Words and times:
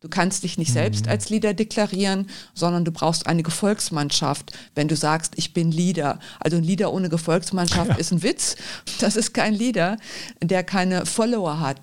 Du 0.00 0.08
kannst 0.08 0.44
dich 0.44 0.58
nicht 0.58 0.72
selbst 0.72 1.06
Mhm. 1.06 1.10
als 1.10 1.28
Leader 1.28 1.54
deklarieren, 1.54 2.28
sondern 2.54 2.84
du 2.84 2.92
brauchst 2.92 3.26
eine 3.26 3.42
Gefolgsmannschaft, 3.42 4.52
wenn 4.76 4.86
du 4.86 4.94
sagst, 4.94 5.32
ich 5.34 5.52
bin 5.54 5.72
Leader. 5.72 6.20
Also 6.38 6.56
ein 6.56 6.62
Leader 6.62 6.92
ohne 6.92 7.08
Gefolgsmannschaft 7.08 7.98
ist 7.98 8.12
ein 8.12 8.22
Witz. 8.22 8.54
Das 9.00 9.16
ist 9.16 9.34
kein 9.34 9.54
Leader, 9.54 9.96
der 10.40 10.62
keine 10.62 11.04
Follower 11.04 11.58
hat. 11.58 11.80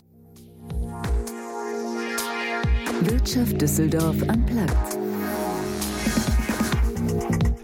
Wirtschaft 3.01 3.61
Düsseldorf 3.61 4.16
am 4.29 4.45
Platz. 4.45 4.97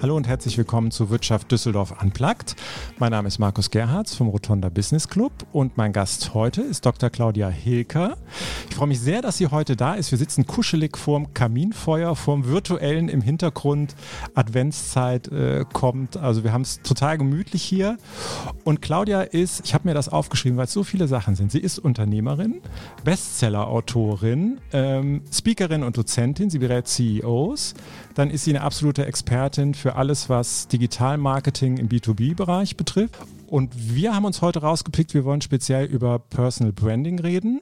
Hallo 0.00 0.14
und 0.16 0.28
herzlich 0.28 0.56
willkommen 0.56 0.92
zu 0.92 1.10
Wirtschaft 1.10 1.50
Düsseldorf 1.50 1.92
Unplugged. 2.00 2.54
Mein 3.00 3.10
Name 3.10 3.26
ist 3.26 3.40
Markus 3.40 3.68
Gerhards 3.68 4.14
vom 4.14 4.28
Rotonda 4.28 4.68
Business 4.68 5.08
Club 5.08 5.32
und 5.50 5.76
mein 5.76 5.92
Gast 5.92 6.34
heute 6.34 6.62
ist 6.62 6.86
Dr. 6.86 7.10
Claudia 7.10 7.48
Hilker. 7.48 8.16
Ich 8.70 8.76
freue 8.76 8.86
mich 8.86 9.00
sehr, 9.00 9.22
dass 9.22 9.38
sie 9.38 9.48
heute 9.48 9.74
da 9.74 9.94
ist. 9.94 10.12
Wir 10.12 10.18
sitzen 10.18 10.46
kuschelig 10.46 10.96
vorm 10.96 11.34
Kaminfeuer, 11.34 12.14
vorm 12.14 12.46
virtuellen 12.46 13.08
im 13.08 13.22
Hintergrund. 13.22 13.96
Adventszeit 14.34 15.32
äh, 15.32 15.64
kommt. 15.72 16.16
Also 16.16 16.44
wir 16.44 16.52
haben 16.52 16.62
es 16.62 16.80
total 16.82 17.18
gemütlich 17.18 17.64
hier. 17.64 17.96
Und 18.62 18.80
Claudia 18.80 19.22
ist, 19.22 19.62
ich 19.64 19.74
habe 19.74 19.88
mir 19.88 19.94
das 19.94 20.08
aufgeschrieben, 20.08 20.58
weil 20.58 20.66
es 20.66 20.72
so 20.72 20.84
viele 20.84 21.08
Sachen 21.08 21.34
sind. 21.34 21.50
Sie 21.50 21.58
ist 21.58 21.80
Unternehmerin, 21.80 22.60
Bestseller-Autorin, 23.02 24.58
ähm, 24.72 25.22
Speakerin 25.32 25.82
und 25.82 25.96
Dozentin. 25.96 26.50
Sie 26.50 26.60
berät 26.60 26.86
CEOs. 26.86 27.74
Dann 28.14 28.30
ist 28.30 28.44
sie 28.44 28.50
eine 28.50 28.62
absolute 28.62 29.04
Expertin 29.04 29.74
für 29.74 29.87
alles, 29.96 30.28
was 30.28 30.68
Digitalmarketing 30.68 31.76
im 31.78 31.88
B2B-Bereich 31.88 32.76
betrifft. 32.76 33.16
Und 33.46 33.72
wir 33.94 34.14
haben 34.14 34.24
uns 34.24 34.42
heute 34.42 34.60
rausgepickt, 34.60 35.14
wir 35.14 35.24
wollen 35.24 35.40
speziell 35.40 35.86
über 35.86 36.18
Personal 36.18 36.72
Branding 36.72 37.18
reden. 37.18 37.60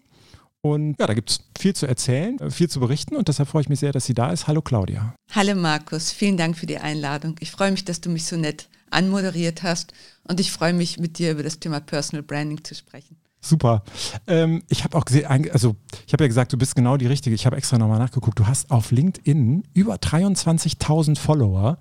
Und 0.61 0.99
ja, 0.99 1.07
da 1.07 1.15
gibt 1.15 1.31
es 1.31 1.41
viel 1.59 1.75
zu 1.75 1.87
erzählen, 1.87 2.39
äh, 2.41 2.51
viel 2.51 2.69
zu 2.69 2.81
berichten 2.81 3.15
und 3.15 3.29
deshalb 3.29 3.49
freue 3.49 3.63
ich 3.63 3.69
mich 3.69 3.79
sehr, 3.79 3.93
dass 3.93 4.07
sie 4.07 4.15
da 4.15 4.31
ist. 4.31 4.49
Hallo 4.49 4.63
Claudia. 4.63 5.15
Hallo 5.31 5.55
Markus, 5.55 6.11
vielen 6.11 6.37
Dank 6.37 6.57
für 6.57 6.67
die 6.67 6.79
Einladung. 6.79 7.37
Ich 7.39 7.53
freue 7.53 7.71
mich, 7.71 7.85
dass 7.85 8.01
du 8.01 8.11
mich 8.11 8.27
so 8.27 8.37
nett 8.37 8.69
anmoderiert 8.91 9.63
hast 9.63 9.93
und 10.25 10.41
ich 10.41 10.51
freue 10.51 10.73
mich, 10.73 10.99
mit 10.99 11.19
dir 11.19 11.33
über 11.33 11.43
das 11.45 11.61
Thema 11.61 11.81
Personal 11.81 12.23
Branding 12.23 12.65
zu 12.65 12.75
sprechen. 12.75 13.17
Super. 13.47 13.83
Ähm, 14.27 14.65
ich 14.69 14.83
habe 14.83 14.97
auch 14.97 15.05
gesehen, 15.05 15.27
also 15.53 15.77
ich 16.07 16.13
habe 16.13 16.25
ja 16.25 16.29
gesagt, 16.29 16.53
du 16.53 16.59
bist 16.59 16.75
genau 16.75 16.97
die 16.97 17.07
Richtige. 17.07 17.35
Ich 17.35 17.47
habe 17.47 17.57
extra 17.57 17.79
nochmal 17.79 17.99
nachgeguckt. 17.99 18.39
Du 18.39 18.47
hast 18.47 18.71
auf 18.71 18.91
LinkedIn 18.91 19.63
über 19.73 19.95
23.000 19.95 21.17
Follower. 21.17 21.79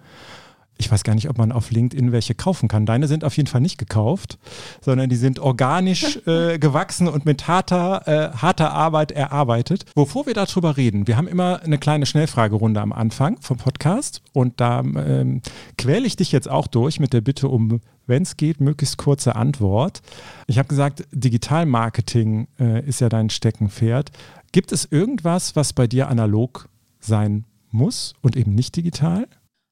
Ich 0.77 0.91
weiß 0.91 1.03
gar 1.03 1.15
nicht, 1.15 1.29
ob 1.29 1.37
man 1.37 1.51
auf 1.51 1.71
LinkedIn 1.71 2.11
welche 2.11 2.35
kaufen 2.35 2.67
kann. 2.67 2.85
Deine 2.85 3.07
sind 3.07 3.23
auf 3.23 3.37
jeden 3.37 3.47
Fall 3.47 3.61
nicht 3.61 3.77
gekauft, 3.77 4.37
sondern 4.81 5.09
die 5.09 5.15
sind 5.15 5.39
organisch 5.39 6.19
äh, 6.27 6.59
gewachsen 6.59 7.07
und 7.07 7.25
mit 7.25 7.47
harter, 7.47 8.07
äh, 8.07 8.37
harter 8.37 8.73
Arbeit 8.73 9.11
erarbeitet. 9.13 9.85
Bevor 9.95 10.25
wir 10.25 10.33
darüber 10.33 10.75
reden, 10.75 11.07
wir 11.07 11.15
haben 11.15 11.27
immer 11.27 11.61
eine 11.63 11.77
kleine 11.77 12.05
Schnellfragerunde 12.05 12.81
am 12.81 12.91
Anfang 12.91 13.37
vom 13.39 13.57
Podcast 13.57 14.21
und 14.33 14.59
da 14.59 14.81
ähm, 14.81 15.41
quäle 15.77 16.05
ich 16.05 16.17
dich 16.17 16.31
jetzt 16.33 16.49
auch 16.49 16.67
durch 16.67 16.99
mit 16.99 17.13
der 17.13 17.21
Bitte 17.21 17.47
um, 17.47 17.79
wenn 18.05 18.23
es 18.23 18.35
geht, 18.35 18.59
möglichst 18.59 18.97
kurze 18.97 19.35
Antwort. 19.35 20.01
Ich 20.47 20.57
habe 20.57 20.67
gesagt, 20.67 21.05
Digitalmarketing 21.11 22.47
äh, 22.59 22.85
ist 22.85 22.99
ja 22.99 23.07
dein 23.07 23.29
Steckenpferd. 23.29 24.11
Gibt 24.51 24.71
es 24.73 24.85
irgendwas, 24.91 25.55
was 25.55 25.71
bei 25.73 25.87
dir 25.87 26.09
analog 26.09 26.67
sein 26.99 27.45
muss 27.71 28.13
und 28.21 28.35
eben 28.35 28.55
nicht 28.55 28.75
digital? 28.75 29.27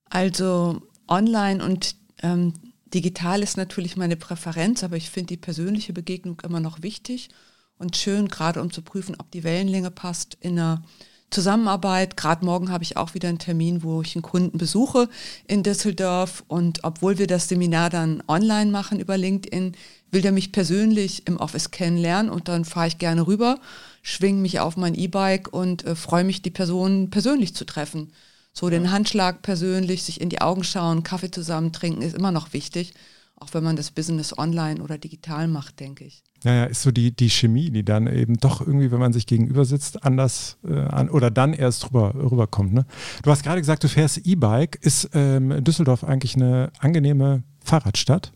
Also 0.09 0.81
online 1.13 1.63
und 1.63 1.95
ähm, 2.21 2.53
digital 2.93 3.43
ist 3.43 3.57
natürlich 3.57 3.95
meine 3.97 4.17
Präferenz, 4.17 4.83
aber 4.83 4.97
ich 4.97 5.09
finde 5.09 5.27
die 5.27 5.37
persönliche 5.37 5.93
Begegnung 5.93 6.41
immer 6.43 6.59
noch 6.59 6.81
wichtig 6.81 7.29
und 7.77 7.95
schön, 7.97 8.27
gerade 8.27 8.61
um 8.61 8.71
zu 8.71 8.81
prüfen, 8.81 9.15
ob 9.19 9.31
die 9.31 9.43
Wellenlänge 9.43 9.91
passt 9.91 10.37
in 10.41 10.59
einer 10.59 10.83
Zusammenarbeit. 11.29 12.15
Gerade 12.15 12.45
morgen 12.45 12.71
habe 12.71 12.83
ich 12.83 12.97
auch 12.97 13.13
wieder 13.13 13.29
einen 13.29 13.39
Termin, 13.39 13.83
wo 13.83 14.01
ich 14.01 14.15
einen 14.15 14.21
Kunden 14.21 14.57
besuche 14.57 15.09
in 15.47 15.63
Düsseldorf 15.63 16.43
und 16.47 16.83
obwohl 16.83 17.17
wir 17.17 17.27
das 17.27 17.49
Seminar 17.49 17.89
dann 17.89 18.23
online 18.27 18.71
machen 18.71 18.99
über 18.99 19.17
LinkedIn, 19.17 19.75
will 20.11 20.21
der 20.21 20.31
mich 20.31 20.51
persönlich 20.51 21.27
im 21.27 21.37
Office 21.37 21.71
kennenlernen 21.71 22.31
und 22.31 22.47
dann 22.47 22.65
fahre 22.65 22.87
ich 22.87 22.99
gerne 22.99 23.25
rüber, 23.25 23.59
schwinge 24.03 24.41
mich 24.41 24.59
auf 24.59 24.77
mein 24.77 24.93
E-Bike 24.95 25.51
und 25.51 25.85
äh, 25.85 25.95
freue 25.95 26.23
mich, 26.23 26.43
die 26.43 26.51
Person 26.51 27.09
persönlich 27.09 27.55
zu 27.55 27.65
treffen. 27.65 28.11
So 28.53 28.69
den 28.69 28.91
Handschlag 28.91 29.41
persönlich, 29.41 30.03
sich 30.03 30.21
in 30.21 30.29
die 30.29 30.41
Augen 30.41 30.63
schauen, 30.63 31.01
Kaffee 31.01 31.31
zusammen 31.31 31.73
trinken 31.73 32.03
ist 32.03 32.15
immer 32.15 32.31
noch 32.31 32.53
wichtig, 32.53 32.93
auch 33.35 33.51
wenn 33.53 33.63
man 33.63 33.75
das 33.75 33.89
Business 33.89 34.37
online 34.37 34.81
oder 34.81 34.99
digital 34.99 35.47
macht, 35.47 35.79
denke 35.79 36.05
ich. 36.05 36.23
Ja, 36.43 36.53
ja, 36.53 36.63
ist 36.65 36.83
so 36.83 36.91
die, 36.91 37.15
die 37.15 37.29
Chemie, 37.29 37.71
die 37.71 37.83
dann 37.83 38.05
eben 38.05 38.35
doch 38.35 38.61
irgendwie, 38.61 38.91
wenn 38.91 38.99
man 38.99 39.11
sich 39.11 39.25
gegenüber 39.25 39.65
sitzt, 39.65 40.03
anders 40.03 40.57
äh, 40.63 40.77
an 40.77 41.09
oder 41.09 41.31
dann 41.31 41.53
erst 41.53 41.85
rüber, 41.85 42.13
rüberkommt. 42.13 42.73
Ne? 42.73 42.85
Du 43.23 43.31
hast 43.31 43.43
gerade 43.43 43.59
gesagt, 43.59 43.83
du 43.83 43.89
fährst 43.89 44.17
E-Bike. 44.17 44.77
Ist 44.81 45.09
ähm, 45.13 45.63
Düsseldorf 45.63 46.03
eigentlich 46.03 46.35
eine 46.35 46.71
angenehme 46.79 47.43
Fahrradstadt? 47.63 48.33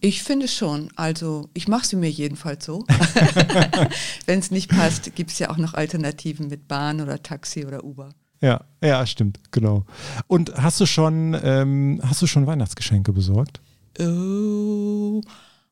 Ich 0.00 0.22
finde 0.22 0.46
schon. 0.46 0.90
Also 0.94 1.48
ich 1.54 1.66
mache 1.66 1.86
sie 1.86 1.96
mir 1.96 2.10
jedenfalls 2.10 2.64
so. 2.64 2.84
Wenn 4.26 4.38
es 4.38 4.50
nicht 4.50 4.70
passt, 4.70 5.14
gibt 5.16 5.30
es 5.30 5.38
ja 5.38 5.50
auch 5.50 5.56
noch 5.56 5.74
Alternativen 5.74 6.48
mit 6.48 6.68
Bahn 6.68 7.00
oder 7.00 7.22
Taxi 7.22 7.66
oder 7.66 7.84
Uber. 7.84 8.10
Ja, 8.40 8.60
ja, 8.82 9.04
stimmt, 9.06 9.40
genau. 9.50 9.84
Und 10.26 10.54
hast 10.56 10.80
du 10.80 10.86
schon, 10.86 11.36
ähm, 11.42 12.00
hast 12.04 12.22
du 12.22 12.26
schon 12.26 12.46
Weihnachtsgeschenke 12.46 13.12
besorgt? 13.12 13.60
Oh, 14.00 15.20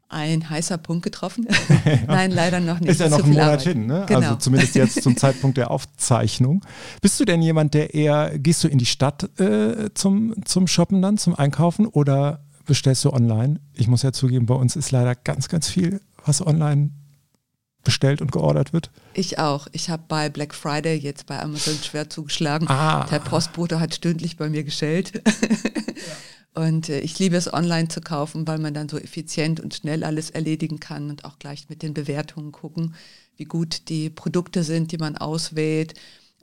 ein 0.08 0.48
heißer 0.48 0.78
Punkt 0.78 1.04
getroffen. 1.04 1.46
Nein, 2.06 2.30
leider 2.30 2.60
noch 2.60 2.80
nicht. 2.80 2.90
Ist 2.90 3.00
ja 3.00 3.08
noch 3.08 3.24
ein 3.24 3.30
Monat 3.30 3.44
Arbeit. 3.44 3.62
hin, 3.62 3.86
ne? 3.86 4.04
Genau. 4.06 4.20
Also 4.20 4.36
zumindest 4.36 4.74
jetzt 4.74 5.02
zum 5.02 5.16
Zeitpunkt 5.16 5.56
der 5.56 5.70
Aufzeichnung. 5.70 6.64
Bist 7.00 7.18
du 7.20 7.24
denn 7.24 7.42
jemand, 7.42 7.74
der 7.74 7.94
eher, 7.94 8.38
gehst 8.38 8.64
du 8.64 8.68
in 8.68 8.78
die 8.78 8.86
Stadt 8.86 9.38
äh, 9.40 9.90
zum, 9.94 10.34
zum 10.44 10.66
Shoppen 10.66 11.02
dann, 11.02 11.18
zum 11.18 11.34
Einkaufen 11.34 11.86
oder 11.86 12.44
bestellst 12.64 13.04
du 13.04 13.12
online? 13.12 13.60
Ich 13.74 13.88
muss 13.88 14.02
ja 14.02 14.12
zugeben, 14.12 14.46
bei 14.46 14.54
uns 14.54 14.76
ist 14.76 14.90
leider 14.90 15.14
ganz, 15.14 15.48
ganz 15.48 15.68
viel, 15.68 16.00
was 16.24 16.44
online 16.44 16.90
bestellt 17.86 18.20
und 18.20 18.32
geordert 18.32 18.74
wird. 18.74 18.90
Ich 19.14 19.38
auch. 19.38 19.68
Ich 19.72 19.88
habe 19.88 20.02
bei 20.06 20.28
Black 20.28 20.54
Friday 20.54 20.98
jetzt 20.98 21.24
bei 21.24 21.40
Amazon 21.40 21.78
schwer 21.82 22.10
zugeschlagen. 22.10 22.68
Ah. 22.68 23.06
Der 23.10 23.20
Postbote 23.20 23.80
hat 23.80 23.94
stündlich 23.94 24.36
bei 24.36 24.50
mir 24.50 24.64
geschellt. 24.64 25.22
Und 26.54 26.88
äh, 26.88 27.00
ich 27.00 27.18
liebe 27.18 27.36
es, 27.36 27.52
online 27.52 27.88
zu 27.88 28.00
kaufen, 28.00 28.46
weil 28.46 28.58
man 28.58 28.72
dann 28.72 28.88
so 28.88 28.96
effizient 28.96 29.60
und 29.60 29.74
schnell 29.74 30.02
alles 30.02 30.30
erledigen 30.30 30.80
kann 30.80 31.10
und 31.10 31.26
auch 31.26 31.38
gleich 31.38 31.68
mit 31.68 31.82
den 31.82 31.92
Bewertungen 31.92 32.50
gucken, 32.50 32.94
wie 33.36 33.44
gut 33.44 33.90
die 33.90 34.08
Produkte 34.08 34.62
sind, 34.62 34.90
die 34.90 34.96
man 34.96 35.18
auswählt. 35.18 35.92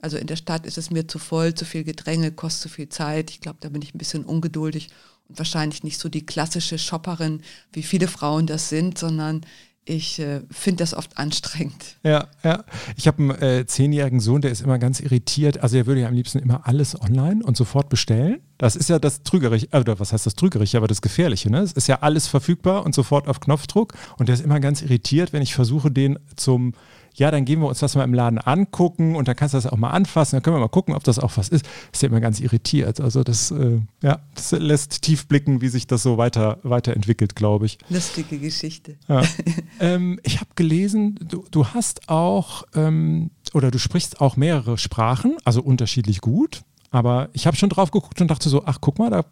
Also 0.00 0.16
in 0.16 0.28
der 0.28 0.36
Stadt 0.36 0.66
ist 0.66 0.78
es 0.78 0.92
mir 0.92 1.08
zu 1.08 1.18
voll, 1.18 1.54
zu 1.54 1.64
viel 1.64 1.82
Gedränge, 1.82 2.30
kostet 2.30 2.62
zu 2.62 2.68
viel 2.68 2.88
Zeit. 2.88 3.32
Ich 3.32 3.40
glaube, 3.40 3.58
da 3.60 3.68
bin 3.70 3.82
ich 3.82 3.92
ein 3.92 3.98
bisschen 3.98 4.24
ungeduldig 4.24 4.90
und 5.28 5.36
wahrscheinlich 5.36 5.82
nicht 5.82 5.98
so 5.98 6.08
die 6.08 6.24
klassische 6.24 6.78
Shopperin, 6.78 7.42
wie 7.72 7.82
viele 7.82 8.06
Frauen 8.06 8.46
das 8.46 8.68
sind, 8.68 8.96
sondern 8.96 9.40
ich 9.86 10.18
äh, 10.18 10.40
finde 10.50 10.82
das 10.82 10.94
oft 10.94 11.18
anstrengend. 11.18 11.96
Ja, 12.02 12.28
ja. 12.42 12.64
Ich 12.96 13.06
habe 13.06 13.22
einen 13.22 13.30
äh, 13.42 13.66
zehnjährigen 13.66 14.20
Sohn, 14.20 14.40
der 14.40 14.50
ist 14.50 14.62
immer 14.62 14.78
ganz 14.78 15.00
irritiert. 15.00 15.58
Also 15.58 15.76
er 15.76 15.86
würde 15.86 16.02
ja 16.02 16.08
am 16.08 16.14
liebsten 16.14 16.38
immer 16.38 16.66
alles 16.66 17.00
online 17.00 17.44
und 17.44 17.56
sofort 17.56 17.88
bestellen. 17.90 18.40
Das 18.56 18.76
ist 18.76 18.88
ja 18.88 18.98
das 18.98 19.22
Trügerische, 19.24 19.68
äh, 19.72 19.80
oder 19.80 20.00
was 20.00 20.12
heißt 20.12 20.24
das 20.24 20.36
Trügerische, 20.36 20.78
aber 20.78 20.86
das 20.86 21.02
Gefährliche. 21.02 21.50
Ne? 21.50 21.60
Es 21.60 21.72
ist 21.72 21.86
ja 21.86 21.98
alles 22.00 22.26
verfügbar 22.26 22.84
und 22.84 22.94
sofort 22.94 23.28
auf 23.28 23.40
Knopfdruck. 23.40 23.94
Und 24.16 24.28
der 24.28 24.34
ist 24.34 24.44
immer 24.44 24.60
ganz 24.60 24.80
irritiert, 24.80 25.32
wenn 25.32 25.42
ich 25.42 25.54
versuche, 25.54 25.90
den 25.90 26.18
zum 26.36 26.72
ja, 27.14 27.30
dann 27.30 27.44
gehen 27.44 27.60
wir 27.60 27.68
uns 27.68 27.78
das 27.78 27.94
mal 27.94 28.04
im 28.04 28.14
Laden 28.14 28.38
angucken 28.38 29.16
und 29.16 29.28
dann 29.28 29.36
kannst 29.36 29.54
du 29.54 29.58
das 29.58 29.66
auch 29.66 29.76
mal 29.76 29.90
anfassen, 29.90 30.36
dann 30.36 30.42
können 30.42 30.56
wir 30.56 30.60
mal 30.60 30.68
gucken, 30.68 30.94
ob 30.94 31.04
das 31.04 31.18
auch 31.18 31.36
was 31.36 31.48
ist. 31.48 31.64
Ist 31.92 32.02
ja 32.02 32.08
immer 32.08 32.20
ganz 32.20 32.40
irritiert. 32.40 33.00
Also 33.00 33.22
das, 33.22 33.50
äh, 33.50 33.80
ja, 34.02 34.20
das 34.34 34.52
lässt 34.52 35.02
tief 35.02 35.26
blicken, 35.26 35.60
wie 35.60 35.68
sich 35.68 35.86
das 35.86 36.02
so 36.02 36.18
weiter, 36.18 36.58
weiterentwickelt, 36.62 37.36
glaube 37.36 37.66
ich. 37.66 37.78
Lustige 37.88 38.38
Geschichte. 38.38 38.96
Ja. 39.08 39.22
ähm, 39.80 40.18
ich 40.24 40.40
habe 40.40 40.50
gelesen, 40.56 41.18
du, 41.22 41.44
du 41.50 41.66
hast 41.68 42.08
auch 42.08 42.64
ähm, 42.74 43.30
oder 43.52 43.70
du 43.70 43.78
sprichst 43.78 44.20
auch 44.20 44.36
mehrere 44.36 44.76
Sprachen, 44.78 45.36
also 45.44 45.62
unterschiedlich 45.62 46.20
gut. 46.20 46.62
Aber 46.90 47.28
ich 47.32 47.48
habe 47.48 47.56
schon 47.56 47.70
drauf 47.70 47.90
geguckt 47.90 48.20
und 48.20 48.30
dachte 48.30 48.48
so, 48.48 48.64
ach 48.66 48.78
guck 48.80 49.00
mal, 49.00 49.10
da 49.10 49.24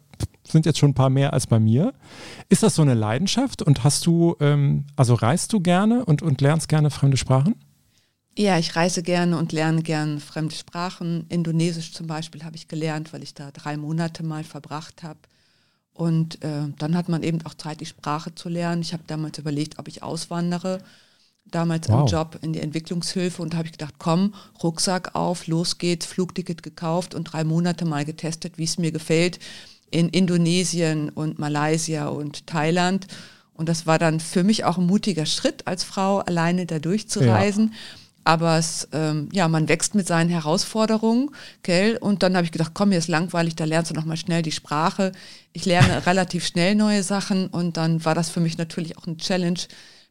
sind 0.43 0.65
jetzt 0.65 0.79
schon 0.79 0.91
ein 0.91 0.95
paar 0.95 1.09
mehr 1.09 1.31
als 1.31 1.47
bei 1.47 1.59
mir. 1.59 1.93
Ist 2.49 2.63
das 2.63 2.75
so 2.75 2.81
eine 2.81 2.93
Leidenschaft 2.93 3.61
und 3.61 3.83
hast 3.83 4.05
du, 4.05 4.35
ähm, 4.41 4.85
also 4.95 5.13
reist 5.13 5.53
du 5.53 5.61
gerne 5.61 6.03
und, 6.03 6.21
und 6.21 6.41
lernst 6.41 6.67
gerne 6.67 6.89
fremde 6.89 7.15
Sprachen? 7.15 7.55
Ja, 8.35 8.57
ich 8.57 8.75
reise 8.75 9.03
gerne 9.03 9.37
und 9.37 9.51
lerne 9.51 9.83
gerne 9.83 10.19
fremde 10.19 10.55
Sprachen. 10.55 11.25
Indonesisch 11.29 11.93
zum 11.93 12.07
Beispiel 12.07 12.43
habe 12.43 12.55
ich 12.55 12.67
gelernt, 12.67 13.13
weil 13.13 13.21
ich 13.21 13.33
da 13.33 13.51
drei 13.51 13.77
Monate 13.77 14.23
mal 14.23 14.43
verbracht 14.43 15.03
habe. 15.03 15.19
Und 15.93 16.43
äh, 16.43 16.63
dann 16.79 16.97
hat 16.97 17.09
man 17.09 17.21
eben 17.21 17.45
auch 17.45 17.53
Zeit, 17.53 17.79
die 17.79 17.85
Sprache 17.85 18.33
zu 18.33 18.49
lernen. 18.49 18.81
Ich 18.81 18.93
habe 18.93 19.03
damals 19.05 19.37
überlegt, 19.37 19.77
ob 19.77 19.87
ich 19.87 20.01
auswandere. 20.01 20.81
Damals 21.45 21.89
wow. 21.89 22.01
im 22.01 22.07
Job 22.07 22.39
in 22.41 22.53
die 22.53 22.61
Entwicklungshilfe 22.61 23.41
und 23.41 23.53
habe 23.53 23.67
ich 23.67 23.73
gedacht, 23.73 23.95
komm, 23.99 24.33
Rucksack 24.63 25.13
auf, 25.13 25.45
los 25.45 25.77
geht's, 25.77 26.05
Flugticket 26.07 26.63
gekauft 26.63 27.13
und 27.13 27.25
drei 27.25 27.43
Monate 27.43 27.85
mal 27.85 28.05
getestet, 28.05 28.57
wie 28.57 28.63
es 28.63 28.79
mir 28.79 28.91
gefällt 28.91 29.39
in 29.91 30.09
Indonesien 30.09 31.09
und 31.09 31.37
Malaysia 31.37 32.07
und 32.07 32.47
Thailand. 32.47 33.05
Und 33.53 33.69
das 33.69 33.85
war 33.85 33.99
dann 33.99 34.19
für 34.19 34.43
mich 34.43 34.63
auch 34.63 34.79
ein 34.79 34.87
mutiger 34.87 35.27
Schritt 35.27 35.67
als 35.67 35.83
Frau, 35.83 36.19
alleine 36.19 36.65
da 36.65 36.79
durchzureisen. 36.79 37.71
Ja. 37.71 38.02
Aber 38.23 38.57
es, 38.57 38.87
ähm, 38.93 39.29
ja, 39.33 39.47
man 39.47 39.67
wächst 39.67 39.95
mit 39.95 40.07
seinen 40.07 40.29
Herausforderungen, 40.29 41.29
gell? 41.61 41.97
Und 41.97 42.23
dann 42.23 42.35
habe 42.35 42.45
ich 42.45 42.51
gedacht, 42.51 42.71
komm, 42.73 42.89
mir 42.89 42.97
ist 42.97 43.09
langweilig, 43.09 43.55
da 43.55 43.65
lernst 43.65 43.91
du 43.91 43.95
nochmal 43.95 44.17
schnell 44.17 44.41
die 44.41 44.51
Sprache. 44.51 45.11
Ich 45.51 45.65
lerne 45.65 46.05
relativ 46.05 46.45
schnell 46.45 46.75
neue 46.75 47.03
Sachen 47.03 47.47
und 47.47 47.77
dann 47.77 48.03
war 48.05 48.15
das 48.15 48.29
für 48.29 48.39
mich 48.39 48.57
natürlich 48.57 48.97
auch 48.97 49.07
eine 49.07 49.17
Challenge, 49.17 49.59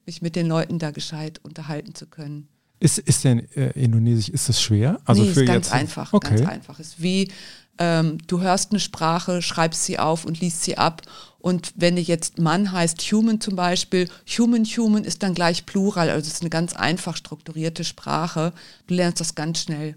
mich 0.05 0.21
mit 0.21 0.37
den 0.37 0.47
Leuten 0.47 0.79
da 0.79 0.91
gescheit 0.91 1.41
unterhalten 1.43 1.95
zu 1.95 2.07
können. 2.07 2.49
Ist, 2.83 2.99
ist 2.99 3.23
denn 3.23 3.49
äh, 3.55 3.71
Indonesisch, 3.81 4.29
ist 4.29 4.49
das 4.49 4.61
schwer? 4.61 5.01
Also 5.05 5.23
nee, 5.23 5.31
für 5.31 5.43
ist 5.43 5.47
ganz 5.47 5.67
jetzt, 5.67 5.73
einfach, 5.73 6.13
okay. 6.13 6.35
ganz 6.35 6.49
einfach. 6.49 6.81
Ist 6.81 7.01
wie, 7.01 7.31
ähm, 7.79 8.19
du 8.27 8.41
hörst 8.41 8.71
eine 8.71 8.81
Sprache, 8.81 9.43
schreibst 9.43 9.85
sie 9.85 9.99
auf 9.99 10.25
und 10.25 10.41
liest 10.41 10.63
sie 10.63 10.79
ab 10.79 11.03
und 11.43 11.73
wenn 11.75 11.97
jetzt 11.97 12.39
Mann 12.39 12.71
heißt 12.71 13.01
Human 13.11 13.41
zum 13.41 13.57
Beispiel, 13.57 14.09
Human, 14.39 14.65
Human 14.65 15.03
ist 15.03 15.25
dann 15.25 15.35
gleich 15.35 15.67
Plural, 15.67 16.09
also 16.09 16.27
es 16.29 16.35
ist 16.35 16.43
eine 16.43 16.51
ganz 16.51 16.75
einfach 16.75 17.17
strukturierte 17.17 17.83
Sprache. 17.83 18.53
Du 18.87 18.95
lernst 18.95 19.21
das 19.21 19.35
ganz 19.35 19.63
schnell. 19.63 19.97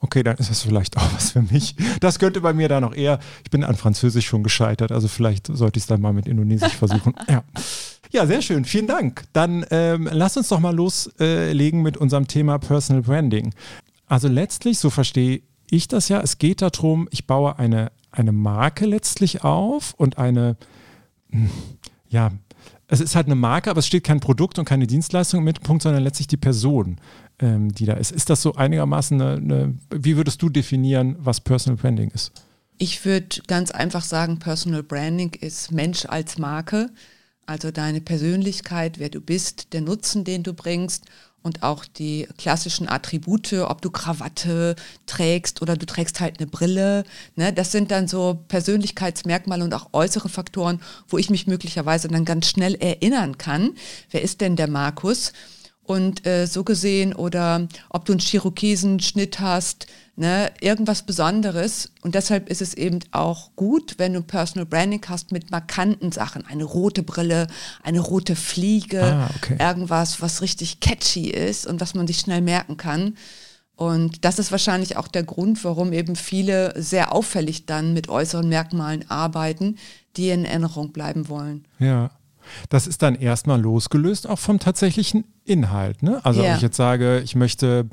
Okay, 0.00 0.22
dann 0.22 0.36
ist 0.38 0.48
das 0.48 0.62
vielleicht 0.62 0.96
auch 0.96 1.14
was 1.14 1.32
für 1.32 1.42
mich. 1.42 1.76
Das 2.00 2.18
könnte 2.18 2.40
bei 2.40 2.54
mir 2.54 2.68
da 2.68 2.80
noch 2.80 2.94
eher, 2.94 3.18
ich 3.44 3.50
bin 3.50 3.62
an 3.62 3.76
Französisch 3.76 4.26
schon 4.26 4.42
gescheitert, 4.42 4.90
also 4.90 5.06
vielleicht 5.06 5.48
sollte 5.48 5.78
ich 5.78 5.84
es 5.84 5.86
dann 5.86 6.00
mal 6.00 6.14
mit 6.14 6.26
Indonesisch 6.26 6.74
versuchen. 6.74 7.14
Ja. 7.28 7.44
Ja, 8.12 8.24
sehr 8.24 8.40
schön. 8.40 8.64
Vielen 8.64 8.86
Dank. 8.86 9.24
Dann 9.32 9.66
ähm, 9.70 10.08
lass 10.10 10.36
uns 10.36 10.48
doch 10.48 10.60
mal 10.60 10.74
loslegen 10.74 11.82
mit 11.82 11.96
unserem 11.96 12.28
Thema 12.28 12.58
Personal 12.58 13.02
Branding. 13.02 13.52
Also 14.06 14.28
letztlich, 14.28 14.78
so 14.78 14.90
verstehe 14.90 15.42
ich 15.70 15.88
das 15.88 16.08
ja, 16.08 16.20
es 16.20 16.38
geht 16.38 16.62
darum, 16.62 17.08
ich 17.10 17.26
baue 17.26 17.58
eine, 17.58 17.92
eine 18.10 18.32
Marke 18.32 18.86
letztlich 18.86 19.44
auf 19.44 19.94
und 19.94 20.18
eine, 20.18 20.56
ja, 22.08 22.32
es 22.88 23.00
ist 23.00 23.16
halt 23.16 23.26
eine 23.26 23.34
Marke, 23.34 23.70
aber 23.70 23.80
es 23.80 23.86
steht 23.86 24.04
kein 24.04 24.20
Produkt 24.20 24.58
und 24.58 24.64
keine 24.64 24.86
Dienstleistung 24.86 25.38
im 25.38 25.44
Mittelpunkt, 25.44 25.82
sondern 25.82 26.02
letztlich 26.02 26.28
die 26.28 26.36
Person, 26.36 26.98
ähm, 27.40 27.72
die 27.72 27.84
da 27.84 27.94
ist. 27.94 28.12
Ist 28.12 28.30
das 28.30 28.42
so 28.42 28.54
einigermaßen 28.54 29.20
eine, 29.20 29.36
eine, 29.36 29.74
wie 29.90 30.16
würdest 30.16 30.40
du 30.42 30.48
definieren, 30.48 31.16
was 31.18 31.40
Personal 31.40 31.76
Branding 31.76 32.10
ist? 32.10 32.32
Ich 32.78 33.04
würde 33.04 33.42
ganz 33.46 33.70
einfach 33.70 34.04
sagen, 34.04 34.38
Personal 34.38 34.82
Branding 34.82 35.32
ist 35.40 35.72
Mensch 35.72 36.04
als 36.06 36.38
Marke, 36.38 36.90
also 37.46 37.70
deine 37.70 38.00
Persönlichkeit, 38.00 38.98
wer 38.98 39.08
du 39.08 39.20
bist, 39.20 39.72
der 39.72 39.80
Nutzen, 39.80 40.24
den 40.24 40.42
du 40.42 40.52
bringst 40.52 41.06
und 41.46 41.62
auch 41.62 41.84
die 41.84 42.26
klassischen 42.36 42.88
Attribute, 42.88 43.52
ob 43.54 43.80
du 43.80 43.90
Krawatte 43.90 44.74
trägst 45.06 45.62
oder 45.62 45.76
du 45.76 45.86
trägst 45.86 46.20
halt 46.20 46.40
eine 46.40 46.48
Brille. 46.48 47.04
Ne? 47.36 47.52
Das 47.52 47.70
sind 47.70 47.92
dann 47.92 48.08
so 48.08 48.44
Persönlichkeitsmerkmale 48.48 49.62
und 49.62 49.72
auch 49.72 49.90
äußere 49.92 50.28
Faktoren, 50.28 50.80
wo 51.08 51.18
ich 51.18 51.30
mich 51.30 51.46
möglicherweise 51.46 52.08
dann 52.08 52.24
ganz 52.24 52.50
schnell 52.50 52.74
erinnern 52.74 53.38
kann. 53.38 53.76
Wer 54.10 54.22
ist 54.22 54.40
denn 54.40 54.56
der 54.56 54.68
Markus? 54.68 55.32
Und 55.84 56.26
äh, 56.26 56.46
so 56.46 56.64
gesehen, 56.64 57.14
oder 57.14 57.68
ob 57.90 58.04
du 58.06 58.12
einen 58.12 58.18
Chirokesenschnitt 58.18 59.38
hast, 59.38 59.86
ne, 60.16 60.50
irgendwas 60.60 61.02
Besonderes. 61.02 61.90
Und 62.02 62.14
deshalb 62.14 62.48
ist 62.48 62.62
es 62.62 62.74
eben 62.74 63.00
auch 63.12 63.50
gut, 63.54 63.94
wenn 63.98 64.14
du 64.14 64.22
Personal 64.22 64.66
Branding 64.66 65.04
hast 65.08 65.32
mit 65.32 65.50
markanten 65.50 66.10
Sachen. 66.12 66.44
Eine 66.46 66.64
rote 66.64 67.02
Brille, 67.02 67.46
eine 67.82 68.00
rote 68.00 68.34
Fliege, 68.34 69.02
ah, 69.04 69.30
okay. 69.36 69.56
irgendwas, 69.60 70.20
was 70.20 70.42
richtig 70.42 70.80
catchy 70.80 71.30
ist 71.30 71.66
und 71.66 71.80
was 71.80 71.94
man 71.94 72.06
sich 72.06 72.18
schnell 72.18 72.40
merken 72.40 72.76
kann. 72.76 73.16
Und 73.76 74.24
das 74.24 74.38
ist 74.38 74.50
wahrscheinlich 74.50 74.96
auch 74.96 75.06
der 75.06 75.22
Grund, 75.22 75.62
warum 75.62 75.92
eben 75.92 76.16
viele 76.16 76.72
sehr 76.80 77.12
auffällig 77.12 77.66
dann 77.66 77.92
mit 77.92 78.08
äußeren 78.08 78.48
Merkmalen 78.48 79.08
arbeiten, 79.10 79.76
die 80.16 80.30
in 80.30 80.46
Erinnerung 80.46 80.92
bleiben 80.92 81.28
wollen. 81.28 81.66
Ja. 81.78 82.10
Das 82.68 82.86
ist 82.86 83.02
dann 83.02 83.16
erstmal 83.16 83.60
losgelöst 83.60 84.28
auch 84.28 84.38
vom 84.38 84.60
tatsächlichen 84.60 85.24
Inhalt. 85.44 86.02
Ne? 86.04 86.20
Also 86.24 86.42
ja. 86.42 86.50
wenn 86.50 86.56
ich 86.56 86.62
jetzt 86.62 86.76
sage, 86.76 87.20
ich 87.24 87.34
möchte, 87.34 87.88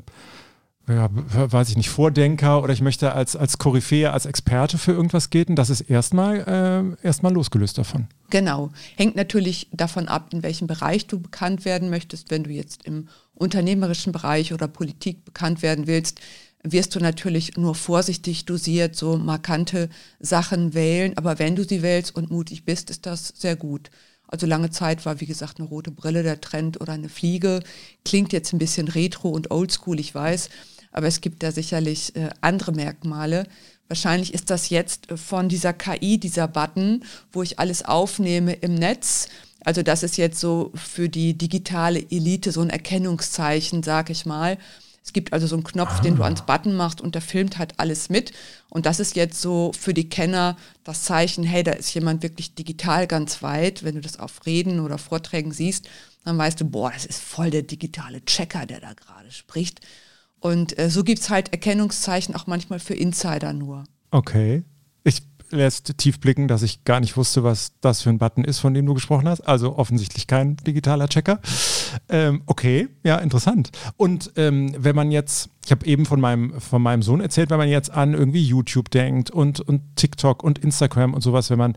ja, 0.88 1.08
weiß 1.10 1.70
ich 1.70 1.76
nicht, 1.76 1.88
Vordenker 1.88 2.62
oder 2.62 2.72
ich 2.72 2.82
möchte 2.82 3.12
als, 3.12 3.36
als 3.36 3.58
Koryphäe, 3.58 4.12
als 4.12 4.26
Experte 4.26 4.76
für 4.76 4.92
irgendwas 4.92 5.30
gelten, 5.30 5.56
das 5.56 5.70
ist 5.70 5.82
erstmal 5.82 6.96
äh, 7.02 7.06
erstmal 7.06 7.32
losgelöst 7.32 7.78
davon. 7.78 8.06
Genau. 8.30 8.70
Hängt 8.96 9.16
natürlich 9.16 9.68
davon 9.72 10.08
ab, 10.08 10.28
in 10.32 10.42
welchem 10.42 10.66
Bereich 10.66 11.06
du 11.06 11.20
bekannt 11.20 11.64
werden 11.64 11.88
möchtest. 11.88 12.30
Wenn 12.30 12.44
du 12.44 12.50
jetzt 12.50 12.84
im 12.84 13.08
unternehmerischen 13.34 14.12
Bereich 14.12 14.52
oder 14.52 14.68
Politik 14.68 15.24
bekannt 15.24 15.62
werden 15.62 15.86
willst, 15.86 16.20
wirst 16.62 16.94
du 16.94 17.00
natürlich 17.00 17.56
nur 17.56 17.74
vorsichtig 17.74 18.44
dosiert 18.46 18.96
so 18.96 19.16
markante 19.16 19.88
Sachen 20.18 20.74
wählen. 20.74 21.16
Aber 21.16 21.38
wenn 21.38 21.56
du 21.56 21.64
sie 21.64 21.82
wählst 21.82 22.14
und 22.14 22.30
mutig 22.30 22.64
bist, 22.64 22.90
ist 22.90 23.06
das 23.06 23.28
sehr 23.36 23.56
gut. 23.56 23.90
Also 24.26 24.46
lange 24.46 24.70
Zeit 24.70 25.04
war, 25.06 25.20
wie 25.20 25.26
gesagt, 25.26 25.60
eine 25.60 25.68
rote 25.68 25.90
Brille 25.90 26.22
der 26.22 26.40
Trend 26.40 26.80
oder 26.80 26.94
eine 26.94 27.08
Fliege. 27.08 27.60
Klingt 28.04 28.32
jetzt 28.32 28.52
ein 28.52 28.58
bisschen 28.58 28.88
retro 28.88 29.28
und 29.28 29.50
oldschool, 29.50 30.00
ich 30.00 30.14
weiß, 30.14 30.48
aber 30.94 31.08
es 31.08 31.20
gibt 31.20 31.42
da 31.42 31.52
sicherlich 31.52 32.16
äh, 32.16 32.30
andere 32.40 32.72
Merkmale. 32.72 33.46
Wahrscheinlich 33.88 34.32
ist 34.32 34.48
das 34.48 34.70
jetzt 34.70 35.08
von 35.14 35.48
dieser 35.50 35.74
KI, 35.74 36.18
dieser 36.18 36.48
Button, 36.48 37.04
wo 37.32 37.42
ich 37.42 37.58
alles 37.58 37.84
aufnehme 37.84 38.54
im 38.54 38.74
Netz. 38.74 39.28
Also 39.64 39.82
das 39.82 40.02
ist 40.02 40.16
jetzt 40.16 40.40
so 40.40 40.70
für 40.74 41.08
die 41.08 41.36
digitale 41.36 42.00
Elite 42.10 42.52
so 42.52 42.62
ein 42.62 42.70
Erkennungszeichen, 42.70 43.82
sag 43.82 44.08
ich 44.08 44.24
mal. 44.24 44.56
Es 45.02 45.12
gibt 45.12 45.32
also 45.32 45.46
so 45.46 45.56
einen 45.56 45.64
Knopf, 45.64 45.96
ah. 45.98 46.00
den 46.00 46.16
du 46.16 46.22
ah. 46.22 46.26
ans 46.26 46.46
Button 46.46 46.74
machst 46.74 47.00
und 47.00 47.14
der 47.14 47.22
filmt 47.22 47.58
halt 47.58 47.78
alles 47.78 48.08
mit. 48.08 48.32
Und 48.70 48.86
das 48.86 49.00
ist 49.00 49.16
jetzt 49.16 49.40
so 49.40 49.72
für 49.78 49.94
die 49.94 50.08
Kenner 50.08 50.56
das 50.84 51.02
Zeichen, 51.02 51.44
hey, 51.44 51.64
da 51.64 51.72
ist 51.72 51.92
jemand 51.92 52.22
wirklich 52.22 52.54
digital 52.54 53.06
ganz 53.08 53.42
weit. 53.42 53.82
Wenn 53.82 53.96
du 53.96 54.00
das 54.00 54.18
auf 54.18 54.46
Reden 54.46 54.80
oder 54.80 54.96
Vorträgen 54.96 55.52
siehst, 55.52 55.88
dann 56.24 56.38
weißt 56.38 56.60
du, 56.60 56.64
boah, 56.64 56.90
das 56.90 57.04
ist 57.04 57.20
voll 57.20 57.50
der 57.50 57.62
digitale 57.62 58.24
Checker, 58.24 58.64
der 58.64 58.80
da 58.80 58.92
gerade 58.94 59.30
spricht. 59.32 59.80
Und 60.44 60.78
äh, 60.78 60.90
so 60.90 61.04
gibt 61.04 61.20
es 61.20 61.30
halt 61.30 61.54
Erkennungszeichen 61.54 62.34
auch 62.34 62.46
manchmal 62.46 62.78
für 62.78 62.92
Insider 62.92 63.54
nur. 63.54 63.84
Okay. 64.10 64.62
Ich 65.02 65.22
lässt 65.48 65.96
tief 65.96 66.20
blicken, 66.20 66.48
dass 66.48 66.62
ich 66.62 66.84
gar 66.84 67.00
nicht 67.00 67.16
wusste, 67.16 67.44
was 67.44 67.72
das 67.80 68.02
für 68.02 68.10
ein 68.10 68.18
Button 68.18 68.44
ist, 68.44 68.58
von 68.58 68.74
dem 68.74 68.84
du 68.84 68.92
gesprochen 68.92 69.26
hast. 69.26 69.40
Also 69.40 69.78
offensichtlich 69.78 70.26
kein 70.26 70.58
digitaler 70.58 71.08
Checker. 71.08 71.40
Ähm, 72.10 72.42
okay, 72.44 72.88
ja, 73.04 73.16
interessant. 73.16 73.70
Und 73.96 74.32
ähm, 74.36 74.74
wenn 74.76 74.94
man 74.94 75.10
jetzt, 75.10 75.48
ich 75.64 75.70
habe 75.70 75.86
eben 75.86 76.04
von 76.04 76.20
meinem, 76.20 76.60
von 76.60 76.82
meinem 76.82 77.00
Sohn 77.00 77.22
erzählt, 77.22 77.48
wenn 77.48 77.56
man 77.56 77.70
jetzt 77.70 77.90
an 77.90 78.12
irgendwie 78.12 78.44
YouTube 78.44 78.90
denkt 78.90 79.30
und, 79.30 79.60
und 79.60 79.96
TikTok 79.96 80.44
und 80.44 80.58
Instagram 80.58 81.14
und 81.14 81.22
sowas, 81.22 81.48
wenn 81.48 81.58
man 81.58 81.74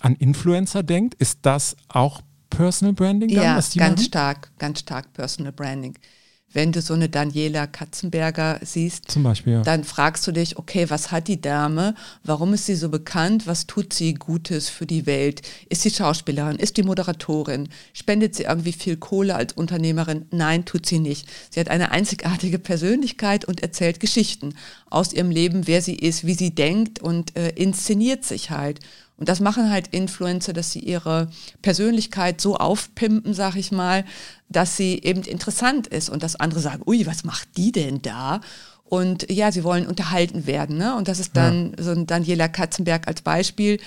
an 0.00 0.16
Influencer 0.16 0.82
denkt, 0.82 1.14
ist 1.14 1.38
das 1.42 1.76
auch 1.86 2.22
Personal 2.50 2.92
Branding? 2.92 3.28
Dann, 3.28 3.44
ja, 3.44 3.54
ganz 3.54 3.76
machen? 3.76 3.98
stark, 3.98 4.50
ganz 4.58 4.80
stark 4.80 5.12
Personal 5.12 5.52
Branding 5.52 5.96
wenn 6.52 6.72
du 6.72 6.80
so 6.80 6.94
eine 6.94 7.08
Daniela 7.08 7.66
Katzenberger 7.66 8.60
siehst, 8.62 9.10
Zum 9.10 9.22
Beispiel, 9.22 9.54
ja. 9.54 9.62
dann 9.62 9.84
fragst 9.84 10.26
du 10.26 10.32
dich, 10.32 10.58
okay, 10.58 10.90
was 10.90 11.10
hat 11.10 11.28
die 11.28 11.40
Dame? 11.40 11.94
Warum 12.24 12.54
ist 12.54 12.66
sie 12.66 12.74
so 12.74 12.88
bekannt? 12.88 13.46
Was 13.46 13.66
tut 13.66 13.92
sie 13.92 14.14
Gutes 14.14 14.68
für 14.68 14.86
die 14.86 15.06
Welt? 15.06 15.42
Ist 15.68 15.82
sie 15.82 15.90
Schauspielerin? 15.90 16.56
Ist 16.56 16.76
die 16.76 16.82
Moderatorin? 16.82 17.68
Spendet 17.92 18.34
sie 18.34 18.44
irgendwie 18.44 18.72
viel 18.72 18.96
Kohle 18.96 19.34
als 19.34 19.52
Unternehmerin? 19.54 20.26
Nein, 20.30 20.64
tut 20.64 20.86
sie 20.86 20.98
nicht. 20.98 21.28
Sie 21.50 21.60
hat 21.60 21.68
eine 21.68 21.90
einzigartige 21.90 22.58
Persönlichkeit 22.58 23.44
und 23.44 23.62
erzählt 23.62 24.00
Geschichten 24.00 24.54
aus 24.90 25.12
ihrem 25.12 25.30
Leben, 25.30 25.66
wer 25.66 25.82
sie 25.82 25.94
ist, 25.94 26.26
wie 26.26 26.34
sie 26.34 26.54
denkt 26.54 27.00
und 27.00 27.36
äh, 27.36 27.50
inszeniert 27.50 28.24
sich 28.24 28.50
halt. 28.50 28.80
Und 29.16 29.28
das 29.28 29.40
machen 29.40 29.70
halt 29.70 29.88
Influencer, 29.88 30.52
dass 30.52 30.72
sie 30.72 30.80
ihre 30.80 31.28
Persönlichkeit 31.60 32.40
so 32.40 32.56
aufpimpen, 32.56 33.34
sag 33.34 33.56
ich 33.56 33.70
mal, 33.70 34.04
dass 34.48 34.76
sie 34.76 35.00
eben 35.02 35.22
interessant 35.22 35.86
ist 35.86 36.08
und 36.08 36.22
dass 36.22 36.36
andere 36.36 36.60
sagen, 36.60 36.82
ui, 36.86 37.06
was 37.06 37.24
macht 37.24 37.48
die 37.56 37.72
denn 37.72 38.02
da? 38.02 38.40
Und 38.84 39.30
ja, 39.30 39.50
sie 39.50 39.64
wollen 39.64 39.86
unterhalten 39.86 40.46
werden. 40.46 40.76
Ne? 40.76 40.94
Und 40.94 41.08
das 41.08 41.18
ist 41.18 41.34
dann 41.34 41.72
ja. 41.78 41.82
so 41.82 41.92
ein 41.92 42.06
Daniela 42.06 42.48
Katzenberg 42.48 43.08
als 43.08 43.22
Beispiel. 43.22 43.80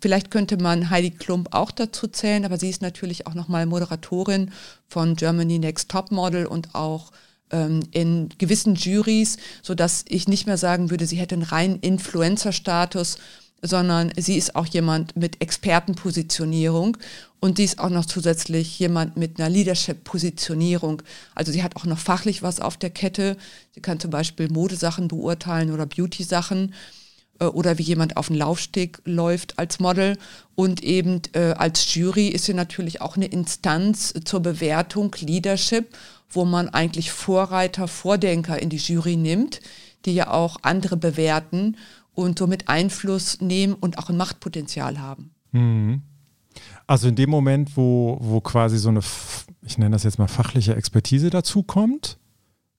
Vielleicht 0.00 0.30
könnte 0.30 0.56
man 0.56 0.88
Heidi 0.88 1.10
Klump 1.10 1.48
auch 1.50 1.70
dazu 1.70 2.06
zählen, 2.08 2.44
aber 2.44 2.56
sie 2.56 2.70
ist 2.70 2.80
natürlich 2.80 3.26
auch 3.26 3.34
nochmal 3.34 3.66
Moderatorin 3.66 4.50
von 4.88 5.14
Germany 5.14 5.58
Next 5.58 5.90
Top 5.90 6.10
Model 6.10 6.46
und 6.46 6.74
auch 6.74 7.12
ähm, 7.50 7.80
in 7.90 8.28
gewissen 8.38 8.74
Juries, 8.76 9.36
sodass 9.62 10.04
ich 10.08 10.26
nicht 10.26 10.46
mehr 10.46 10.58
sagen 10.58 10.90
würde, 10.90 11.06
sie 11.06 11.16
hätte 11.16 11.34
einen 11.34 11.44
reinen 11.44 11.78
Influencer-Status, 11.80 13.18
sondern 13.62 14.12
sie 14.16 14.36
ist 14.36 14.54
auch 14.54 14.66
jemand 14.66 15.16
mit 15.16 15.40
Expertenpositionierung 15.40 16.96
und 17.40 17.56
sie 17.56 17.64
ist 17.64 17.78
auch 17.78 17.90
noch 17.90 18.04
zusätzlich 18.04 18.78
jemand 18.78 19.16
mit 19.16 19.38
einer 19.38 19.48
Leadership-Positionierung. 19.48 21.02
Also 21.34 21.52
sie 21.52 21.62
hat 21.62 21.76
auch 21.76 21.84
noch 21.84 21.98
fachlich 21.98 22.42
was 22.42 22.60
auf 22.60 22.76
der 22.76 22.90
Kette. 22.90 23.36
Sie 23.74 23.80
kann 23.80 24.00
zum 24.00 24.10
Beispiel 24.10 24.48
Modesachen 24.48 25.08
beurteilen 25.08 25.72
oder 25.72 25.86
Beauty-Sachen. 25.86 26.74
äh, 27.40 27.44
oder 27.44 27.78
wie 27.78 27.82
jemand 27.82 28.16
auf 28.16 28.28
den 28.28 28.36
Laufsteg 28.36 29.00
läuft 29.04 29.58
als 29.58 29.80
Model. 29.80 30.16
Und 30.54 30.82
eben 30.82 31.22
äh, 31.32 31.52
als 31.52 31.94
Jury 31.94 32.28
ist 32.28 32.44
sie 32.46 32.54
natürlich 32.54 33.00
auch 33.00 33.16
eine 33.16 33.26
Instanz 33.26 34.14
zur 34.24 34.40
Bewertung 34.40 35.14
Leadership, 35.20 35.94
wo 36.30 36.44
man 36.44 36.68
eigentlich 36.68 37.10
Vorreiter, 37.10 37.88
Vordenker 37.88 38.60
in 38.60 38.70
die 38.70 38.76
Jury 38.76 39.16
nimmt, 39.16 39.60
die 40.04 40.14
ja 40.14 40.30
auch 40.30 40.58
andere 40.62 40.96
bewerten 40.96 41.76
und 42.16 42.38
somit 42.38 42.68
Einfluss 42.68 43.40
nehmen 43.40 43.74
und 43.74 43.98
auch 43.98 44.10
ein 44.10 44.16
Machtpotenzial 44.16 44.98
haben. 44.98 45.30
Mhm. 45.52 46.02
Also 46.86 47.08
in 47.08 47.14
dem 47.14 47.30
Moment, 47.30 47.76
wo, 47.76 48.18
wo 48.20 48.40
quasi 48.40 48.78
so 48.78 48.88
eine, 48.88 49.00
ich 49.62 49.78
nenne 49.78 49.90
das 49.94 50.04
jetzt 50.04 50.18
mal 50.18 50.26
fachliche 50.26 50.74
Expertise 50.74 51.30
dazukommt, 51.30 52.18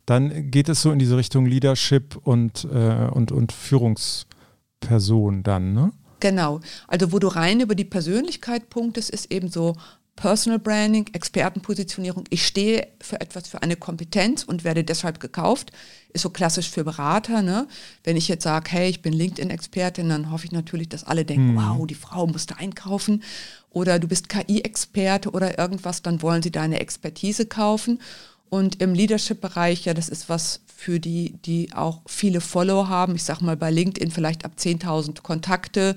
dann 0.05 0.51
geht 0.51 0.69
es 0.69 0.81
so 0.81 0.91
in 0.91 0.99
diese 0.99 1.17
Richtung 1.17 1.45
Leadership 1.45 2.17
und, 2.23 2.65
äh, 2.65 3.09
und, 3.11 3.31
und 3.31 3.51
Führungsperson 3.51 5.43
dann, 5.43 5.73
ne? 5.73 5.91
Genau. 6.19 6.61
Also 6.87 7.11
wo 7.11 7.19
du 7.19 7.27
rein 7.27 7.59
über 7.59 7.75
die 7.75 7.85
Persönlichkeit 7.85 8.69
punktest, 8.69 9.11
ist 9.11 9.31
eben 9.31 9.49
so 9.49 9.75
Personal 10.17 10.57
Branding, 10.57 11.07
Expertenpositionierung. 11.13 12.25
Ich 12.31 12.45
stehe 12.45 12.87
für 12.99 13.21
etwas, 13.21 13.47
für 13.47 13.61
eine 13.61 13.75
Kompetenz 13.75 14.43
und 14.43 14.63
werde 14.63 14.83
deshalb 14.83 15.19
gekauft. 15.19 15.71
Ist 16.11 16.23
so 16.23 16.31
klassisch 16.31 16.69
für 16.71 16.83
Berater. 16.83 17.43
Ne? 17.43 17.67
Wenn 18.03 18.17
ich 18.17 18.27
jetzt 18.27 18.43
sage, 18.43 18.71
hey, 18.71 18.89
ich 18.89 19.03
bin 19.03 19.13
LinkedIn-Expertin, 19.13 20.09
dann 20.09 20.31
hoffe 20.31 20.45
ich 20.45 20.51
natürlich, 20.51 20.89
dass 20.89 21.03
alle 21.03 21.23
denken, 21.23 21.53
mhm. 21.53 21.57
wow, 21.57 21.87
die 21.87 21.95
Frau 21.95 22.25
musste 22.25 22.57
einkaufen. 22.57 23.23
Oder 23.69 23.99
du 23.99 24.07
bist 24.07 24.27
KI-Experte 24.27 25.29
oder 25.29 25.59
irgendwas, 25.59 26.01
dann 26.01 26.23
wollen 26.23 26.41
sie 26.41 26.51
deine 26.51 26.79
Expertise 26.79 27.45
kaufen. 27.45 28.01
Und 28.49 28.81
im 28.81 28.95
Leadership-Bereich, 28.95 29.85
ja, 29.85 29.93
das 29.93 30.09
ist 30.09 30.29
was 30.29 30.61
für 30.65 30.99
die, 30.99 31.33
die 31.45 31.73
auch 31.73 32.01
viele 32.07 32.41
Follower 32.41 32.89
haben. 32.89 33.15
Ich 33.15 33.23
sage 33.23 33.45
mal 33.45 33.57
bei 33.57 33.69
LinkedIn 33.69 34.09
vielleicht 34.09 34.45
ab 34.45 34.53
10.000 34.57 35.21
Kontakte 35.21 35.95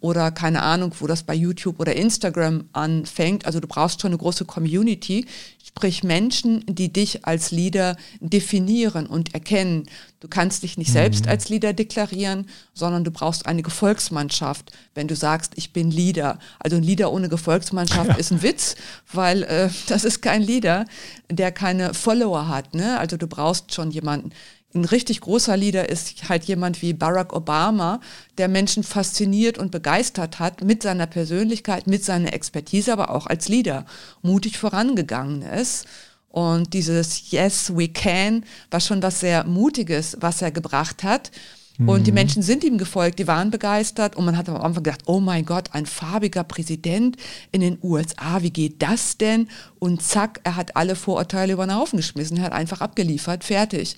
oder 0.00 0.30
keine 0.30 0.62
Ahnung, 0.62 0.94
wo 1.00 1.06
das 1.06 1.22
bei 1.22 1.34
YouTube 1.34 1.80
oder 1.80 1.96
Instagram 1.96 2.68
anfängt. 2.72 3.46
Also 3.46 3.60
du 3.60 3.66
brauchst 3.66 4.00
schon 4.00 4.10
eine 4.10 4.18
große 4.18 4.44
Community, 4.44 5.26
sprich 5.64 6.04
Menschen, 6.04 6.64
die 6.68 6.92
dich 6.92 7.26
als 7.26 7.50
Leader 7.50 7.96
definieren 8.20 9.06
und 9.06 9.32
erkennen. 9.32 9.88
Du 10.20 10.28
kannst 10.28 10.62
dich 10.62 10.76
nicht 10.76 10.88
mhm. 10.88 10.94
selbst 10.94 11.28
als 11.28 11.48
Leader 11.48 11.72
deklarieren, 11.72 12.46
sondern 12.74 13.04
du 13.04 13.10
brauchst 13.10 13.46
eine 13.46 13.62
Gefolgsmannschaft, 13.62 14.70
wenn 14.94 15.08
du 15.08 15.16
sagst, 15.16 15.52
ich 15.56 15.72
bin 15.72 15.90
Leader. 15.90 16.38
Also 16.58 16.76
ein 16.76 16.82
Leader 16.82 17.10
ohne 17.10 17.28
Gefolgsmannschaft 17.28 18.10
ja. 18.10 18.16
ist 18.16 18.32
ein 18.32 18.42
Witz, 18.42 18.76
weil 19.12 19.42
äh, 19.44 19.70
das 19.88 20.04
ist 20.04 20.20
kein 20.20 20.42
Leader, 20.42 20.84
der 21.30 21.52
keine 21.52 21.94
Follower 21.94 22.48
hat. 22.48 22.74
Ne? 22.74 22.98
Also 22.98 23.16
du 23.16 23.26
brauchst 23.26 23.74
schon 23.74 23.90
jemanden, 23.90 24.30
ein 24.76 24.84
richtig 24.84 25.20
großer 25.20 25.56
Leader 25.56 25.88
ist 25.88 26.28
halt 26.28 26.44
jemand 26.44 26.82
wie 26.82 26.92
Barack 26.92 27.32
Obama, 27.32 28.00
der 28.38 28.48
Menschen 28.48 28.82
fasziniert 28.82 29.58
und 29.58 29.70
begeistert 29.70 30.38
hat 30.38 30.62
mit 30.62 30.82
seiner 30.82 31.06
Persönlichkeit, 31.06 31.86
mit 31.86 32.04
seiner 32.04 32.32
Expertise, 32.32 32.92
aber 32.92 33.10
auch 33.10 33.26
als 33.26 33.48
Leader 33.48 33.86
mutig 34.22 34.58
vorangegangen 34.58 35.42
ist. 35.42 35.86
Und 36.28 36.74
dieses 36.74 37.30
Yes, 37.30 37.74
we 37.74 37.88
can 37.88 38.44
war 38.70 38.80
schon 38.80 39.02
was 39.02 39.20
sehr 39.20 39.44
Mutiges, 39.44 40.16
was 40.20 40.42
er 40.42 40.50
gebracht 40.50 41.02
hat. 41.02 41.30
Und 41.78 42.06
die 42.06 42.10
mhm. 42.10 42.14
Menschen 42.14 42.42
sind 42.42 42.64
ihm 42.64 42.78
gefolgt, 42.78 43.18
die 43.18 43.26
waren 43.26 43.50
begeistert 43.50 44.16
und 44.16 44.24
man 44.24 44.38
hat 44.38 44.48
am 44.48 44.56
Anfang 44.56 44.82
gedacht, 44.82 45.02
oh 45.04 45.20
mein 45.20 45.44
Gott, 45.44 45.68
ein 45.72 45.84
farbiger 45.84 46.42
Präsident 46.42 47.18
in 47.52 47.60
den 47.60 47.78
USA, 47.82 48.42
wie 48.42 48.50
geht 48.50 48.80
das 48.80 49.18
denn? 49.18 49.48
Und 49.78 50.02
zack, 50.02 50.40
er 50.44 50.56
hat 50.56 50.74
alle 50.76 50.96
Vorurteile 50.96 51.52
über 51.52 51.66
den 51.66 51.76
Haufen 51.76 51.98
geschmissen, 51.98 52.38
er 52.38 52.44
hat 52.44 52.52
einfach 52.52 52.80
abgeliefert, 52.80 53.44
fertig. 53.44 53.96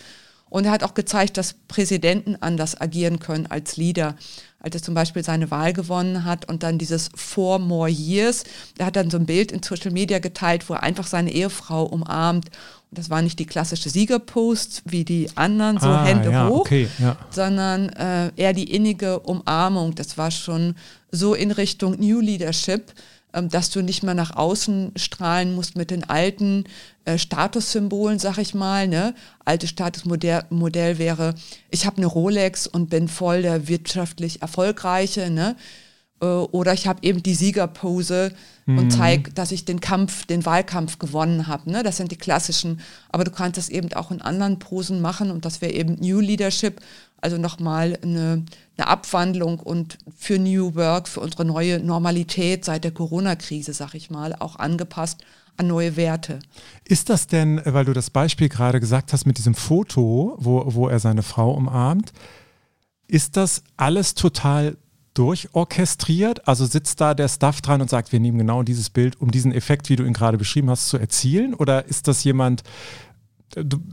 Und 0.51 0.65
er 0.65 0.73
hat 0.73 0.83
auch 0.83 0.95
gezeigt, 0.95 1.37
dass 1.37 1.55
Präsidenten 1.69 2.37
anders 2.41 2.81
agieren 2.81 3.19
können 3.19 3.47
als 3.47 3.77
Leader. 3.77 4.17
Als 4.61 4.75
er 4.75 4.83
zum 4.83 4.95
Beispiel 4.95 5.23
seine 5.23 5.51
Wahl 5.51 5.73
gewonnen 5.73 6.25
hat 6.25 6.47
und 6.47 6.63
dann 6.63 6.79
dieses 6.79 7.11
Four 7.15 7.59
More 7.61 7.89
Years, 7.89 8.45
er 8.77 8.87
hat 8.87 8.97
dann 8.97 9.11
so 9.11 9.17
ein 9.17 9.27
Bild 9.27 9.53
in 9.53 9.63
Social 9.63 9.93
Media 9.93 10.19
geteilt, 10.19 10.69
wo 10.69 10.75
er 10.75 10.83
einfach 10.83 11.07
seine 11.07 11.33
Ehefrau 11.33 11.85
umarmt. 11.85 12.47
Und 12.91 12.99
das 12.99 13.09
war 13.09 13.23
nicht 13.23 13.39
die 13.39 13.47
klassische 13.47 13.91
Siegerpost 13.91 14.83
wie 14.87 15.05
die 15.05 15.29
anderen, 15.37 15.79
so 15.79 15.87
ah, 15.87 16.05
Hände 16.05 16.33
ja, 16.33 16.49
hoch, 16.49 16.61
okay, 16.61 16.89
ja. 16.99 17.17
sondern 17.31 17.91
äh, 17.91 18.33
eher 18.35 18.53
die 18.53 18.75
innige 18.75 19.21
Umarmung. 19.21 19.95
Das 19.95 20.19
war 20.19 20.31
schon 20.31 20.75
so 21.13 21.35
in 21.35 21.51
Richtung 21.51 21.97
New 22.01 22.21
Leadership 22.21 22.93
dass 23.33 23.71
du 23.71 23.83
nicht 23.83 24.03
mehr 24.03 24.15
nach 24.15 24.35
außen 24.35 24.93
strahlen 24.97 25.55
musst 25.55 25.77
mit 25.77 25.91
den 25.91 26.05
alten 26.09 26.65
äh, 27.05 27.19
Statussymbolen, 27.19 28.19
sag 28.19 28.39
ich 28.39 28.55
mal. 28.55 28.89
Ne? 28.89 29.15
Altes 29.45 29.71
Statusmodell 29.71 30.45
Modell 30.51 30.99
wäre, 30.99 31.35
ich 31.71 31.87
habe 31.87 31.99
eine 31.99 32.07
Rolex 32.07 32.67
und 32.67 32.91
bin 32.91 33.09
voll 33.09 33.43
der 33.43 33.69
wirtschaftlich 33.69 34.41
Erfolgreiche. 34.43 35.31
Ne? 35.31 35.57
Äh, 36.21 36.27
oder 36.27 36.73
ich 36.73 36.87
habe 36.87 37.01
eben 37.03 37.23
die 37.23 37.35
Siegerpose 37.35 38.33
mhm. 38.67 38.79
und 38.79 38.91
zeige, 38.91 39.31
dass 39.33 39.53
ich 39.53 39.65
den 39.65 39.81
Kampf, 39.81 40.27
den 40.27 40.45
Wahlkampf 40.45 40.99
gewonnen 40.99 41.47
habe. 41.47 41.71
Ne? 41.71 41.83
Das 41.83 41.97
sind 41.97 42.11
die 42.11 42.17
klassischen. 42.17 42.81
Aber 43.11 43.25
du 43.25 43.31
kannst 43.31 43.59
das 43.59 43.69
eben 43.69 43.93
auch 43.93 44.11
in 44.11 44.23
anderen 44.23 44.59
Posen 44.59 45.01
machen 45.01 45.31
und 45.31 45.45
das 45.45 45.61
wäre 45.61 45.73
eben 45.73 45.97
New 46.01 46.21
Leadership, 46.21 46.81
also 47.21 47.39
nochmal 47.39 47.99
eine, 48.03 48.45
eine 48.77 48.87
Abwandlung 48.87 49.61
und 49.61 49.99
für 50.17 50.39
New 50.39 50.75
Work, 50.75 51.09
für 51.09 51.21
unsere 51.21 51.45
neue 51.45 51.81
Normalität 51.81 52.65
seit 52.65 52.85
der 52.85 52.93
Corona-Krise, 52.93 53.73
sag 53.73 53.95
ich 53.95 54.11
mal, 54.11 54.35
auch 54.35 54.57
angepasst 54.57 55.21
an 55.57 55.67
neue 55.67 55.97
Werte. 55.97 56.39
Ist 56.85 57.11
das 57.11 57.27
denn, 57.27 57.61
weil 57.65 57.85
du 57.85 57.93
das 57.93 58.11
Beispiel 58.11 58.49
gerade 58.49 58.81
gesagt 58.81 59.13
hast 59.13 59.27
mit 59.27 59.39
diesem 59.39 59.55
Foto, 59.55 60.37
wo, 60.39 60.63
wo 60.67 60.89
er 60.89 61.01
seine 61.01 61.23
Frau 61.23 61.51
umarmt, 61.53 62.13
ist 63.09 63.37
das 63.37 63.63
alles 63.77 64.15
total 64.15 64.77
durchorchestriert? 65.15 66.47
Also 66.47 66.65
sitzt 66.65 67.01
da 67.01 67.15
der 67.15 67.29
Staff 67.29 67.61
dran 67.61 67.81
und 67.81 67.91
sagt, 67.91 68.13
wir 68.13 68.21
nehmen 68.21 68.39
genau 68.39 68.63
dieses 68.63 68.91
Bild, 68.91 69.21
um 69.21 69.31
diesen 69.31 69.53
Effekt, 69.53 69.89
wie 69.89 69.97
du 69.97 70.05
ihn 70.05 70.13
gerade 70.13 70.39
beschrieben 70.39 70.71
hast, 70.71 70.89
zu 70.89 70.97
erzielen? 70.97 71.55
Oder 71.55 71.87
ist 71.87 72.07
das 72.07 72.23
jemand, 72.23 72.63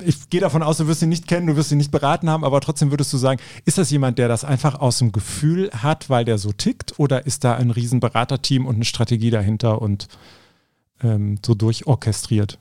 ich 0.03 0.29
gehe 0.29 0.41
davon 0.41 0.63
aus, 0.63 0.77
du 0.77 0.87
wirst 0.87 1.01
ihn 1.01 1.09
nicht 1.09 1.27
kennen, 1.27 1.47
du 1.47 1.55
wirst 1.55 1.71
ihn 1.71 1.77
nicht 1.77 1.91
beraten 1.91 2.29
haben, 2.29 2.43
aber 2.43 2.61
trotzdem 2.61 2.91
würdest 2.91 3.13
du 3.13 3.17
sagen, 3.17 3.39
ist 3.63 3.77
das 3.77 3.89
jemand, 3.89 4.17
der 4.17 4.27
das 4.27 4.43
einfach 4.43 4.79
aus 4.79 4.99
dem 4.99 5.11
Gefühl 5.11 5.69
hat, 5.71 6.09
weil 6.09 6.25
der 6.25 6.37
so 6.37 6.51
tickt, 6.51 6.99
oder 6.99 7.25
ist 7.25 7.43
da 7.43 7.55
ein 7.55 7.71
riesen 7.71 7.99
Beraterteam 7.99 8.65
und 8.65 8.75
eine 8.75 8.85
Strategie 8.85 9.29
dahinter 9.29 9.81
und 9.81 10.07
ähm, 11.01 11.39
so 11.45 11.55
durchorchestriert? 11.55 12.59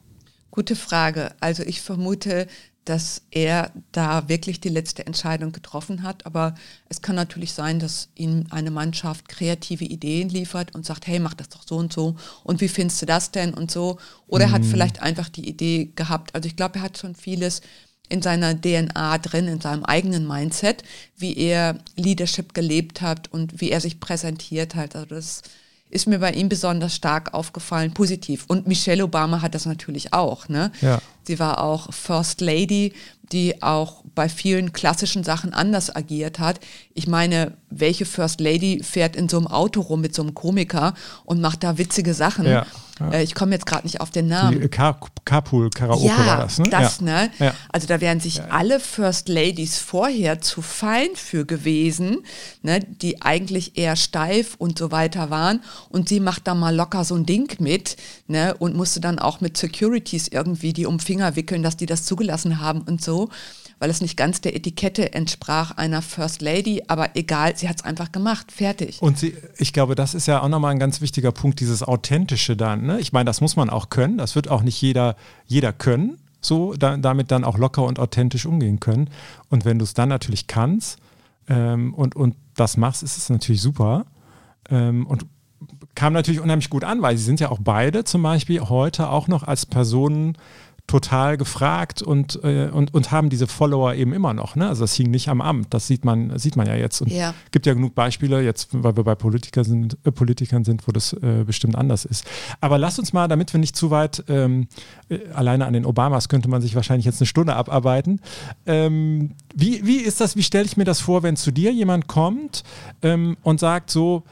Gute 0.54 0.76
Frage. 0.76 1.32
Also 1.40 1.64
ich 1.64 1.80
vermute, 1.80 2.46
dass 2.84 3.22
er 3.32 3.72
da 3.90 4.28
wirklich 4.28 4.60
die 4.60 4.68
letzte 4.68 5.04
Entscheidung 5.04 5.50
getroffen 5.50 6.04
hat. 6.04 6.26
Aber 6.26 6.54
es 6.88 7.02
kann 7.02 7.16
natürlich 7.16 7.54
sein, 7.54 7.80
dass 7.80 8.08
ihm 8.14 8.46
eine 8.50 8.70
Mannschaft 8.70 9.28
kreative 9.28 9.82
Ideen 9.82 10.28
liefert 10.28 10.72
und 10.72 10.86
sagt, 10.86 11.08
hey, 11.08 11.18
mach 11.18 11.34
das 11.34 11.48
doch 11.48 11.66
so 11.66 11.74
und 11.74 11.92
so. 11.92 12.14
Und 12.44 12.60
wie 12.60 12.68
findest 12.68 13.02
du 13.02 13.06
das 13.06 13.32
denn 13.32 13.52
und 13.52 13.72
so? 13.72 13.98
Oder 14.28 14.46
mhm. 14.46 14.52
er 14.52 14.54
hat 14.54 14.64
vielleicht 14.64 15.02
einfach 15.02 15.28
die 15.28 15.48
Idee 15.48 15.90
gehabt. 15.96 16.36
Also 16.36 16.46
ich 16.46 16.54
glaube, 16.54 16.76
er 16.76 16.82
hat 16.82 16.98
schon 16.98 17.16
vieles 17.16 17.60
in 18.08 18.22
seiner 18.22 18.54
DNA 18.54 19.18
drin, 19.18 19.48
in 19.48 19.60
seinem 19.60 19.84
eigenen 19.84 20.24
Mindset, 20.24 20.84
wie 21.16 21.36
er 21.36 21.80
Leadership 21.96 22.54
gelebt 22.54 23.00
hat 23.00 23.26
und 23.32 23.60
wie 23.60 23.72
er 23.72 23.80
sich 23.80 23.98
präsentiert 23.98 24.76
hat. 24.76 24.94
Also 24.94 25.06
das 25.16 25.24
ist 25.24 25.50
mir 26.06 26.18
bei 26.18 26.32
ihm 26.32 26.48
besonders 26.48 26.94
stark 26.94 27.32
aufgefallen, 27.32 27.94
positiv. 27.94 28.44
Und 28.48 28.66
Michelle 28.66 29.04
Obama 29.04 29.40
hat 29.40 29.54
das 29.54 29.64
natürlich 29.64 30.12
auch. 30.12 30.48
Ne? 30.48 30.72
Ja. 30.80 31.00
Sie 31.22 31.38
war 31.38 31.62
auch 31.62 31.92
First 31.92 32.40
Lady, 32.40 32.92
die 33.34 33.62
auch 33.62 34.04
bei 34.14 34.28
vielen 34.28 34.72
klassischen 34.72 35.24
Sachen 35.24 35.52
anders 35.52 35.94
agiert 35.94 36.38
hat. 36.38 36.60
Ich 36.94 37.08
meine, 37.08 37.54
welche 37.68 38.06
First 38.06 38.40
Lady 38.40 38.80
fährt 38.82 39.16
in 39.16 39.28
so 39.28 39.38
einem 39.38 39.48
Auto 39.48 39.80
rum 39.80 40.00
mit 40.00 40.14
so 40.14 40.22
einem 40.22 40.34
Komiker 40.34 40.94
und 41.24 41.40
macht 41.40 41.64
da 41.64 41.76
witzige 41.76 42.14
Sachen? 42.14 42.46
Ja. 42.46 42.64
Ja. 43.00 43.10
Äh, 43.10 43.22
ich 43.24 43.34
komme 43.34 43.52
jetzt 43.52 43.66
gerade 43.66 43.84
nicht 43.84 44.00
auf 44.00 44.10
den 44.10 44.28
Namen. 44.28 44.60
Die 44.60 44.68
Car 44.68 44.98
Carpool 45.24 45.70
Karaoke 45.70 46.06
ja, 46.06 46.26
war 46.26 46.36
das, 46.42 46.58
ne? 46.58 46.68
Das, 46.70 47.00
ne? 47.00 47.30
Also 47.70 47.86
da 47.86 48.00
wären 48.00 48.20
sich 48.20 48.42
alle 48.42 48.78
First 48.78 49.28
Ladies 49.28 49.78
vorher 49.78 50.40
zu 50.40 50.62
fein 50.62 51.08
für 51.14 51.44
gewesen, 51.44 52.18
ne? 52.62 52.80
die 52.80 53.22
eigentlich 53.22 53.76
eher 53.76 53.96
steif 53.96 54.54
und 54.58 54.78
so 54.78 54.92
weiter 54.92 55.30
waren. 55.30 55.60
Und 55.88 56.08
sie 56.08 56.20
macht 56.20 56.46
da 56.46 56.54
mal 56.54 56.74
locker 56.74 57.04
so 57.04 57.14
ein 57.14 57.26
Ding 57.26 57.56
mit 57.58 57.96
ne? 58.28 58.54
und 58.58 58.76
musste 58.76 59.00
dann 59.00 59.18
auch 59.18 59.40
mit 59.40 59.56
Securities 59.56 60.28
irgendwie 60.28 60.72
die 60.72 60.86
um 60.86 61.00
Finger 61.00 61.36
wickeln, 61.36 61.62
dass 61.62 61.76
die 61.76 61.86
das 61.86 62.04
zugelassen 62.04 62.60
haben 62.60 62.82
und 62.82 63.02
so 63.02 63.23
weil 63.78 63.90
es 63.90 64.00
nicht 64.00 64.16
ganz 64.16 64.40
der 64.40 64.56
Etikette 64.56 65.12
entsprach 65.12 65.72
einer 65.72 66.02
First 66.02 66.42
Lady, 66.42 66.82
aber 66.88 67.16
egal, 67.16 67.56
sie 67.56 67.68
hat 67.68 67.76
es 67.80 67.84
einfach 67.84 68.12
gemacht, 68.12 68.52
fertig. 68.52 69.02
Und 69.02 69.18
sie, 69.18 69.36
ich 69.58 69.72
glaube, 69.72 69.94
das 69.94 70.14
ist 70.14 70.26
ja 70.26 70.40
auch 70.42 70.48
nochmal 70.48 70.72
ein 70.72 70.78
ganz 70.78 71.00
wichtiger 71.00 71.32
Punkt, 71.32 71.60
dieses 71.60 71.82
Authentische 71.82 72.56
dann. 72.56 72.86
Ne? 72.86 73.00
Ich 73.00 73.12
meine, 73.12 73.26
das 73.26 73.40
muss 73.40 73.56
man 73.56 73.70
auch 73.70 73.90
können, 73.90 74.18
das 74.18 74.34
wird 74.36 74.48
auch 74.48 74.62
nicht 74.62 74.80
jeder, 74.80 75.16
jeder 75.46 75.72
können, 75.72 76.18
so 76.40 76.74
da, 76.74 76.96
damit 76.96 77.30
dann 77.30 77.44
auch 77.44 77.58
locker 77.58 77.84
und 77.84 77.98
authentisch 77.98 78.46
umgehen 78.46 78.80
können. 78.80 79.10
Und 79.50 79.64
wenn 79.64 79.78
du 79.78 79.84
es 79.84 79.94
dann 79.94 80.08
natürlich 80.08 80.46
kannst 80.46 80.98
ähm, 81.48 81.94
und, 81.94 82.16
und 82.16 82.36
das 82.54 82.76
machst, 82.76 83.02
ist 83.02 83.16
es 83.16 83.28
natürlich 83.30 83.62
super. 83.62 84.06
Ähm, 84.70 85.06
und 85.06 85.26
kam 85.94 86.12
natürlich 86.12 86.40
unheimlich 86.40 86.70
gut 86.70 86.84
an, 86.84 87.02
weil 87.02 87.16
sie 87.16 87.24
sind 87.24 87.40
ja 87.40 87.50
auch 87.50 87.60
beide 87.62 88.04
zum 88.04 88.22
Beispiel 88.22 88.60
heute 88.60 89.08
auch 89.08 89.28
noch 89.28 89.42
als 89.42 89.66
Personen 89.66 90.36
total 90.86 91.38
gefragt 91.38 92.02
und, 92.02 92.38
äh, 92.44 92.68
und, 92.70 92.92
und 92.92 93.10
haben 93.10 93.30
diese 93.30 93.46
Follower 93.46 93.94
eben 93.94 94.12
immer 94.12 94.34
noch. 94.34 94.54
Ne? 94.54 94.68
Also 94.68 94.82
das 94.82 94.94
hing 94.94 95.10
nicht 95.10 95.28
am 95.28 95.40
Amt, 95.40 95.72
das 95.72 95.86
sieht 95.86 96.04
man, 96.04 96.38
sieht 96.38 96.56
man 96.56 96.66
ja 96.66 96.74
jetzt. 96.74 97.00
Und 97.00 97.10
Ja. 97.10 97.34
gibt 97.52 97.64
ja 97.66 97.72
genug 97.72 97.94
Beispiele, 97.94 98.42
jetzt, 98.42 98.68
weil 98.72 98.94
wir 98.96 99.02
bei 99.02 99.14
Politiker 99.14 99.64
sind, 99.64 99.96
äh, 100.04 100.12
Politikern 100.12 100.62
sind, 100.64 100.86
wo 100.86 100.92
das 100.92 101.14
äh, 101.14 101.44
bestimmt 101.46 101.74
anders 101.76 102.04
ist. 102.04 102.26
Aber 102.60 102.76
lass 102.78 102.98
uns 102.98 103.12
mal, 103.14 103.28
damit 103.28 103.52
wir 103.54 103.60
nicht 103.60 103.76
zu 103.76 103.90
weit 103.90 104.24
ähm, 104.28 104.68
äh, 105.08 105.18
alleine 105.32 105.64
an 105.66 105.72
den 105.72 105.86
Obamas 105.86 106.28
könnte 106.28 106.48
man 106.48 106.60
sich 106.60 106.74
wahrscheinlich 106.74 107.06
jetzt 107.06 107.20
eine 107.20 107.26
Stunde 107.26 107.56
abarbeiten. 107.56 108.20
Ähm, 108.66 109.32
wie, 109.54 109.86
wie 109.86 109.96
ist 109.98 110.20
das, 110.20 110.36
wie 110.36 110.42
stelle 110.42 110.66
ich 110.66 110.76
mir 110.76 110.84
das 110.84 111.00
vor, 111.00 111.22
wenn 111.22 111.36
zu 111.36 111.50
dir 111.50 111.72
jemand 111.72 112.08
kommt 112.08 112.62
ähm, 113.02 113.36
und 113.42 113.58
sagt 113.58 113.90
so, 113.90 114.22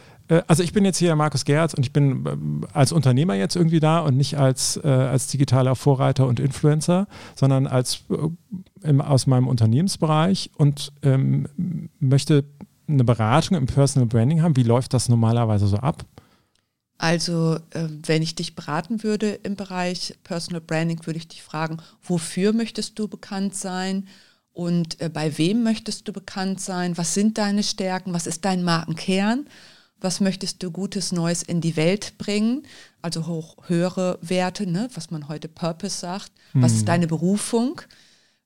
also 0.46 0.62
ich 0.62 0.72
bin 0.72 0.84
jetzt 0.84 0.98
hier 0.98 1.14
Markus 1.16 1.44
Gerz 1.44 1.74
und 1.74 1.84
ich 1.84 1.92
bin 1.92 2.26
ähm, 2.26 2.66
als 2.72 2.92
Unternehmer 2.92 3.34
jetzt 3.34 3.56
irgendwie 3.56 3.80
da 3.80 4.00
und 4.00 4.16
nicht 4.16 4.38
als, 4.38 4.78
äh, 4.82 4.88
als 4.88 5.26
digitaler 5.26 5.74
Vorreiter 5.76 6.26
und 6.26 6.40
Influencer, 6.40 7.06
sondern 7.34 7.66
als 7.66 8.04
äh, 8.10 8.88
im, 8.88 9.00
aus 9.00 9.26
meinem 9.26 9.48
Unternehmensbereich 9.48 10.50
und 10.56 10.92
ähm, 11.02 11.48
möchte 11.98 12.44
eine 12.88 13.04
Beratung 13.04 13.56
im 13.56 13.66
Personal 13.66 14.06
Branding 14.06 14.42
haben. 14.42 14.56
Wie 14.56 14.62
läuft 14.62 14.94
das 14.94 15.08
normalerweise 15.08 15.66
so 15.66 15.76
ab? 15.76 16.04
Also, 16.98 17.56
äh, 17.70 17.88
wenn 18.06 18.22
ich 18.22 18.36
dich 18.36 18.54
beraten 18.54 19.02
würde 19.02 19.30
im 19.42 19.56
Bereich 19.56 20.14
Personal 20.22 20.60
Branding, 20.60 21.04
würde 21.04 21.18
ich 21.18 21.26
dich 21.26 21.42
fragen, 21.42 21.78
wofür 22.02 22.52
möchtest 22.52 22.98
du 22.98 23.08
bekannt 23.08 23.56
sein 23.56 24.06
und 24.52 25.00
äh, 25.00 25.08
bei 25.08 25.36
wem 25.38 25.62
möchtest 25.62 26.06
du 26.06 26.12
bekannt 26.12 26.60
sein? 26.60 26.96
Was 26.96 27.14
sind 27.14 27.38
deine 27.38 27.62
Stärken? 27.62 28.12
Was 28.12 28.26
ist 28.26 28.44
dein 28.44 28.62
Markenkern? 28.62 29.46
Was 30.02 30.20
möchtest 30.20 30.62
du 30.62 30.70
Gutes 30.70 31.12
Neues 31.12 31.42
in 31.42 31.60
die 31.60 31.76
Welt 31.76 32.18
bringen? 32.18 32.64
Also 33.00 33.26
hoch, 33.26 33.56
höhere 33.68 34.18
Werte, 34.20 34.66
ne? 34.66 34.88
was 34.94 35.10
man 35.10 35.28
heute 35.28 35.48
Purpose 35.48 35.98
sagt. 35.98 36.32
Was 36.52 36.72
ist 36.72 36.88
deine 36.88 37.06
Berufung? 37.06 37.80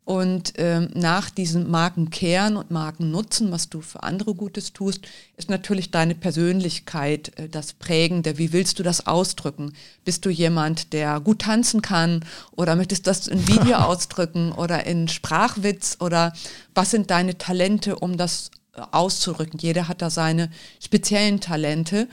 Und 0.06 0.52
ähm, 0.58 0.88
nach 0.94 1.30
diesem 1.30 1.68
Markenkern 1.68 2.56
und 2.56 2.70
Markennutzen, 2.70 3.50
was 3.50 3.68
du 3.68 3.80
für 3.80 4.04
andere 4.04 4.36
Gutes 4.36 4.72
tust, 4.72 5.00
ist 5.36 5.50
natürlich 5.50 5.90
deine 5.90 6.14
Persönlichkeit 6.14 7.36
äh, 7.40 7.48
das 7.48 7.72
Prägende. 7.72 8.38
Wie 8.38 8.52
willst 8.52 8.78
du 8.78 8.84
das 8.84 9.08
ausdrücken? 9.08 9.72
Bist 10.04 10.24
du 10.24 10.30
jemand, 10.30 10.92
der 10.92 11.18
gut 11.18 11.40
tanzen 11.40 11.82
kann 11.82 12.24
oder 12.52 12.76
möchtest 12.76 13.04
du 13.04 13.10
das 13.10 13.26
in 13.26 13.48
Video 13.48 13.76
ausdrücken 13.78 14.52
oder 14.52 14.86
in 14.86 15.08
Sprachwitz 15.08 15.96
oder 15.98 16.32
was 16.72 16.92
sind 16.92 17.10
deine 17.10 17.36
Talente, 17.36 17.96
um 17.96 18.16
das 18.16 18.52
äh, 18.76 18.82
auszudrücken? 18.90 19.58
Jeder 19.58 19.88
hat 19.88 20.02
da 20.02 20.10
seine 20.10 20.50
speziellen 20.80 21.40
Talente 21.40 22.08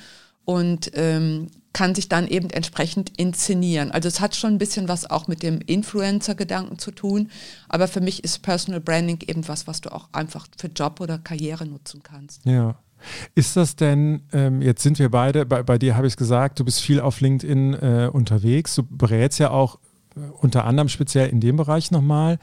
und 0.46 0.92
ähm, 0.96 1.48
kann 1.74 1.96
sich 1.96 2.08
dann 2.08 2.28
eben 2.28 2.50
entsprechend 2.52 3.18
inszenieren. 3.18 3.92
Also 3.92 4.08
es 4.08 4.20
hat 4.20 4.36
schon 4.36 4.54
ein 4.54 4.58
bisschen 4.60 4.88
was 4.88 5.10
auch 5.10 5.28
mit 5.28 5.42
dem 5.42 5.60
Influencer-Gedanken 5.60 6.78
zu 6.78 6.92
tun, 6.92 7.30
aber 7.68 7.88
für 7.88 8.02
mich 8.02 8.24
ist 8.24 8.44
Personal 8.44 8.80
Branding 8.80 9.20
eben 9.28 9.48
was, 9.48 9.66
was 9.66 9.82
du 9.82 9.92
auch 9.92 10.08
einfach 10.12 10.48
für 10.58 10.68
Job 10.68 11.02
oder 11.02 11.18
Karriere 11.18 11.66
nutzen 11.66 12.02
kannst. 12.04 12.46
Ja. 12.46 12.76
Ist 13.36 13.58
das 13.58 13.76
denn, 13.76 14.22
ähm, 14.32 14.62
jetzt 14.62 14.82
sind 14.82 14.98
wir 14.98 15.10
beide, 15.10 15.46
bei, 15.46 15.62
bei 15.64 15.78
dir 15.78 15.98
habe 15.98 16.08
ich 16.08 16.14
es 16.14 16.18
gesagt, 16.18 16.60
du 16.60 16.64
bist 16.64 16.80
viel 16.80 17.02
auf 17.02 17.20
LinkedIn 17.20 17.74
äh, 17.74 18.10
unterwegs, 18.12 18.76
du 18.76 18.84
berätst 18.84 19.40
ja 19.40 19.50
auch 19.50 19.80
unter 20.42 20.66
anderem 20.66 20.90
speziell 20.90 21.30
in 21.30 21.40
dem 21.40 21.56
Bereich 21.58 21.92
nochmal. 21.92 22.40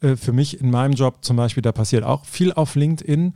Äh, 0.00 0.16
für 0.16 0.32
mich 0.32 0.60
in 0.60 0.70
meinem 0.70 0.92
Job 0.94 1.18
zum 1.22 1.36
Beispiel, 1.36 1.62
da 1.62 1.72
passiert 1.72 2.04
auch 2.04 2.24
viel 2.24 2.52
auf 2.52 2.74
LinkedIn. 2.74 3.34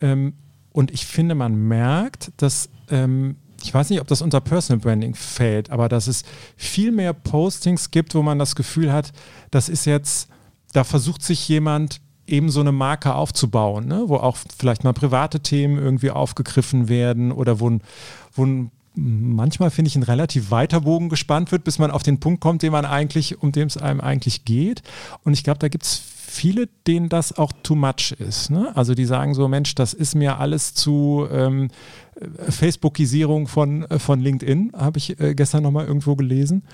Ähm, 0.00 0.34
und 0.72 0.90
ich 0.90 1.06
finde, 1.06 1.34
man 1.34 1.54
merkt, 1.56 2.32
dass, 2.36 2.68
ähm, 2.90 3.36
ich 3.62 3.72
weiß 3.72 3.90
nicht, 3.90 4.00
ob 4.00 4.06
das 4.08 4.20
unter 4.22 4.40
Personal 4.40 4.80
Branding 4.80 5.14
fällt, 5.14 5.70
aber 5.70 5.88
dass 5.88 6.06
es 6.06 6.22
viel 6.56 6.92
mehr 6.92 7.12
Postings 7.14 7.90
gibt, 7.90 8.14
wo 8.14 8.22
man 8.22 8.38
das 8.38 8.54
Gefühl 8.54 8.92
hat, 8.92 9.12
das 9.50 9.68
ist 9.68 9.86
jetzt, 9.86 10.28
da 10.72 10.84
versucht 10.84 11.22
sich 11.22 11.48
jemand 11.48 12.00
eben 12.26 12.50
so 12.50 12.60
eine 12.60 12.72
Marke 12.72 13.14
aufzubauen, 13.14 13.86
ne? 13.86 14.02
wo 14.06 14.16
auch 14.16 14.36
vielleicht 14.58 14.84
mal 14.84 14.92
private 14.92 15.40
Themen 15.40 15.78
irgendwie 15.78 16.10
aufgegriffen 16.10 16.88
werden 16.88 17.32
oder 17.32 17.60
wo, 17.60 17.70
ein- 17.70 17.80
wo 18.34 18.44
ein, 18.44 18.70
manchmal 18.96 19.70
finde 19.70 19.88
ich 19.88 19.96
ein 19.96 20.02
relativ 20.02 20.50
weiter 20.50 20.80
Bogen 20.80 21.08
gespannt 21.08 21.52
wird, 21.52 21.64
bis 21.64 21.78
man 21.78 21.90
auf 21.90 22.02
den 22.02 22.18
Punkt 22.18 22.40
kommt, 22.40 22.62
den 22.62 22.72
man 22.72 22.84
eigentlich, 22.84 23.42
um 23.42 23.52
den 23.52 23.68
es 23.68 23.76
einem 23.76 24.00
eigentlich 24.00 24.44
geht. 24.44 24.82
Und 25.22 25.34
ich 25.34 25.44
glaube, 25.44 25.58
da 25.58 25.68
gibt 25.68 25.84
es 25.84 26.02
viele, 26.26 26.68
denen 26.86 27.08
das 27.08 27.36
auch 27.36 27.52
too 27.62 27.74
much 27.74 28.12
ist. 28.18 28.50
Ne? 28.50 28.74
Also 28.76 28.94
die 28.94 29.04
sagen 29.04 29.34
so, 29.34 29.48
Mensch, 29.48 29.74
das 29.74 29.94
ist 29.94 30.14
mir 30.14 30.38
alles 30.38 30.74
zu 30.74 31.26
ähm, 31.30 31.68
äh, 32.14 32.50
Facebookisierung 32.50 33.46
von, 33.46 33.84
äh, 33.84 33.98
von 33.98 34.20
LinkedIn, 34.20 34.72
habe 34.76 34.98
ich 34.98 35.18
äh, 35.20 35.34
gestern 35.34 35.62
nochmal 35.62 35.86
irgendwo 35.86 36.16
gelesen. 36.16 36.64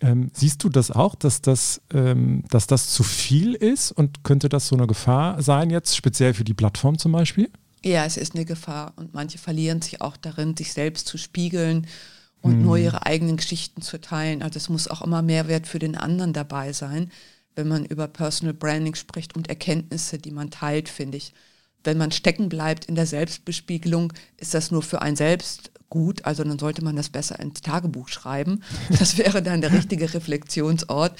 Ähm, 0.00 0.30
siehst 0.32 0.64
du 0.64 0.68
das 0.68 0.90
auch, 0.90 1.14
dass 1.14 1.42
das, 1.42 1.82
ähm, 1.92 2.44
dass 2.50 2.66
das 2.66 2.88
zu 2.90 3.02
viel 3.02 3.54
ist 3.54 3.92
und 3.92 4.24
könnte 4.24 4.48
das 4.48 4.68
so 4.68 4.76
eine 4.76 4.86
Gefahr 4.86 5.42
sein 5.42 5.70
jetzt, 5.70 5.96
speziell 5.96 6.34
für 6.34 6.44
die 6.44 6.54
Plattform 6.54 6.98
zum 6.98 7.12
Beispiel? 7.12 7.50
Ja, 7.84 8.04
es 8.04 8.16
ist 8.16 8.34
eine 8.34 8.44
Gefahr 8.44 8.92
und 8.96 9.12
manche 9.14 9.38
verlieren 9.38 9.82
sich 9.82 10.00
auch 10.00 10.16
darin, 10.16 10.56
sich 10.56 10.72
selbst 10.72 11.08
zu 11.08 11.18
spiegeln 11.18 11.86
und 12.40 12.60
nur 12.62 12.76
ihre 12.78 13.06
eigenen 13.06 13.36
Geschichten 13.36 13.82
zu 13.82 14.00
teilen. 14.00 14.42
Also 14.42 14.58
es 14.58 14.68
muss 14.68 14.88
auch 14.88 15.02
immer 15.02 15.22
Mehrwert 15.22 15.66
für 15.66 15.78
den 15.78 15.96
anderen 15.96 16.32
dabei 16.32 16.72
sein, 16.72 17.10
wenn 17.54 17.68
man 17.68 17.84
über 17.84 18.08
Personal 18.08 18.54
Branding 18.54 18.94
spricht 18.94 19.36
und 19.36 19.48
Erkenntnisse, 19.48 20.18
die 20.18 20.30
man 20.30 20.50
teilt, 20.50 20.88
finde 20.88 21.18
ich. 21.18 21.34
Wenn 21.84 21.98
man 21.98 22.12
stecken 22.12 22.48
bleibt 22.48 22.84
in 22.84 22.94
der 22.94 23.06
Selbstbespiegelung, 23.06 24.12
ist 24.36 24.54
das 24.54 24.70
nur 24.70 24.82
für 24.82 25.02
einen 25.02 25.16
selbst 25.16 25.72
gut, 25.88 26.24
also 26.24 26.44
dann 26.44 26.58
sollte 26.58 26.84
man 26.84 26.96
das 26.96 27.10
besser 27.10 27.38
ins 27.40 27.60
Tagebuch 27.60 28.08
schreiben. 28.08 28.62
Das 28.98 29.18
wäre 29.18 29.42
dann 29.42 29.60
der 29.60 29.72
richtige 29.72 30.12
Reflexionsort. 30.14 31.18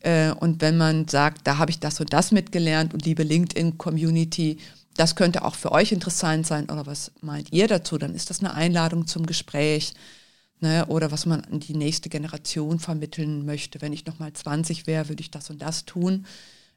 Äh, 0.00 0.30
Und 0.32 0.60
wenn 0.60 0.76
man 0.76 1.08
sagt, 1.08 1.46
da 1.46 1.58
habe 1.58 1.70
ich 1.70 1.80
das 1.80 2.00
und 2.00 2.12
das 2.12 2.30
mitgelernt 2.32 2.94
und 2.94 3.04
liebe 3.06 3.22
LinkedIn-Community, 3.22 4.58
das 4.94 5.16
könnte 5.16 5.44
auch 5.44 5.54
für 5.54 5.72
euch 5.72 5.92
interessant 5.92 6.46
sein 6.46 6.70
oder 6.70 6.86
was 6.86 7.12
meint 7.20 7.52
ihr 7.52 7.68
dazu, 7.68 7.98
dann 7.98 8.14
ist 8.14 8.30
das 8.30 8.40
eine 8.40 8.54
Einladung 8.54 9.06
zum 9.06 9.26
Gespräch 9.26 9.94
ne? 10.60 10.86
oder 10.86 11.10
was 11.10 11.26
man 11.26 11.44
an 11.44 11.60
die 11.60 11.74
nächste 11.74 12.08
Generation 12.08 12.78
vermitteln 12.78 13.44
möchte. 13.44 13.80
Wenn 13.80 13.92
ich 13.92 14.06
nochmal 14.06 14.32
20 14.32 14.86
wäre, 14.86 15.08
würde 15.08 15.20
ich 15.20 15.30
das 15.30 15.50
und 15.50 15.62
das 15.62 15.84
tun. 15.84 16.26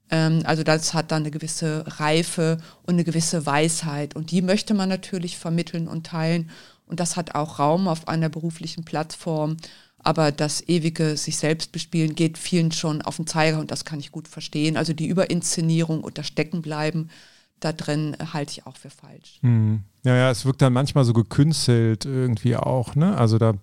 Ähm, 0.09 0.41
also 0.45 0.63
das 0.63 0.93
hat 0.93 1.11
dann 1.11 1.23
eine 1.23 1.31
gewisse 1.31 1.83
Reife 1.99 2.57
und 2.83 2.95
eine 2.95 3.03
gewisse 3.03 3.45
Weisheit 3.45 4.15
und 4.15 4.31
die 4.31 4.41
möchte 4.41 4.73
man 4.73 4.89
natürlich 4.89 5.37
vermitteln 5.37 5.87
und 5.87 6.07
teilen 6.07 6.49
und 6.87 6.99
das 6.99 7.17
hat 7.17 7.35
auch 7.35 7.59
Raum 7.59 7.87
auf 7.87 8.07
einer 8.07 8.29
beruflichen 8.29 8.83
Plattform. 8.83 9.57
Aber 9.99 10.31
das 10.31 10.65
ewige 10.67 11.17
sich 11.17 11.37
selbst 11.37 11.71
bespielen 11.71 12.15
geht 12.15 12.37
vielen 12.37 12.71
schon 12.71 13.01
auf 13.01 13.17
den 13.17 13.27
Zeiger 13.27 13.59
und 13.59 13.71
das 13.71 13.83
kann 13.83 13.99
ich 13.99 14.11
gut 14.11 14.27
verstehen. 14.27 14.77
Also 14.77 14.93
die 14.93 15.07
Überinszenierung 15.07 16.01
und 16.01 16.17
das 16.17 16.27
Steckenbleiben 16.27 17.09
da 17.59 17.73
drin 17.73 18.15
äh, 18.19 18.25
halte 18.33 18.51
ich 18.51 18.65
auch 18.65 18.77
für 18.77 18.89
falsch. 18.89 19.39
Hm. 19.41 19.83
Ja, 20.03 20.15
ja, 20.15 20.31
es 20.31 20.45
wirkt 20.45 20.61
dann 20.61 20.73
manchmal 20.73 21.05
so 21.05 21.13
gekünstelt 21.13 22.05
irgendwie 22.05 22.55
auch, 22.55 22.95
ne? 22.95 23.17
Also 23.17 23.37
da, 23.37 23.53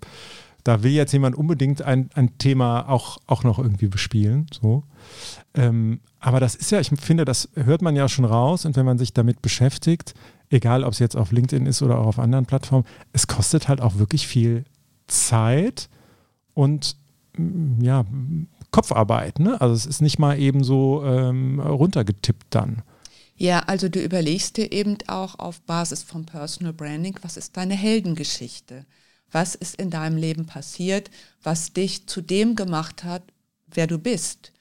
da 0.64 0.83
will 0.83 0.92
jetzt 0.92 1.12
jemand 1.12 1.37
unbedingt 1.37 1.83
ein, 1.83 2.11
ein 2.14 2.37
Thema 2.38 2.88
auch, 2.88 3.18
auch 3.26 3.44
noch 3.44 3.59
irgendwie 3.59 3.88
bespielen. 3.88 4.46
So. 4.52 4.85
Ähm, 5.54 6.00
aber 6.20 6.40
das 6.40 6.54
ist 6.54 6.70
ja, 6.70 6.80
ich 6.80 6.88
finde, 6.88 7.24
das 7.24 7.48
hört 7.54 7.83
man 7.83 7.96
ja 7.96 8.09
schon 8.09 8.24
raus 8.24 8.64
und 8.64 8.76
wenn 8.76 8.87
man 8.87 8.98
sich 8.98 9.12
damit 9.12 9.42
beschäftigt, 9.42 10.14
egal 10.50 10.85
ob 10.85 10.92
es 10.92 10.98
jetzt 10.98 11.16
auf 11.16 11.33
LinkedIn 11.33 11.66
ist 11.66 11.83
oder 11.83 11.98
auch 11.98 12.07
auf 12.07 12.18
anderen 12.18 12.46
Plattformen, 12.46 12.87
es 13.12 13.26
kostet 13.26 13.68
halt 13.68 13.80
auch 13.80 13.98
wirklich 13.98 14.26
viel 14.26 14.64
Zeit 15.07 15.88
und 16.54 16.96
mm, 17.37 17.83
ja, 17.83 18.04
Kopfarbeit. 18.70 19.38
Ne? 19.38 19.61
Also 19.61 19.74
es 19.74 19.87
ist 19.87 20.00
nicht 20.00 20.18
mal 20.18 20.38
eben 20.38 20.64
so 20.64 21.04
ähm, 21.04 21.61
runtergetippt 21.61 22.46
dann. 22.50 22.83
Ja, 23.37 23.61
also 23.61 23.88
du 23.88 24.01
überlegst 24.01 24.57
dir 24.57 24.70
eben 24.73 24.97
auch 25.09 25.38
auf 25.38 25.61
Basis 25.62 26.03
vom 26.03 26.25
Personal 26.25 26.73
Branding, 26.73 27.18
was 27.23 27.37
ist 27.37 27.57
deine 27.57 27.75
Heldengeschichte? 27.75 28.87
Was 29.31 29.57
ist 29.57 29.77
in 29.77 29.90
deinem 29.90 30.16
Leben 30.16 30.47
passiert, 30.47 31.11
was 31.42 31.73
dich 31.73 32.07
zu 32.07 32.20
dem 32.20 32.55
gemacht 32.55 33.03
hat, 33.03 33.23
wer 33.66 33.88
du 33.88 33.99
bist? 33.99 34.53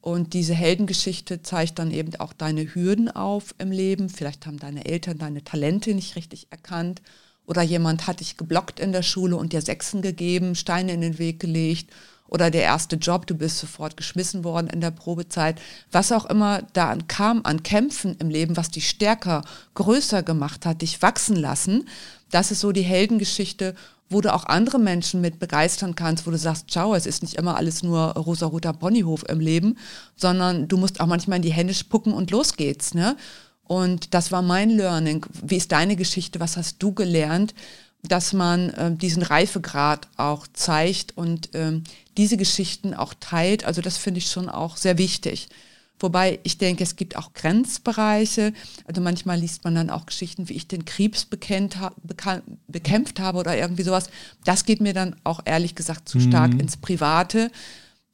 Und 0.00 0.32
diese 0.32 0.54
Heldengeschichte 0.54 1.42
zeigt 1.42 1.78
dann 1.78 1.90
eben 1.90 2.16
auch 2.16 2.32
deine 2.32 2.74
Hürden 2.74 3.10
auf 3.10 3.54
im 3.58 3.70
Leben. 3.70 4.08
Vielleicht 4.08 4.46
haben 4.46 4.58
deine 4.58 4.86
Eltern 4.86 5.18
deine 5.18 5.44
Talente 5.44 5.94
nicht 5.94 6.16
richtig 6.16 6.46
erkannt 6.50 7.02
oder 7.44 7.62
jemand 7.62 8.06
hat 8.06 8.20
dich 8.20 8.36
geblockt 8.36 8.80
in 8.80 8.92
der 8.92 9.02
Schule 9.02 9.36
und 9.36 9.52
dir 9.52 9.60
Sechsen 9.60 10.00
gegeben, 10.00 10.54
Steine 10.54 10.92
in 10.94 11.02
den 11.02 11.18
Weg 11.18 11.38
gelegt 11.38 11.90
oder 12.32 12.50
der 12.50 12.62
erste 12.62 12.96
Job, 12.96 13.26
du 13.26 13.34
bist 13.34 13.58
sofort 13.58 13.94
geschmissen 13.98 14.42
worden 14.42 14.68
in 14.68 14.80
der 14.80 14.90
Probezeit. 14.90 15.60
Was 15.90 16.12
auch 16.12 16.24
immer 16.24 16.62
da 16.72 16.88
an- 16.88 17.06
kam 17.06 17.42
an 17.44 17.62
Kämpfen 17.62 18.16
im 18.20 18.30
Leben, 18.30 18.56
was 18.56 18.70
dich 18.70 18.88
stärker, 18.88 19.42
größer 19.74 20.22
gemacht 20.22 20.64
hat, 20.64 20.80
dich 20.80 21.02
wachsen 21.02 21.36
lassen, 21.36 21.86
das 22.30 22.50
ist 22.50 22.60
so 22.60 22.72
die 22.72 22.80
Heldengeschichte, 22.82 23.74
wo 24.08 24.22
du 24.22 24.32
auch 24.32 24.46
andere 24.46 24.78
Menschen 24.78 25.20
mit 25.20 25.38
begeistern 25.40 25.94
kannst, 25.94 26.26
wo 26.26 26.30
du 26.30 26.38
sagst, 26.38 26.70
ciao, 26.70 26.94
es 26.94 27.04
ist 27.04 27.22
nicht 27.22 27.34
immer 27.34 27.56
alles 27.56 27.82
nur 27.82 27.98
rosa-roter 28.14 28.72
Ponyhof 28.72 29.28
im 29.28 29.40
Leben, 29.40 29.76
sondern 30.16 30.68
du 30.68 30.78
musst 30.78 31.00
auch 31.00 31.06
manchmal 31.06 31.36
in 31.36 31.42
die 31.42 31.52
Hände 31.52 31.74
spucken 31.74 32.14
und 32.14 32.30
los 32.30 32.56
geht's. 32.56 32.94
Ne? 32.94 33.16
Und 33.64 34.14
das 34.14 34.32
war 34.32 34.40
mein 34.40 34.70
Learning. 34.70 35.26
Wie 35.42 35.56
ist 35.56 35.72
deine 35.72 35.96
Geschichte? 35.96 36.40
Was 36.40 36.56
hast 36.56 36.82
du 36.82 36.92
gelernt? 36.92 37.52
dass 38.08 38.32
man 38.32 38.70
äh, 38.70 38.90
diesen 38.96 39.22
Reifegrad 39.22 40.08
auch 40.16 40.48
zeigt 40.52 41.16
und 41.16 41.50
ähm, 41.54 41.84
diese 42.16 42.36
Geschichten 42.36 42.94
auch 42.94 43.14
teilt. 43.18 43.64
Also 43.64 43.80
das 43.82 43.96
finde 43.96 44.18
ich 44.18 44.30
schon 44.30 44.48
auch 44.48 44.76
sehr 44.76 44.98
wichtig. 44.98 45.48
Wobei 45.98 46.40
ich 46.42 46.58
denke, 46.58 46.82
es 46.82 46.96
gibt 46.96 47.16
auch 47.16 47.32
Grenzbereiche. 47.32 48.52
Also 48.86 49.00
manchmal 49.00 49.38
liest 49.38 49.62
man 49.64 49.76
dann 49.76 49.88
auch 49.88 50.04
Geschichten, 50.06 50.48
wie 50.48 50.54
ich 50.54 50.66
den 50.66 50.84
Krebs 50.84 51.24
bekennt, 51.24 51.76
bekämpft 52.66 53.20
habe 53.20 53.38
oder 53.38 53.56
irgendwie 53.56 53.84
sowas. 53.84 54.10
Das 54.44 54.64
geht 54.64 54.80
mir 54.80 54.94
dann 54.94 55.14
auch 55.22 55.40
ehrlich 55.44 55.76
gesagt 55.76 56.08
zu 56.08 56.18
stark 56.18 56.54
mhm. 56.54 56.60
ins 56.60 56.76
Private. 56.76 57.52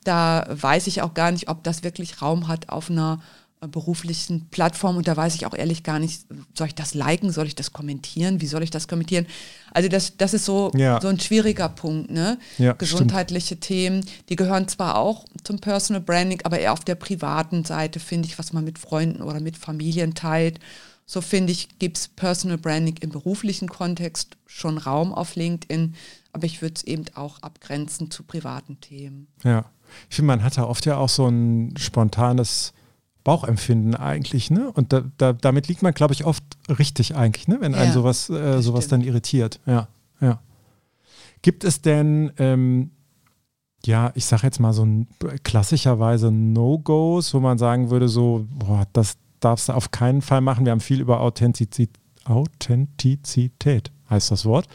Da 0.05 0.47
weiß 0.51 0.87
ich 0.87 1.01
auch 1.01 1.15
gar 1.15 1.33
nicht, 1.33 1.49
ob 1.49 1.65
das 1.65 1.83
wirklich 1.83 2.21
Raum 2.21 2.47
hat 2.47 2.69
auf 2.69 2.91
einer 2.91 3.23
beruflichen 3.67 4.49
Plattform 4.51 4.97
und 4.97 5.09
da 5.09 5.17
weiß 5.17 5.35
ich 5.35 5.47
auch 5.47 5.55
ehrlich 5.55 5.83
gar 5.83 5.99
nicht, 5.99 6.27
soll 6.55 6.69
ich 6.69 6.75
das 6.75 6.95
liken, 6.95 7.33
soll 7.33 7.47
ich 7.47 7.57
das 7.57 7.73
kommentieren, 7.73 8.41
wie 8.41 8.47
soll 8.47 8.63
ich 8.63 8.71
das 8.71 8.87
kommentieren? 8.87 9.27
Also 9.73 9.89
das, 9.89 10.17
das 10.17 10.35
ist 10.35 10.45
so, 10.45 10.71
ja. 10.75 11.01
so 11.01 11.09
ein 11.09 11.19
schwieriger 11.19 11.69
Punkt, 11.69 12.11
ne? 12.11 12.39
Ja, 12.59 12.75
Gesundheitliche 12.75 13.47
stimmt. 13.47 13.63
Themen, 13.63 14.05
die 14.29 14.37
gehören 14.37 14.69
zwar 14.69 14.97
auch 14.97 15.25
zum 15.43 15.59
Personal 15.59 16.03
Branding, 16.03 16.41
aber 16.45 16.61
eher 16.61 16.73
auf 16.73 16.85
der 16.85 16.95
privaten 16.95 17.65
Seite, 17.65 17.99
finde 17.99 18.29
ich, 18.29 18.39
was 18.39 18.53
man 18.53 18.65
mit 18.65 18.79
Freunden 18.79 19.23
oder 19.23 19.41
mit 19.41 19.57
Familien 19.57 20.15
teilt. 20.15 20.61
So 21.05 21.21
finde 21.21 21.53
ich, 21.53 21.79
gibt 21.79 21.97
es 21.97 22.09
Personal 22.09 22.59
Branding 22.59 22.97
im 23.01 23.11
beruflichen 23.11 23.69
Kontext 23.69 24.37
schon 24.47 24.79
Raum 24.79 25.13
auf 25.13 25.37
LinkedIn, 25.37 25.95
aber 26.33 26.45
ich 26.45 26.63
würde 26.63 26.75
es 26.77 26.85
eben 26.85 27.05
auch 27.15 27.43
abgrenzen 27.43 28.11
zu 28.11 28.23
privaten 28.23 28.81
Themen. 28.81 29.27
Ja, 29.43 29.65
ich 30.11 30.17
finde, 30.17 30.27
man 30.27 30.43
hat 30.43 30.59
da 30.59 30.65
oft 30.65 30.85
ja 30.87 30.97
auch 30.97 31.09
so 31.09 31.27
ein 31.27 31.75
spontanes 31.79 32.73
Bauchempfinden 33.25 33.95
eigentlich, 33.95 34.51
ne? 34.51 34.71
Und 34.73 34.93
da, 34.93 35.03
da, 35.19 35.33
damit 35.33 35.69
liegt 35.69 35.83
man, 35.83 35.93
glaube 35.93 36.15
ich, 36.15 36.25
oft 36.25 36.45
richtig 36.69 37.17
eigentlich, 37.17 37.49
ne? 37.49 37.59
Wenn 37.61 37.73
ja, 37.73 37.79
einen 37.79 37.93
sowas, 37.93 38.31
äh, 38.31 38.63
sowas 38.63 38.89
dann 38.89 39.03
irritiert. 39.03 39.61
Ja, 39.67 39.89
ja. 40.21 40.41
Gibt 41.43 41.65
es 41.65 41.83
denn, 41.83 42.33
ähm, 42.39 42.91
ja, 43.85 44.13
ich 44.15 44.25
sage 44.25 44.45
jetzt 44.45 44.61
mal 44.61 44.73
so 44.73 44.85
ein, 44.85 45.09
klassischerweise 45.45 46.31
No-Gos, 46.31 47.35
wo 47.35 47.41
man 47.41 47.59
sagen 47.59 47.91
würde, 47.91 48.09
so, 48.09 48.47
boah, 48.51 48.87
das 48.93 49.17
darfst 49.41 49.69
du 49.69 49.73
auf 49.73 49.91
keinen 49.91 50.23
Fall 50.23 50.41
machen. 50.41 50.65
Wir 50.65 50.73
haben 50.73 50.81
viel 50.81 51.01
über 51.01 51.21
Authentizität, 51.21 51.91
Authentizität 52.25 53.93
heißt 54.11 54.31
das 54.31 54.45
Wort, 54.45 54.67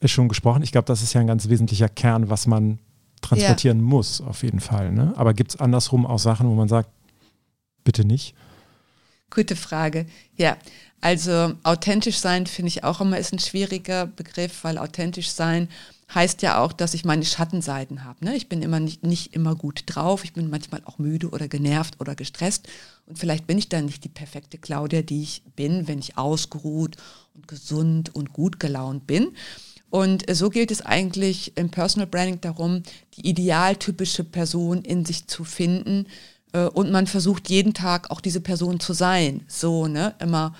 ist 0.00 0.10
schon 0.10 0.28
gesprochen. 0.28 0.62
Ich 0.62 0.72
glaube, 0.72 0.86
das 0.86 1.02
ist 1.02 1.12
ja 1.12 1.20
ein 1.20 1.26
ganz 1.26 1.48
wesentlicher 1.48 1.88
Kern, 1.88 2.30
was 2.30 2.46
man 2.46 2.78
transportieren 3.20 3.78
ja. 3.78 3.84
muss, 3.84 4.20
auf 4.20 4.42
jeden 4.42 4.60
Fall. 4.60 4.92
Ne? 4.92 5.12
Aber 5.16 5.34
gibt 5.34 5.54
es 5.54 5.60
andersrum 5.60 6.06
auch 6.06 6.18
Sachen, 6.18 6.48
wo 6.48 6.54
man 6.54 6.68
sagt, 6.68 6.90
bitte 7.86 8.04
nicht? 8.04 8.34
Gute 9.30 9.56
Frage. 9.56 10.06
Ja, 10.36 10.58
also 11.00 11.54
authentisch 11.62 12.18
sein 12.18 12.46
finde 12.46 12.68
ich 12.68 12.84
auch 12.84 13.00
immer 13.00 13.18
ist 13.18 13.32
ein 13.32 13.38
schwieriger 13.38 14.06
Begriff, 14.06 14.64
weil 14.64 14.76
authentisch 14.76 15.30
sein 15.30 15.68
heißt 16.14 16.42
ja 16.42 16.62
auch, 16.62 16.72
dass 16.72 16.94
ich 16.94 17.04
meine 17.04 17.24
Schattenseiten 17.24 18.04
habe. 18.04 18.24
Ne? 18.24 18.36
Ich 18.36 18.48
bin 18.48 18.62
immer 18.62 18.78
nicht, 18.78 19.02
nicht 19.02 19.34
immer 19.34 19.56
gut 19.56 19.82
drauf, 19.86 20.24
ich 20.24 20.32
bin 20.32 20.50
manchmal 20.50 20.82
auch 20.84 20.98
müde 20.98 21.30
oder 21.30 21.48
genervt 21.48 22.00
oder 22.00 22.14
gestresst 22.14 22.68
und 23.06 23.18
vielleicht 23.18 23.46
bin 23.46 23.58
ich 23.58 23.68
dann 23.68 23.86
nicht 23.86 24.04
die 24.04 24.08
perfekte 24.08 24.58
Claudia, 24.58 25.02
die 25.02 25.22
ich 25.22 25.42
bin, 25.56 25.88
wenn 25.88 25.98
ich 25.98 26.16
ausgeruht 26.16 26.96
und 27.34 27.48
gesund 27.48 28.14
und 28.14 28.32
gut 28.32 28.60
gelaunt 28.60 29.06
bin. 29.06 29.32
Und 29.90 30.24
so 30.34 30.50
gilt 30.50 30.70
es 30.70 30.84
eigentlich 30.84 31.56
im 31.56 31.70
Personal 31.70 32.06
Branding 32.06 32.40
darum, 32.40 32.82
die 33.16 33.28
idealtypische 33.28 34.24
Person 34.24 34.82
in 34.82 35.04
sich 35.04 35.26
zu 35.26 35.44
finden, 35.44 36.06
und 36.64 36.90
man 36.90 37.06
versucht 37.06 37.48
jeden 37.48 37.74
Tag 37.74 38.10
auch 38.10 38.20
diese 38.20 38.40
Person 38.40 38.80
zu 38.80 38.92
sein. 38.92 39.44
So, 39.48 39.86
ne, 39.86 40.14
immer 40.18 40.54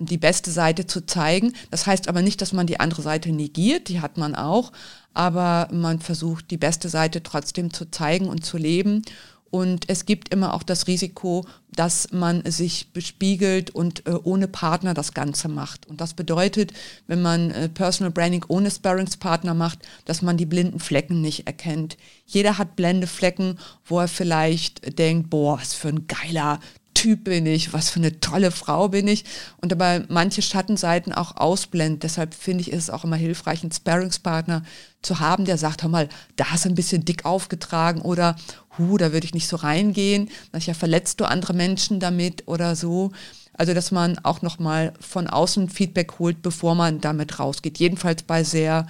die 0.00 0.18
beste 0.18 0.50
Seite 0.50 0.86
zu 0.86 1.04
zeigen. 1.04 1.52
Das 1.70 1.86
heißt 1.86 2.08
aber 2.08 2.22
nicht, 2.22 2.40
dass 2.40 2.52
man 2.52 2.66
die 2.66 2.80
andere 2.80 3.02
Seite 3.02 3.30
negiert, 3.30 3.88
die 3.88 4.00
hat 4.00 4.16
man 4.16 4.34
auch, 4.34 4.72
aber 5.12 5.68
man 5.72 6.00
versucht 6.00 6.50
die 6.50 6.56
beste 6.56 6.88
Seite 6.88 7.22
trotzdem 7.22 7.72
zu 7.72 7.90
zeigen 7.90 8.28
und 8.28 8.44
zu 8.44 8.56
leben. 8.56 9.02
Und 9.50 9.88
es 9.88 10.06
gibt 10.06 10.32
immer 10.32 10.54
auch 10.54 10.62
das 10.62 10.86
Risiko, 10.86 11.44
dass 11.72 12.12
man 12.12 12.48
sich 12.50 12.92
bespiegelt 12.92 13.70
und 13.70 14.06
äh, 14.06 14.12
ohne 14.22 14.48
Partner 14.48 14.94
das 14.94 15.14
Ganze 15.14 15.48
macht. 15.48 15.86
Und 15.86 16.00
das 16.00 16.14
bedeutet, 16.14 16.72
wenn 17.06 17.22
man 17.22 17.50
äh, 17.50 17.68
Personal 17.68 18.12
Branding 18.12 18.44
ohne 18.48 18.70
Sparringspartner 18.70 19.54
macht, 19.54 19.80
dass 20.04 20.22
man 20.22 20.36
die 20.36 20.46
blinden 20.46 20.78
Flecken 20.78 21.20
nicht 21.20 21.46
erkennt. 21.46 21.96
Jeder 22.26 22.58
hat 22.58 22.76
blende 22.76 23.06
Flecken, 23.06 23.58
wo 23.84 23.98
er 23.98 24.08
vielleicht 24.08 24.98
denkt, 24.98 25.30
boah, 25.30 25.58
was 25.58 25.74
für 25.74 25.88
ein 25.88 26.06
geiler 26.06 26.60
Typ 27.00 27.24
bin 27.24 27.46
ich, 27.46 27.72
was 27.72 27.88
für 27.88 27.98
eine 27.98 28.20
tolle 28.20 28.50
Frau 28.50 28.88
bin 28.88 29.08
ich 29.08 29.24
und 29.62 29.72
dabei 29.72 30.04
manche 30.10 30.42
Schattenseiten 30.42 31.14
auch 31.14 31.38
ausblendet. 31.38 32.02
Deshalb 32.02 32.34
finde 32.34 32.60
ich, 32.60 32.70
ist 32.70 32.82
es 32.82 32.90
auch 32.90 33.04
immer 33.04 33.16
hilfreich, 33.16 33.62
einen 33.62 33.72
Sparringspartner 33.72 34.64
zu 35.00 35.18
haben, 35.18 35.46
der 35.46 35.56
sagt, 35.56 35.82
hör 35.82 35.88
mal, 35.88 36.10
da 36.36 36.50
hast 36.50 36.66
du 36.66 36.68
ein 36.68 36.74
bisschen 36.74 37.06
dick 37.06 37.24
aufgetragen 37.24 38.02
oder 38.02 38.36
hu, 38.76 38.98
da 38.98 39.14
würde 39.14 39.24
ich 39.24 39.32
nicht 39.32 39.48
so 39.48 39.56
reingehen, 39.56 40.28
ja 40.52 40.74
verletzt 40.74 41.20
du 41.20 41.24
andere 41.24 41.54
Menschen 41.54 42.00
damit 42.00 42.46
oder 42.46 42.76
so. 42.76 43.12
Also 43.54 43.72
dass 43.72 43.92
man 43.92 44.18
auch 44.18 44.42
nochmal 44.42 44.92
von 45.00 45.26
außen 45.26 45.70
Feedback 45.70 46.18
holt, 46.18 46.42
bevor 46.42 46.74
man 46.74 47.00
damit 47.00 47.38
rausgeht. 47.38 47.78
Jedenfalls 47.78 48.24
bei 48.24 48.44
sehr 48.44 48.86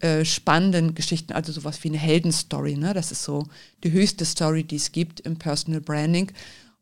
äh, 0.00 0.24
spannenden 0.24 0.96
Geschichten, 0.96 1.32
also 1.32 1.52
sowas 1.52 1.78
wie 1.84 1.88
eine 1.90 1.98
Heldenstory. 1.98 2.74
Ne? 2.74 2.92
Das 2.92 3.12
ist 3.12 3.22
so 3.22 3.46
die 3.84 3.92
höchste 3.92 4.24
Story, 4.24 4.64
die 4.64 4.74
es 4.74 4.90
gibt 4.90 5.20
im 5.20 5.36
Personal 5.36 5.80
Branding. 5.80 6.32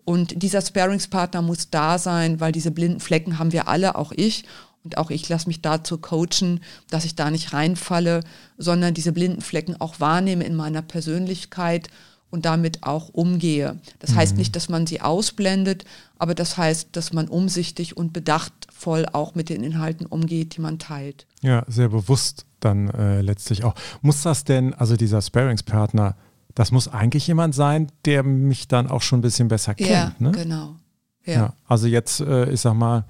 Und 0.04 0.42
dieser 0.42 0.62
Sparingspartner 0.62 1.42
muss 1.42 1.70
da 1.70 1.98
sein, 1.98 2.40
weil 2.40 2.52
diese 2.52 2.70
blinden 2.70 3.00
Flecken 3.00 3.38
haben 3.38 3.52
wir 3.52 3.68
alle, 3.68 3.96
auch 3.96 4.12
ich. 4.12 4.44
Und 4.82 4.96
auch 4.96 5.10
ich 5.10 5.28
lasse 5.28 5.46
mich 5.46 5.60
dazu 5.60 5.98
coachen, 5.98 6.60
dass 6.88 7.04
ich 7.04 7.14
da 7.14 7.30
nicht 7.30 7.52
reinfalle, 7.52 8.22
sondern 8.56 8.94
diese 8.94 9.12
blinden 9.12 9.42
Flecken 9.42 9.78
auch 9.78 10.00
wahrnehme 10.00 10.44
in 10.44 10.56
meiner 10.56 10.82
Persönlichkeit 10.82 11.88
und 12.30 12.46
damit 12.46 12.82
auch 12.82 13.08
umgehe. 13.08 13.78
Das 13.98 14.12
mhm. 14.12 14.16
heißt 14.16 14.36
nicht, 14.36 14.56
dass 14.56 14.68
man 14.68 14.86
sie 14.86 15.00
ausblendet, 15.00 15.84
aber 16.18 16.34
das 16.34 16.56
heißt, 16.56 16.90
dass 16.92 17.12
man 17.12 17.28
umsichtig 17.28 17.96
und 17.96 18.12
bedachtvoll 18.12 19.06
auch 19.12 19.34
mit 19.34 19.48
den 19.48 19.62
Inhalten 19.62 20.06
umgeht, 20.06 20.56
die 20.56 20.60
man 20.60 20.78
teilt. 20.78 21.26
Ja, 21.42 21.64
sehr 21.68 21.88
bewusst 21.88 22.46
dann 22.60 22.88
äh, 22.90 23.20
letztlich 23.20 23.64
auch. 23.64 23.74
Muss 24.00 24.22
das 24.22 24.44
denn, 24.44 24.74
also 24.74 24.96
dieser 24.96 25.20
Sparingspartner, 25.20 26.16
das 26.54 26.72
muss 26.72 26.88
eigentlich 26.88 27.26
jemand 27.26 27.54
sein, 27.54 27.90
der 28.04 28.22
mich 28.22 28.68
dann 28.68 28.88
auch 28.88 29.02
schon 29.02 29.20
ein 29.20 29.22
bisschen 29.22 29.48
besser 29.48 29.74
kennt. 29.74 29.90
Ja, 29.90 30.12
ne? 30.18 30.32
genau. 30.32 30.76
Ja. 31.24 31.32
ja. 31.32 31.54
also 31.66 31.86
jetzt, 31.86 32.20
äh, 32.20 32.50
ich 32.50 32.60
sag 32.60 32.74
mal, 32.74 33.04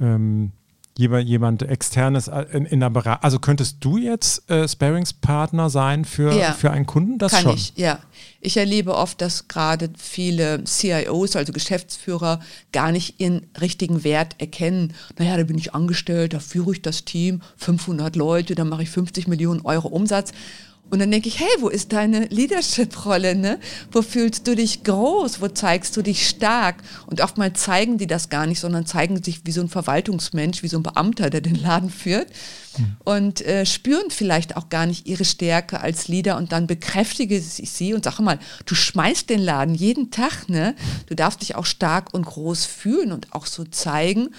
ähm, 0.00 0.52
jemand, 1.00 1.28
jemand 1.28 1.62
externes 1.62 2.28
äh, 2.28 2.44
in, 2.52 2.66
in 2.66 2.80
der 2.80 2.90
Beratung. 2.90 3.24
Also 3.24 3.38
könntest 3.38 3.78
du 3.80 3.96
jetzt 3.96 4.48
äh, 4.50 4.68
Sparingspartner 4.68 5.70
sein 5.70 6.04
für, 6.04 6.32
ja, 6.32 6.52
für 6.52 6.70
einen 6.70 6.86
Kunden? 6.86 7.18
Das 7.18 7.32
kann 7.32 7.42
schon. 7.42 7.54
ich, 7.54 7.72
ja. 7.76 7.98
Ich 8.40 8.56
erlebe 8.56 8.94
oft, 8.94 9.20
dass 9.20 9.48
gerade 9.48 9.90
viele 9.98 10.64
CIOs, 10.64 11.36
also 11.36 11.52
Geschäftsführer, 11.52 12.40
gar 12.72 12.92
nicht 12.92 13.20
ihren 13.20 13.46
richtigen 13.60 14.04
Wert 14.04 14.36
erkennen. 14.38 14.94
Naja, 15.18 15.36
da 15.36 15.44
bin 15.44 15.58
ich 15.58 15.74
angestellt, 15.74 16.32
da 16.32 16.40
führe 16.40 16.72
ich 16.72 16.82
das 16.82 17.04
Team, 17.04 17.42
500 17.56 18.16
Leute, 18.16 18.54
da 18.54 18.64
mache 18.64 18.82
ich 18.82 18.90
50 18.90 19.28
Millionen 19.28 19.60
Euro 19.62 19.88
Umsatz. 19.88 20.32
Und 20.90 20.98
dann 20.98 21.10
denke 21.10 21.28
ich, 21.28 21.38
hey, 21.38 21.48
wo 21.60 21.68
ist 21.68 21.92
deine 21.92 22.26
Leadership-Rolle? 22.26 23.36
Ne? 23.36 23.58
Wo 23.92 24.02
fühlst 24.02 24.46
du 24.46 24.56
dich 24.56 24.82
groß? 24.82 25.40
Wo 25.40 25.48
zeigst 25.48 25.96
du 25.96 26.02
dich 26.02 26.28
stark? 26.28 26.76
Und 27.06 27.20
oftmals 27.20 27.60
zeigen 27.60 27.96
die 27.96 28.08
das 28.08 28.28
gar 28.28 28.46
nicht, 28.46 28.60
sondern 28.60 28.86
zeigen 28.86 29.22
sich 29.22 29.42
wie 29.44 29.52
so 29.52 29.60
ein 29.60 29.68
Verwaltungsmensch, 29.68 30.62
wie 30.62 30.68
so 30.68 30.78
ein 30.78 30.82
Beamter, 30.82 31.30
der 31.30 31.40
den 31.40 31.54
Laden 31.54 31.90
führt. 31.90 32.26
Mhm. 32.78 32.96
Und 33.04 33.40
äh, 33.42 33.66
spüren 33.66 34.10
vielleicht 34.10 34.56
auch 34.56 34.68
gar 34.68 34.86
nicht 34.86 35.06
ihre 35.06 35.24
Stärke 35.24 35.80
als 35.80 36.08
Leader. 36.08 36.36
Und 36.36 36.52
dann 36.52 36.66
bekräftige 36.66 37.36
ich 37.36 37.70
sie 37.70 37.94
und 37.94 38.04
sage 38.04 38.22
mal, 38.22 38.38
du 38.66 38.74
schmeißt 38.74 39.28
den 39.28 39.40
Laden 39.40 39.74
jeden 39.74 40.10
Tag. 40.10 40.48
Ne? 40.48 40.74
Du 41.06 41.14
darfst 41.14 41.42
dich 41.42 41.54
auch 41.54 41.66
stark 41.66 42.14
und 42.14 42.26
groß 42.26 42.66
fühlen 42.66 43.12
und 43.12 43.32
auch 43.32 43.46
so 43.46 43.64
zeigen 43.64 44.30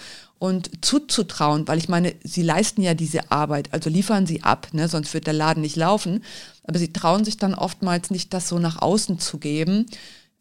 und 0.41 0.83
zuzutrauen, 0.83 1.67
weil 1.67 1.77
ich 1.77 1.87
meine, 1.87 2.15
sie 2.23 2.41
leisten 2.41 2.81
ja 2.81 2.95
diese 2.95 3.31
Arbeit, 3.31 3.71
also 3.73 3.91
liefern 3.91 4.25
sie 4.25 4.41
ab, 4.41 4.69
ne, 4.71 4.87
sonst 4.87 5.13
wird 5.13 5.27
der 5.27 5.35
Laden 5.35 5.61
nicht 5.61 5.75
laufen. 5.75 6.23
Aber 6.63 6.79
sie 6.79 6.91
trauen 6.91 7.23
sich 7.23 7.37
dann 7.37 7.53
oftmals 7.53 8.09
nicht, 8.09 8.33
das 8.33 8.49
so 8.49 8.57
nach 8.57 8.81
außen 8.81 9.19
zu 9.19 9.37
geben. 9.37 9.85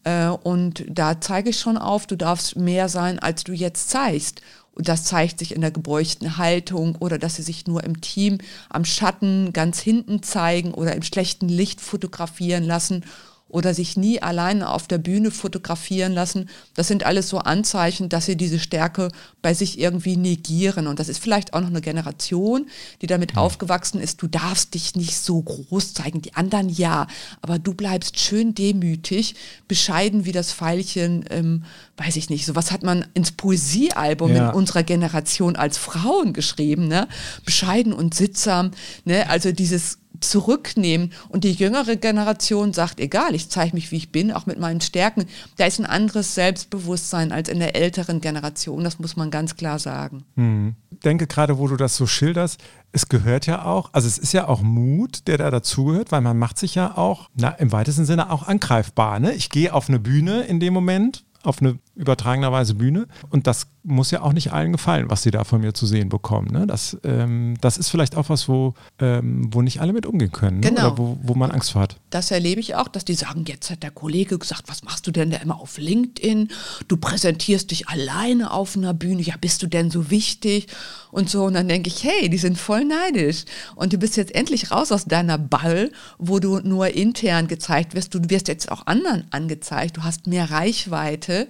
Äh, 0.05 0.29
und 0.29 0.87
da 0.88 1.20
zeige 1.20 1.50
ich 1.50 1.61
schon 1.61 1.76
auf, 1.76 2.07
du 2.07 2.16
darfst 2.16 2.57
mehr 2.57 2.88
sein, 2.88 3.18
als 3.18 3.44
du 3.44 3.53
jetzt 3.53 3.90
zeigst. 3.90 4.40
Und 4.81 4.88
das 4.88 5.05
zeigt 5.05 5.40
sich 5.40 5.55
in 5.55 5.61
der 5.61 5.73
gebeuchten 5.73 6.38
Haltung 6.38 6.97
oder 7.01 7.19
dass 7.19 7.37
sie 7.37 7.43
sich 7.43 7.66
nur 7.66 7.85
im 7.85 8.01
Team 8.01 8.38
am 8.71 8.87
Schatten 8.87 9.53
ganz 9.53 9.79
hinten 9.79 10.23
zeigen 10.23 10.73
oder 10.73 10.97
im 10.97 11.03
schlechten 11.03 11.51
Licht 11.51 11.83
fotografieren 11.83 12.64
lassen 12.64 13.05
oder 13.50 13.74
sich 13.74 13.96
nie 13.96 14.22
alleine 14.22 14.70
auf 14.70 14.88
der 14.88 14.98
Bühne 14.98 15.30
fotografieren 15.30 16.12
lassen. 16.12 16.48
Das 16.74 16.88
sind 16.88 17.04
alles 17.04 17.28
so 17.28 17.38
Anzeichen, 17.38 18.08
dass 18.08 18.26
sie 18.26 18.36
diese 18.36 18.58
Stärke 18.58 19.08
bei 19.42 19.54
sich 19.54 19.78
irgendwie 19.78 20.16
negieren. 20.16 20.86
Und 20.86 20.98
das 20.98 21.08
ist 21.08 21.22
vielleicht 21.22 21.54
auch 21.54 21.60
noch 21.60 21.68
eine 21.68 21.80
Generation, 21.80 22.66
die 23.02 23.06
damit 23.06 23.34
mhm. 23.34 23.40
aufgewachsen 23.40 24.00
ist, 24.00 24.22
du 24.22 24.28
darfst 24.28 24.74
dich 24.74 24.96
nicht 24.96 25.16
so 25.16 25.40
groß 25.40 25.94
zeigen, 25.94 26.22
die 26.22 26.34
anderen 26.34 26.68
ja, 26.68 27.06
aber 27.42 27.58
du 27.58 27.74
bleibst 27.74 28.18
schön 28.18 28.54
demütig, 28.54 29.34
bescheiden 29.68 30.24
wie 30.24 30.32
das 30.32 30.52
Pfeilchen, 30.52 31.24
ähm, 31.30 31.64
weiß 31.96 32.16
ich 32.16 32.30
nicht, 32.30 32.46
sowas 32.46 32.70
hat 32.70 32.82
man 32.82 33.06
ins 33.14 33.32
Poesiealbum 33.32 34.34
ja. 34.34 34.50
in 34.50 34.54
unserer 34.54 34.82
Generation 34.82 35.56
als 35.56 35.78
Frauen 35.78 36.32
geschrieben, 36.32 36.88
ne? 36.88 37.08
bescheiden 37.44 37.92
und 37.92 38.14
sittsam, 38.14 38.70
ne? 39.04 39.28
also 39.28 39.52
dieses 39.52 39.99
zurücknehmen. 40.20 41.12
Und 41.28 41.44
die 41.44 41.52
jüngere 41.52 41.96
Generation 41.96 42.72
sagt, 42.72 43.00
egal, 43.00 43.35
ich 43.35 43.48
zeige 43.48 43.74
mich, 43.74 43.90
wie 43.90 43.96
ich 43.96 44.12
bin, 44.12 44.33
auch 44.33 44.46
mit 44.46 44.59
meinen 44.59 44.80
Stärken. 44.80 45.26
Da 45.56 45.66
ist 45.66 45.78
ein 45.78 45.87
anderes 45.87 46.35
Selbstbewusstsein 46.35 47.33
als 47.33 47.48
in 47.48 47.59
der 47.59 47.76
älteren 47.76 48.20
Generation, 48.20 48.85
das 48.85 48.98
muss 48.98 49.16
man 49.16 49.30
ganz 49.30 49.56
klar 49.56 49.78
sagen. 49.78 50.24
Hm. 50.37 50.74
Ich 50.90 51.00
denke 51.00 51.26
gerade, 51.26 51.59
wo 51.59 51.68
du 51.68 51.76
das 51.76 51.96
so 51.96 52.06
schilderst, 52.06 52.61
es 52.92 53.09
gehört 53.09 53.46
ja 53.46 53.64
auch, 53.64 53.90
also 53.92 54.09
es 54.09 54.18
ist 54.18 54.33
ja 54.33 54.48
auch 54.48 54.62
Mut, 54.62 55.26
der 55.28 55.38
da 55.38 55.50
dazugehört, 55.50 56.12
weil 56.12 56.20
man 56.20 56.38
macht 56.38 56.59
sich 56.59 56.74
ja 56.74 56.96
auch, 56.96 57.28
na, 57.35 57.50
im 57.50 57.72
weitesten 57.72 58.04
Sinne 58.04 58.30
auch 58.30 58.46
angreifbar. 58.46 59.20
Ne? 59.20 59.33
Ich 59.33 59.50
gehe 59.50 59.72
auf 59.72 59.88
eine 59.88 60.00
Bühne 60.00 60.42
in 60.42 60.61
dem 60.61 60.74
Moment, 60.74 61.24
auf 61.42 61.62
eine 61.62 61.78
übertragenerweise 61.94 62.74
Bühne. 62.74 63.07
Und 63.31 63.46
das 63.46 63.66
muss 63.83 64.11
ja 64.11 64.22
auch 64.22 64.33
nicht 64.33 64.53
allen 64.53 64.72
gefallen, 64.72 65.09
was 65.09 65.22
sie 65.22 65.31
da 65.31 65.44
von 65.44 65.61
mir 65.61 65.72
zu 65.72 65.87
sehen 65.87 66.09
bekommen. 66.09 66.48
Ne? 66.50 66.66
Das, 66.66 66.98
ähm, 67.03 67.57
das 67.61 67.79
ist 67.79 67.88
vielleicht 67.88 68.16
auch 68.16 68.29
was, 68.29 68.48
wo, 68.48 68.74
ähm, 68.98 69.48
wo 69.53 69.62
nicht 69.62 69.81
alle 69.81 69.92
mit 69.92 70.07
umgehen 70.07 70.33
können. 70.33 70.61
Ne? 70.61 70.68
Genau. 70.68 70.88
Oder 70.88 70.98
wo, 70.98 71.18
wo 71.22 71.35
man 71.35 71.50
Angst 71.50 71.72
vor 71.72 71.83
hat. 71.83 71.96
Das 72.11 72.31
erlebe 72.31 72.61
ich 72.61 72.74
auch, 72.74 72.88
dass 72.88 73.05
die 73.05 73.14
sagen, 73.14 73.44
jetzt 73.46 73.70
hat 73.70 73.83
der 73.83 73.90
Kollege 73.90 74.38
gesagt, 74.38 74.64
was 74.66 74.83
machst 74.83 75.07
du 75.07 75.11
denn 75.11 75.31
da 75.31 75.38
immer 75.38 75.61
auf 75.61 75.79
LinkedIn? 75.79 76.48
Du 76.88 76.96
präsentierst 76.96 77.70
dich 77.70 77.88
alleine 77.88 78.53
auf 78.53 78.76
einer 78.76 78.94
Bühne. 78.94 79.22
Ja, 79.22 79.35
bist 79.40 79.62
du 79.62 79.66
denn 79.66 79.90
so 79.90 80.11
wichtig? 80.11 80.66
Und 81.11 81.31
so. 81.31 81.44
Und 81.44 81.55
dann 81.55 81.68
denke 81.68 81.88
ich, 81.88 82.05
hey, 82.05 82.29
die 82.29 82.38
sind 82.38 82.59
voll 82.59 82.85
neidisch. 82.85 83.44
Und 83.76 83.92
du 83.92 83.98
bist 83.98 84.16
jetzt 84.16 84.35
endlich 84.35 84.70
raus 84.70 84.92
aus 84.92 85.07
deiner 85.07 85.38
Ball, 85.38 85.90
wo 86.18 86.38
du 86.38 86.61
nur 86.61 86.88
intern 86.88 87.48
gezeigt 87.48 87.94
wirst. 87.94 88.14
Du 88.14 88.20
wirst 88.29 88.48
jetzt 88.48 88.70
auch 88.70 88.87
anderen 88.87 89.26
angezeigt. 89.31 89.96
Du 89.96 90.03
hast 90.03 90.26
mehr 90.26 90.50
Reichweite. 90.50 91.48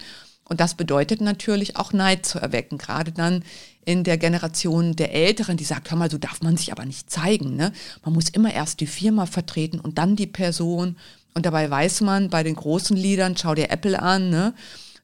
Und 0.51 0.59
das 0.59 0.75
bedeutet 0.75 1.21
natürlich 1.21 1.77
auch 1.77 1.93
Neid 1.93 2.27
zu 2.27 2.41
erwecken, 2.41 2.77
gerade 2.77 3.13
dann 3.13 3.45
in 3.85 4.03
der 4.03 4.19
Generation 4.19 4.97
der 4.97 5.15
Älteren, 5.15 5.57
die 5.57 5.65
sagt, 5.65 5.93
hör 5.93 5.97
mal, 5.97 6.11
so 6.11 6.19
darf 6.19 6.43
man 6.43 6.57
sich 6.57 6.73
aber 6.73 6.85
nicht 6.85 7.09
zeigen. 7.09 7.55
Ne? 7.55 7.73
Man 8.05 8.15
muss 8.15 8.29
immer 8.29 8.53
erst 8.53 8.81
die 8.81 8.89
Firma 8.89 9.27
vertreten 9.27 9.79
und 9.79 9.99
dann 9.99 10.17
die 10.17 10.27
Person. 10.27 10.97
Und 11.35 11.47
dabei 11.47 11.71
weiß 11.71 12.01
man, 12.01 12.31
bei 12.31 12.43
den 12.43 12.57
großen 12.57 12.97
Liedern, 12.97 13.37
schau 13.37 13.55
dir 13.55 13.71
Apple 13.71 14.03
an, 14.03 14.29
ne? 14.29 14.53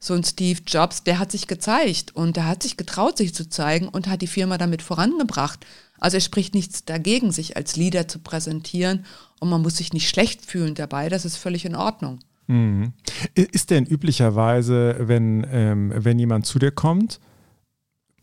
so 0.00 0.14
ein 0.14 0.24
Steve 0.24 0.62
Jobs, 0.66 1.04
der 1.04 1.20
hat 1.20 1.30
sich 1.30 1.46
gezeigt 1.46 2.16
und 2.16 2.36
der 2.36 2.46
hat 2.46 2.64
sich 2.64 2.76
getraut, 2.76 3.16
sich 3.16 3.32
zu 3.32 3.48
zeigen 3.48 3.86
und 3.86 4.08
hat 4.08 4.22
die 4.22 4.26
Firma 4.26 4.58
damit 4.58 4.82
vorangebracht. 4.82 5.64
Also 6.00 6.16
es 6.16 6.24
spricht 6.24 6.56
nichts 6.56 6.84
dagegen, 6.84 7.30
sich 7.30 7.56
als 7.56 7.76
Leader 7.76 8.08
zu 8.08 8.18
präsentieren 8.18 9.06
und 9.38 9.48
man 9.48 9.62
muss 9.62 9.76
sich 9.76 9.92
nicht 9.92 10.08
schlecht 10.08 10.44
fühlen 10.44 10.74
dabei, 10.74 11.08
das 11.08 11.24
ist 11.24 11.36
völlig 11.36 11.64
in 11.64 11.76
Ordnung. 11.76 12.18
Mhm. 12.46 12.92
Ist 13.34 13.70
denn 13.70 13.86
üblicherweise, 13.86 14.96
wenn, 15.00 15.46
ähm, 15.50 15.92
wenn 15.94 16.18
jemand 16.18 16.46
zu 16.46 16.58
dir 16.58 16.70
kommt, 16.70 17.20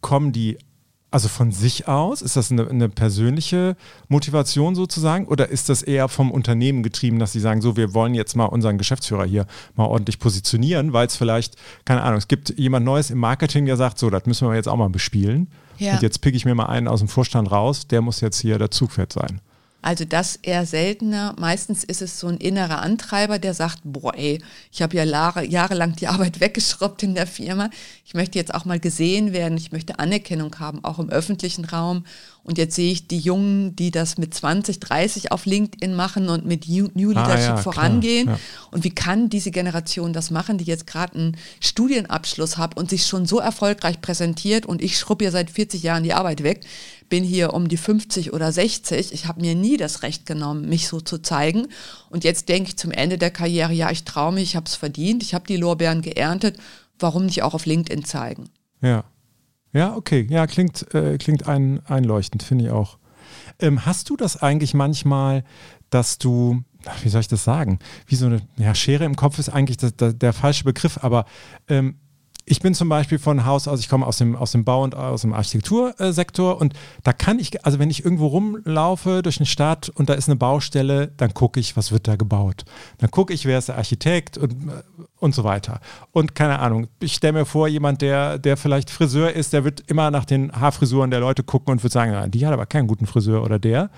kommen 0.01 0.31
die 0.31 0.57
also 1.13 1.27
von 1.27 1.51
sich 1.51 1.87
aus? 1.87 2.23
Ist 2.23 2.37
das 2.37 2.51
eine, 2.51 2.67
eine, 2.67 2.89
persönliche 2.89 3.77
Motivation 4.07 4.73
sozusagen? 4.73 5.27
Oder 5.27 5.49
ist 5.49 5.69
das 5.69 5.83
eher 5.83 6.07
vom 6.07 6.31
Unternehmen 6.31 6.81
getrieben, 6.81 7.19
dass 7.19 7.33
sie 7.33 7.39
sagen, 7.39 7.61
so, 7.61 7.77
wir 7.77 7.93
wollen 7.93 8.15
jetzt 8.15 8.35
mal 8.35 8.45
unseren 8.45 8.79
Geschäftsführer 8.79 9.25
hier 9.25 9.45
mal 9.75 9.85
ordentlich 9.85 10.17
positionieren, 10.17 10.91
weil 10.91 11.05
es 11.05 11.15
vielleicht, 11.15 11.55
keine 11.85 12.01
Ahnung, 12.01 12.17
es 12.17 12.27
gibt 12.27 12.57
jemand 12.57 12.83
Neues 12.83 13.11
im 13.11 13.19
Marketing, 13.19 13.67
der 13.67 13.77
sagt, 13.77 13.99
so, 13.99 14.09
das 14.09 14.25
müssen 14.25 14.47
wir 14.47 14.55
jetzt 14.55 14.67
auch 14.67 14.75
mal 14.75 14.89
bespielen. 14.89 15.49
Ja. 15.77 15.93
Und 15.93 16.01
jetzt 16.01 16.19
pick 16.21 16.33
ich 16.33 16.45
mir 16.45 16.55
mal 16.55 16.65
einen 16.65 16.87
aus 16.87 16.99
dem 16.99 17.07
Vorstand 17.07 17.51
raus, 17.51 17.87
der 17.87 18.01
muss 18.01 18.19
jetzt 18.19 18.39
hier 18.39 18.57
der 18.57 18.71
Zugpferd 18.71 19.13
sein. 19.13 19.39
Also 19.83 20.05
das 20.05 20.37
eher 20.41 20.65
seltener. 20.65 21.35
Meistens 21.37 21.83
ist 21.83 22.01
es 22.01 22.17
so 22.17 22.27
ein 22.27 22.37
innerer 22.37 22.81
Antreiber, 22.81 23.37
der 23.37 23.53
sagt, 23.53 23.81
boah, 23.83 24.15
ey, 24.15 24.41
ich 24.71 24.81
habe 24.81 24.95
ja 24.95 25.03
Jahre, 25.03 25.45
jahrelang 25.45 25.95
die 25.97 26.07
Arbeit 26.07 26.39
weggeschrubbt 26.39 27.03
in 27.03 27.15
der 27.15 27.27
Firma. 27.27 27.69
Ich 28.05 28.13
möchte 28.13 28.39
jetzt 28.39 28.53
auch 28.55 28.63
mal 28.63 28.79
gesehen 28.79 29.33
werden. 29.33 29.57
Ich 29.57 29.73
möchte 29.73 29.99
Anerkennung 29.99 30.57
haben, 30.57 30.83
auch 30.85 30.99
im 30.99 31.09
öffentlichen 31.09 31.65
Raum. 31.65 32.05
Und 32.43 32.57
jetzt 32.57 32.75
sehe 32.75 32.91
ich 32.91 33.07
die 33.07 33.19
Jungen, 33.19 33.75
die 33.75 33.91
das 33.91 34.17
mit 34.17 34.33
20, 34.33 34.79
30 34.79 35.31
auf 35.31 35.45
LinkedIn 35.45 35.93
machen 35.95 36.29
und 36.29 36.45
mit 36.45 36.67
New 36.67 36.89
Leadership 36.95 37.51
ah, 37.51 37.55
ja, 37.55 37.57
vorangehen. 37.57 38.29
Ja. 38.29 38.39
Und 38.71 38.83
wie 38.85 38.95
kann 38.95 39.29
diese 39.29 39.51
Generation 39.51 40.13
das 40.13 40.31
machen, 40.31 40.57
die 40.57 40.65
jetzt 40.65 40.87
gerade 40.87 41.15
einen 41.15 41.37
Studienabschluss 41.59 42.57
hat 42.57 42.77
und 42.77 42.89
sich 42.89 43.05
schon 43.05 43.25
so 43.25 43.39
erfolgreich 43.39 44.01
präsentiert 44.01 44.65
und 44.65 44.81
ich 44.81 44.97
schrubbe 44.97 45.25
ja 45.25 45.31
seit 45.31 45.49
40 45.49 45.83
Jahren 45.83 46.03
die 46.03 46.13
Arbeit 46.13 46.43
weg, 46.43 46.61
bin 47.13 47.23
hier 47.23 47.53
um 47.53 47.67
die 47.67 47.77
50 47.77 48.33
oder 48.33 48.51
60. 48.51 49.13
Ich 49.13 49.27
habe 49.27 49.39
mir 49.39 49.53
nie 49.53 49.77
das 49.77 50.01
Recht 50.01 50.25
genommen, 50.25 50.67
mich 50.67 50.87
so 50.87 50.99
zu 50.99 51.19
zeigen. 51.19 51.67
Und 52.09 52.23
jetzt 52.23 52.49
denke 52.49 52.69
ich 52.69 52.77
zum 52.77 52.89
Ende 52.89 53.19
der 53.19 53.29
Karriere, 53.29 53.71
ja, 53.71 53.91
ich 53.91 54.03
traue 54.03 54.33
mich, 54.33 54.45
ich 54.45 54.55
habe 54.55 54.65
es 54.65 54.73
verdient, 54.73 55.21
ich 55.21 55.35
habe 55.35 55.45
die 55.45 55.57
Lorbeeren 55.57 56.01
geerntet. 56.01 56.57
Warum 56.97 57.27
nicht 57.27 57.43
auch 57.43 57.53
auf 57.53 57.67
LinkedIn 57.67 58.03
zeigen? 58.03 58.49
Ja. 58.81 59.03
Ja, 59.73 59.95
okay. 59.95 60.25
Ja, 60.27 60.47
klingt, 60.47 60.91
äh, 60.95 61.19
klingt 61.19 61.47
ein, 61.47 61.85
einleuchtend, 61.85 62.41
finde 62.41 62.65
ich 62.65 62.71
auch. 62.71 62.97
Ähm, 63.59 63.85
hast 63.85 64.09
du 64.09 64.17
das 64.17 64.41
eigentlich 64.41 64.73
manchmal, 64.73 65.43
dass 65.91 66.17
du, 66.17 66.63
wie 67.03 67.09
soll 67.09 67.21
ich 67.21 67.27
das 67.27 67.43
sagen, 67.43 67.77
wie 68.07 68.15
so 68.15 68.25
eine 68.25 68.41
ja, 68.57 68.73
Schere 68.73 69.05
im 69.05 69.15
Kopf 69.15 69.37
ist 69.37 69.49
eigentlich 69.49 69.77
das, 69.77 69.95
das, 69.95 70.17
der 70.17 70.33
falsche 70.33 70.63
Begriff, 70.63 70.97
aber 71.03 71.25
ähm, 71.67 71.99
ich 72.45 72.59
bin 72.59 72.73
zum 72.73 72.89
Beispiel 72.89 73.19
von 73.19 73.45
Haus 73.45 73.67
aus, 73.67 73.79
ich 73.79 73.89
komme 73.89 74.05
aus 74.05 74.17
dem, 74.17 74.35
aus 74.35 74.51
dem 74.51 74.65
Bau- 74.65 74.83
und 74.83 74.95
aus 74.95 75.21
dem 75.21 75.33
Architektursektor 75.33 76.59
und 76.59 76.73
da 77.03 77.13
kann 77.13 77.39
ich, 77.39 77.65
also 77.65 77.79
wenn 77.79 77.89
ich 77.89 78.03
irgendwo 78.03 78.27
rumlaufe 78.27 79.21
durch 79.21 79.37
eine 79.37 79.45
Stadt 79.45 79.89
und 79.89 80.09
da 80.09 80.13
ist 80.13 80.27
eine 80.27 80.35
Baustelle, 80.35 81.13
dann 81.17 81.33
gucke 81.33 81.59
ich, 81.59 81.77
was 81.77 81.91
wird 81.91 82.07
da 82.07 82.15
gebaut. 82.15 82.65
Dann 82.97 83.11
gucke 83.11 83.33
ich, 83.33 83.45
wer 83.45 83.59
ist 83.59 83.69
der 83.69 83.77
Architekt 83.77 84.37
und, 84.37 84.55
und 85.23 85.33
so 85.33 85.45
weiter. 85.45 85.79
Und 86.11 86.35
keine 86.35 86.59
Ahnung, 86.59 86.87
ich 86.99 87.13
stelle 87.13 87.31
mir 87.31 87.45
vor, 87.45 87.69
jemand, 87.69 88.01
der, 88.01 88.37
der 88.37 88.57
vielleicht 88.57 88.89
Friseur 88.89 89.31
ist, 89.31 89.53
der 89.53 89.63
wird 89.63 89.81
immer 89.87 90.11
nach 90.11 90.25
den 90.25 90.51
Haarfrisuren 90.51 91.11
der 91.11 91.21
Leute 91.21 91.43
gucken 91.43 91.71
und 91.71 91.81
wird 91.81 91.93
sagen, 91.93 92.29
die 92.29 92.45
hat 92.45 92.51
aber 92.51 92.65
keinen 92.65 92.87
guten 92.87 93.05
Friseur 93.05 93.41
oder 93.41 93.57
der. 93.57 93.89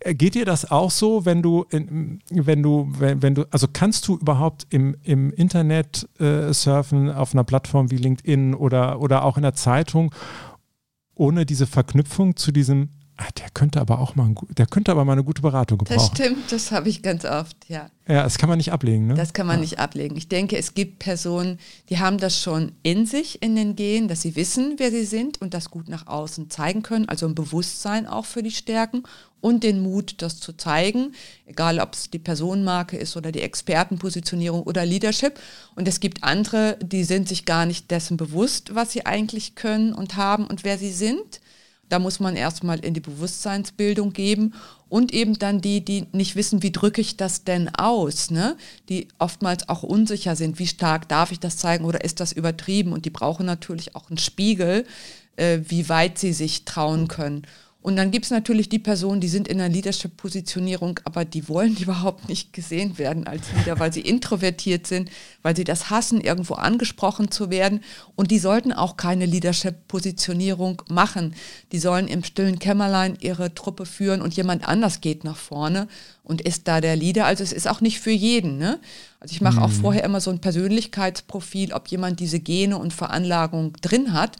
Äh, 0.00 0.14
geht 0.14 0.34
dir 0.34 0.46
das 0.46 0.70
auch 0.70 0.90
so, 0.90 1.26
wenn 1.26 1.42
du, 1.42 1.66
wenn 1.70 2.62
du, 2.62 2.90
wenn, 2.98 3.20
wenn 3.20 3.34
du, 3.34 3.44
also 3.50 3.66
kannst 3.70 4.08
du 4.08 4.16
überhaupt 4.16 4.66
im, 4.70 4.96
im 5.02 5.32
Internet 5.34 6.08
äh, 6.18 6.50
surfen 6.54 7.10
auf 7.10 7.34
einer 7.34 7.44
Plattform 7.44 7.90
wie 7.90 7.98
LinkedIn 7.98 8.54
oder, 8.54 9.00
oder 9.00 9.24
auch 9.24 9.36
in 9.36 9.42
der 9.42 9.54
Zeitung, 9.54 10.14
ohne 11.14 11.44
diese 11.44 11.66
Verknüpfung 11.66 12.36
zu 12.36 12.52
diesem, 12.52 12.88
ah, 13.20 13.30
der 13.38 13.50
könnte 13.50 13.80
aber 13.80 13.98
auch 13.98 14.14
mal, 14.16 14.24
ein, 14.24 14.36
der 14.56 14.66
könnte 14.66 14.90
aber 14.90 15.04
mal 15.04 15.12
eine 15.12 15.24
gute 15.24 15.42
Beratung 15.42 15.78
gebrauchen. 15.78 15.98
Das 15.98 16.06
stimmt, 16.06 16.50
das 16.50 16.72
habe 16.72 16.88
ich 16.88 17.02
ganz 17.02 17.24
oft, 17.24 17.56
ja. 17.68 17.90
Ja, 18.08 18.24
das 18.24 18.38
kann 18.38 18.48
man 18.48 18.56
nicht 18.56 18.72
ablegen, 18.72 19.06
ne? 19.06 19.14
Das 19.14 19.32
kann 19.32 19.46
man 19.46 19.56
ja. 19.56 19.60
nicht 19.60 19.78
ablegen. 19.78 20.16
Ich 20.16 20.28
denke, 20.28 20.56
es 20.56 20.74
gibt 20.74 20.98
Personen, 20.98 21.58
die 21.90 21.98
haben 21.98 22.18
das 22.18 22.40
schon 22.40 22.72
in 22.82 23.06
sich, 23.06 23.42
in 23.42 23.54
den 23.54 23.76
Genen, 23.76 24.08
dass 24.08 24.22
sie 24.22 24.34
wissen, 24.36 24.74
wer 24.78 24.90
sie 24.90 25.04
sind 25.04 25.40
und 25.40 25.54
das 25.54 25.70
gut 25.70 25.88
nach 25.88 26.06
außen 26.06 26.50
zeigen 26.50 26.82
können, 26.82 27.08
also 27.08 27.26
ein 27.26 27.34
Bewusstsein 27.34 28.06
auch 28.06 28.24
für 28.24 28.42
die 28.42 28.50
Stärken 28.50 29.04
und 29.40 29.64
den 29.64 29.82
Mut, 29.82 30.16
das 30.18 30.40
zu 30.40 30.54
zeigen, 30.54 31.12
egal 31.46 31.78
ob 31.78 31.94
es 31.94 32.10
die 32.10 32.18
Personenmarke 32.18 32.96
ist 32.96 33.16
oder 33.16 33.32
die 33.32 33.42
Expertenpositionierung 33.42 34.62
oder 34.62 34.84
Leadership. 34.84 35.38
Und 35.76 35.88
es 35.88 36.00
gibt 36.00 36.24
andere, 36.24 36.78
die 36.82 37.04
sind 37.04 37.28
sich 37.28 37.44
gar 37.44 37.66
nicht 37.66 37.90
dessen 37.90 38.16
bewusst, 38.16 38.74
was 38.74 38.92
sie 38.92 39.06
eigentlich 39.06 39.54
können 39.54 39.92
und 39.94 40.16
haben 40.16 40.46
und 40.46 40.64
wer 40.64 40.78
sie 40.78 40.92
sind. 40.92 41.40
Da 41.90 41.98
muss 41.98 42.20
man 42.20 42.36
erstmal 42.36 42.78
in 42.78 42.94
die 42.94 43.00
Bewusstseinsbildung 43.00 44.12
geben 44.12 44.54
und 44.88 45.12
eben 45.12 45.38
dann 45.38 45.60
die, 45.60 45.84
die 45.84 46.06
nicht 46.12 46.36
wissen, 46.36 46.62
wie 46.62 46.72
drücke 46.72 47.00
ich 47.00 47.16
das 47.16 47.44
denn 47.44 47.68
aus, 47.74 48.30
ne? 48.30 48.56
die 48.88 49.08
oftmals 49.18 49.68
auch 49.68 49.82
unsicher 49.82 50.36
sind, 50.36 50.58
wie 50.58 50.66
stark 50.66 51.08
darf 51.08 51.32
ich 51.32 51.40
das 51.40 51.58
zeigen 51.58 51.84
oder 51.84 52.02
ist 52.02 52.20
das 52.20 52.32
übertrieben 52.32 52.92
und 52.92 53.04
die 53.04 53.10
brauchen 53.10 53.44
natürlich 53.44 53.94
auch 53.96 54.08
einen 54.08 54.18
Spiegel, 54.18 54.86
äh, 55.36 55.58
wie 55.66 55.88
weit 55.88 56.18
sie 56.18 56.32
sich 56.32 56.64
trauen 56.64 57.08
können. 57.08 57.42
Und 57.82 57.96
dann 57.96 58.10
gibt 58.10 58.26
es 58.26 58.30
natürlich 58.30 58.68
die 58.68 58.78
Personen, 58.78 59.22
die 59.22 59.28
sind 59.28 59.48
in 59.48 59.58
einer 59.58 59.72
Leadership-Positionierung, 59.72 61.00
aber 61.04 61.24
die 61.24 61.48
wollen 61.48 61.76
überhaupt 61.80 62.28
nicht 62.28 62.52
gesehen 62.52 62.98
werden 62.98 63.26
als 63.26 63.46
Leader, 63.56 63.78
weil 63.78 63.92
sie 63.92 64.02
introvertiert 64.02 64.86
sind, 64.86 65.10
weil 65.42 65.56
sie 65.56 65.64
das 65.64 65.88
hassen, 65.88 66.20
irgendwo 66.20 66.54
angesprochen 66.54 67.30
zu 67.30 67.48
werden. 67.50 67.82
Und 68.16 68.30
die 68.30 68.38
sollten 68.38 68.72
auch 68.72 68.98
keine 68.98 69.24
Leadership-Positionierung 69.24 70.82
machen. 70.90 71.34
Die 71.72 71.78
sollen 71.78 72.06
im 72.06 72.22
stillen 72.22 72.58
Kämmerlein 72.58 73.16
ihre 73.20 73.54
Truppe 73.54 73.86
führen 73.86 74.20
und 74.20 74.34
jemand 74.34 74.68
anders 74.68 75.00
geht 75.00 75.24
nach 75.24 75.38
vorne 75.38 75.88
und 76.22 76.42
ist 76.42 76.68
da 76.68 76.82
der 76.82 76.96
Leader. 76.96 77.24
Also 77.24 77.42
es 77.42 77.52
ist 77.52 77.66
auch 77.66 77.80
nicht 77.80 78.00
für 78.00 78.10
jeden. 78.10 78.58
Ne? 78.58 78.78
Also 79.20 79.32
ich 79.32 79.40
mache 79.40 79.56
mhm. 79.56 79.62
auch 79.62 79.70
vorher 79.70 80.04
immer 80.04 80.20
so 80.20 80.30
ein 80.30 80.40
Persönlichkeitsprofil, 80.40 81.72
ob 81.72 81.88
jemand 81.88 82.20
diese 82.20 82.40
Gene 82.40 82.76
und 82.76 82.92
Veranlagung 82.92 83.72
drin 83.80 84.12
hat. 84.12 84.36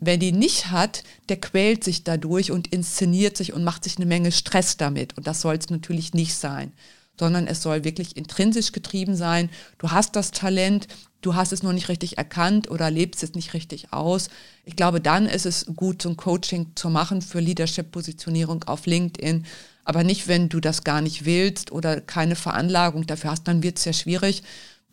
Wer 0.00 0.16
die 0.16 0.32
nicht 0.32 0.70
hat, 0.70 1.02
der 1.28 1.40
quält 1.40 1.82
sich 1.84 2.04
dadurch 2.04 2.50
und 2.52 2.68
inszeniert 2.68 3.36
sich 3.36 3.52
und 3.52 3.64
macht 3.64 3.84
sich 3.84 3.96
eine 3.96 4.06
Menge 4.06 4.32
Stress 4.32 4.76
damit. 4.76 5.16
Und 5.16 5.26
das 5.26 5.40
soll 5.40 5.56
es 5.56 5.70
natürlich 5.70 6.14
nicht 6.14 6.34
sein. 6.34 6.72
sondern 7.18 7.46
es 7.46 7.62
soll 7.62 7.84
wirklich 7.84 8.16
intrinsisch 8.16 8.72
getrieben 8.72 9.16
sein. 9.16 9.50
Du 9.78 9.90
hast 9.90 10.14
das 10.16 10.30
Talent, 10.30 10.86
du 11.20 11.34
hast 11.34 11.52
es 11.52 11.62
noch 11.62 11.72
nicht 11.72 11.88
richtig 11.88 12.16
erkannt 12.16 12.70
oder 12.70 12.90
lebst 12.90 13.22
es 13.22 13.34
nicht 13.34 13.54
richtig 13.54 13.92
aus. 13.92 14.28
Ich 14.64 14.76
glaube, 14.76 15.00
dann 15.00 15.26
ist 15.26 15.46
es 15.46 15.66
gut, 15.74 16.02
so 16.02 16.10
ein 16.10 16.16
Coaching 16.16 16.72
zu 16.74 16.90
machen 16.90 17.22
für 17.22 17.40
Leadership-Positionierung 17.40 18.64
auf 18.64 18.86
LinkedIn. 18.86 19.44
Aber 19.84 20.04
nicht, 20.04 20.28
wenn 20.28 20.48
du 20.48 20.60
das 20.60 20.84
gar 20.84 21.00
nicht 21.00 21.24
willst 21.24 21.72
oder 21.72 22.00
keine 22.00 22.36
Veranlagung 22.36 23.06
dafür 23.06 23.30
hast, 23.30 23.48
dann 23.48 23.62
wird 23.62 23.78
es 23.78 23.84
ja 23.84 23.92
schwierig, 23.92 24.42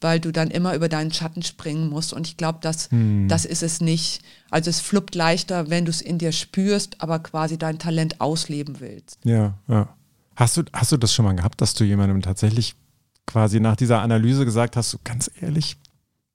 weil 0.02 0.20
du 0.20 0.32
dann 0.32 0.52
immer 0.52 0.76
über 0.76 0.90
deinen 0.90 1.12
Schatten 1.12 1.42
springen 1.42 1.90
musst. 1.90 2.14
Und 2.14 2.28
ich 2.28 2.38
glaube, 2.38 2.60
das, 2.62 2.92
hm. 2.92 3.28
das 3.28 3.46
ist 3.46 3.64
es 3.64 3.82
nicht. 3.82 4.22
Also 4.50 4.70
es 4.70 4.80
fluppt 4.80 5.16
leichter, 5.16 5.70
wenn 5.70 5.86
du 5.86 5.90
es 5.90 6.02
in 6.02 6.18
dir 6.18 6.32
spürst, 6.32 7.02
aber 7.02 7.20
quasi 7.20 7.58
dein 7.58 7.80
Talent 7.80 8.22
ausleben 8.22 8.80
willst. 8.80 9.20
Ja, 9.24 9.58
ja. 9.68 9.90
Hast 10.36 10.58
du, 10.58 10.64
hast 10.74 10.92
du 10.92 10.98
das 10.98 11.14
schon 11.14 11.26
mal 11.26 11.36
gehabt, 11.36 11.62
dass 11.62 11.74
du 11.76 11.86
jemandem 11.86 12.22
tatsächlich 12.22 12.76
quasi 13.26 13.60
nach 13.60 13.76
dieser 13.76 14.02
Analyse 14.02 14.46
gesagt 14.46 14.76
hast, 14.76 14.92
so 14.92 14.98
ganz 15.04 15.32
ehrlich, 15.40 15.78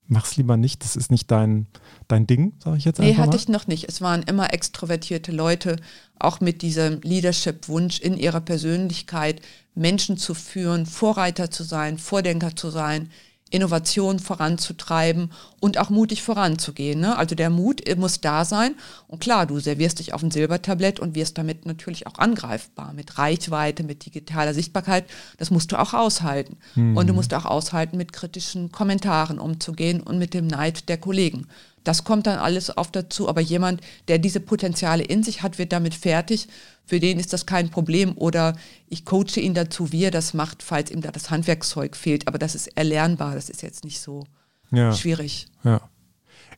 mach's 0.07 0.37
lieber 0.37 0.57
nicht, 0.57 0.83
das 0.83 0.97
ist 0.97 1.11
nicht 1.11 1.31
dein, 1.31 1.67
dein 2.09 2.27
Ding, 2.27 2.55
sage 2.63 2.79
ich 2.79 2.85
jetzt 2.85 2.99
einfach. 2.99 3.13
Nee, 3.13 3.19
hatte 3.19 3.31
mal. 3.31 3.37
ich 3.37 3.49
noch 3.49 3.67
nicht. 3.67 3.89
Es 3.89 4.01
waren 4.01 4.23
immer 4.23 4.53
extrovertierte 4.53 5.33
Leute, 5.33 5.77
auch 6.19 6.41
mit 6.41 6.63
diesem 6.63 7.01
Leadership-Wunsch 7.03 8.01
in 8.01 8.17
ihrer 8.17 8.41
Persönlichkeit, 8.41 9.41
Menschen 9.75 10.17
zu 10.17 10.35
führen, 10.35 10.85
Vorreiter 10.87 11.51
zu 11.51 11.63
sein, 11.63 11.97
Vordenker 11.97 12.57
zu 12.57 12.71
sein, 12.71 13.11
Innovation 13.51 14.21
voranzutreiben 14.21 15.33
und 15.59 15.77
auch 15.79 15.91
mutig 15.91 16.23
voranzugehen. 16.23 17.01
Ne? 17.01 17.17
Also 17.17 17.35
der 17.35 17.51
Mut 17.51 17.83
muss 17.97 18.21
da 18.21 18.45
sein. 18.45 18.77
Und 19.09 19.21
klar, 19.21 19.47
du 19.47 19.59
servierst 19.59 19.99
dich 19.99 20.15
auf 20.15 20.23
ein 20.23 20.31
Silbertablett 20.31 21.01
und 21.01 21.17
wirst 21.17 21.37
damit 21.37 21.67
natürlich 21.67 22.07
auch 22.07 22.19
angreifbar. 22.19 22.93
Mit 22.93 23.19
Reichweite, 23.19 23.83
mit 23.83 24.07
digitaler 24.07 24.55
Sichtbarkeit. 24.55 25.05
Das 25.37 25.51
musst 25.51 25.73
du 25.73 25.79
auch 25.79 25.95
aushalten. 25.95 26.57
Mhm. 26.77 26.97
Und 26.97 27.09
du 27.09 27.13
musst 27.13 27.35
auch 27.35 27.45
aushalten, 27.45 27.97
mit 27.97 28.13
kritischen 28.13 28.71
Kommentaren 28.71 29.39
umzugehen 29.39 30.01
und 30.01 30.19
mit 30.19 30.33
dem 30.33 30.47
Neid 30.47 30.89
der 30.89 30.99
Kollegen. 30.99 31.47
Das 31.85 32.05
kommt 32.05 32.27
dann 32.27 32.39
alles 32.39 32.77
oft 32.77 32.95
dazu. 32.95 33.29
Aber 33.29 33.41
jemand, 33.41 33.81
der 34.09 34.19
diese 34.19 34.41
Potenziale 34.41 35.03
in 35.03 35.23
sich 35.23 35.43
hat, 35.43 35.59
wird 35.59 35.73
damit 35.73 35.95
fertig. 35.95 36.49
Für 36.85 37.01
den 37.01 37.19
ist 37.19 37.33
das 37.33 37.47
kein 37.47 37.71
Problem. 37.71 38.13
Oder 38.17 38.57
ich 38.89 39.05
coache 39.05 39.41
ihn 39.41 39.55
dazu, 39.55 39.93
wie 39.93 40.05
er 40.05 40.11
das 40.11 40.35
macht, 40.35 40.63
falls 40.63 40.91
ihm 40.91 41.01
da 41.01 41.11
das 41.11 41.31
Handwerkszeug 41.31 41.97
fehlt. 41.97 42.29
Aber 42.29 42.39
das 42.39 42.55
ist 42.55 42.67
erlernbar. 42.77 43.35
Das 43.35 43.49
ist 43.49 43.63
jetzt 43.63 43.85
nicht 43.85 44.01
so 44.01 44.25
ja. 44.71 44.93
schwierig. 44.93 45.47
Ja. 45.65 45.81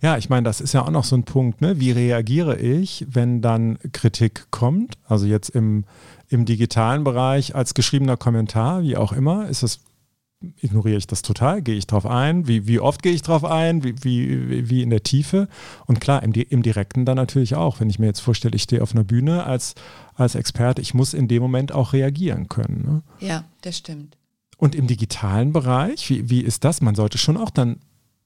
Ja, 0.03 0.19
ich 0.19 0.29
meine, 0.29 0.43
das 0.43 0.61
ist 0.61 0.75
ja 0.75 0.83
auch 0.83 0.91
noch 0.91 1.05
so 1.05 1.15
ein 1.15 1.23
Punkt, 1.23 1.61
ne? 1.61 1.79
Wie 1.79 1.93
reagiere 1.93 2.59
ich, 2.59 3.07
wenn 3.09 3.41
dann 3.41 3.79
Kritik 3.93 4.49
kommt? 4.51 4.99
Also 5.07 5.27
jetzt 5.27 5.51
im, 5.51 5.85
im 6.29 6.45
digitalen 6.45 7.05
Bereich 7.05 7.55
als 7.55 7.73
geschriebener 7.73 8.17
Kommentar, 8.17 8.83
wie 8.83 8.97
auch 8.97 9.13
immer, 9.13 9.49
ist 9.49 9.63
das 9.63 9.79
ignoriere 10.61 10.99
ich 10.99 11.07
das 11.07 11.23
total, 11.23 11.63
gehe 11.63 11.77
ich 11.77 11.87
drauf 11.87 12.07
ein, 12.07 12.49
wie, 12.49 12.67
wie 12.67 12.81
oft 12.81 13.03
gehe 13.03 13.13
ich 13.13 13.23
drauf 13.23 13.45
ein, 13.45 13.85
wie, 13.85 13.95
wie, 14.03 14.69
wie 14.69 14.83
in 14.83 14.91
der 14.91 15.03
Tiefe 15.03 15.49
und 15.87 16.01
klar, 16.01 16.23
im, 16.23 16.33
im 16.33 16.63
Direkten 16.63 17.05
dann 17.05 17.17
natürlich 17.17 17.55
auch, 17.55 17.81
wenn 17.81 17.91
ich 17.91 17.99
mir 17.99 18.07
jetzt 18.07 18.21
vorstelle, 18.21 18.57
ich 18.57 18.63
stehe 18.63 18.83
auf 18.83 18.93
einer 18.93 19.05
Bühne 19.05 19.45
als, 19.45 19.75
als 20.15 20.35
Experte, 20.35 20.83
ich 20.83 20.95
muss 20.95 21.15
in 21.15 21.29
dem 21.29 21.43
Moment 21.43 21.73
auch 21.73 21.93
reagieren 21.93 22.49
können. 22.49 22.85
Ne? 22.85 23.27
Ja, 23.27 23.45
das 23.63 23.79
stimmt. 23.79 24.17
Und 24.57 24.75
im 24.75 24.87
digitalen 24.87 25.53
Bereich, 25.53 26.09
wie, 26.09 26.31
wie 26.31 26.41
ist 26.41 26.65
das? 26.65 26.81
Man 26.81 26.95
sollte 26.95 27.19
schon 27.19 27.37
auch 27.37 27.51
dann 27.51 27.79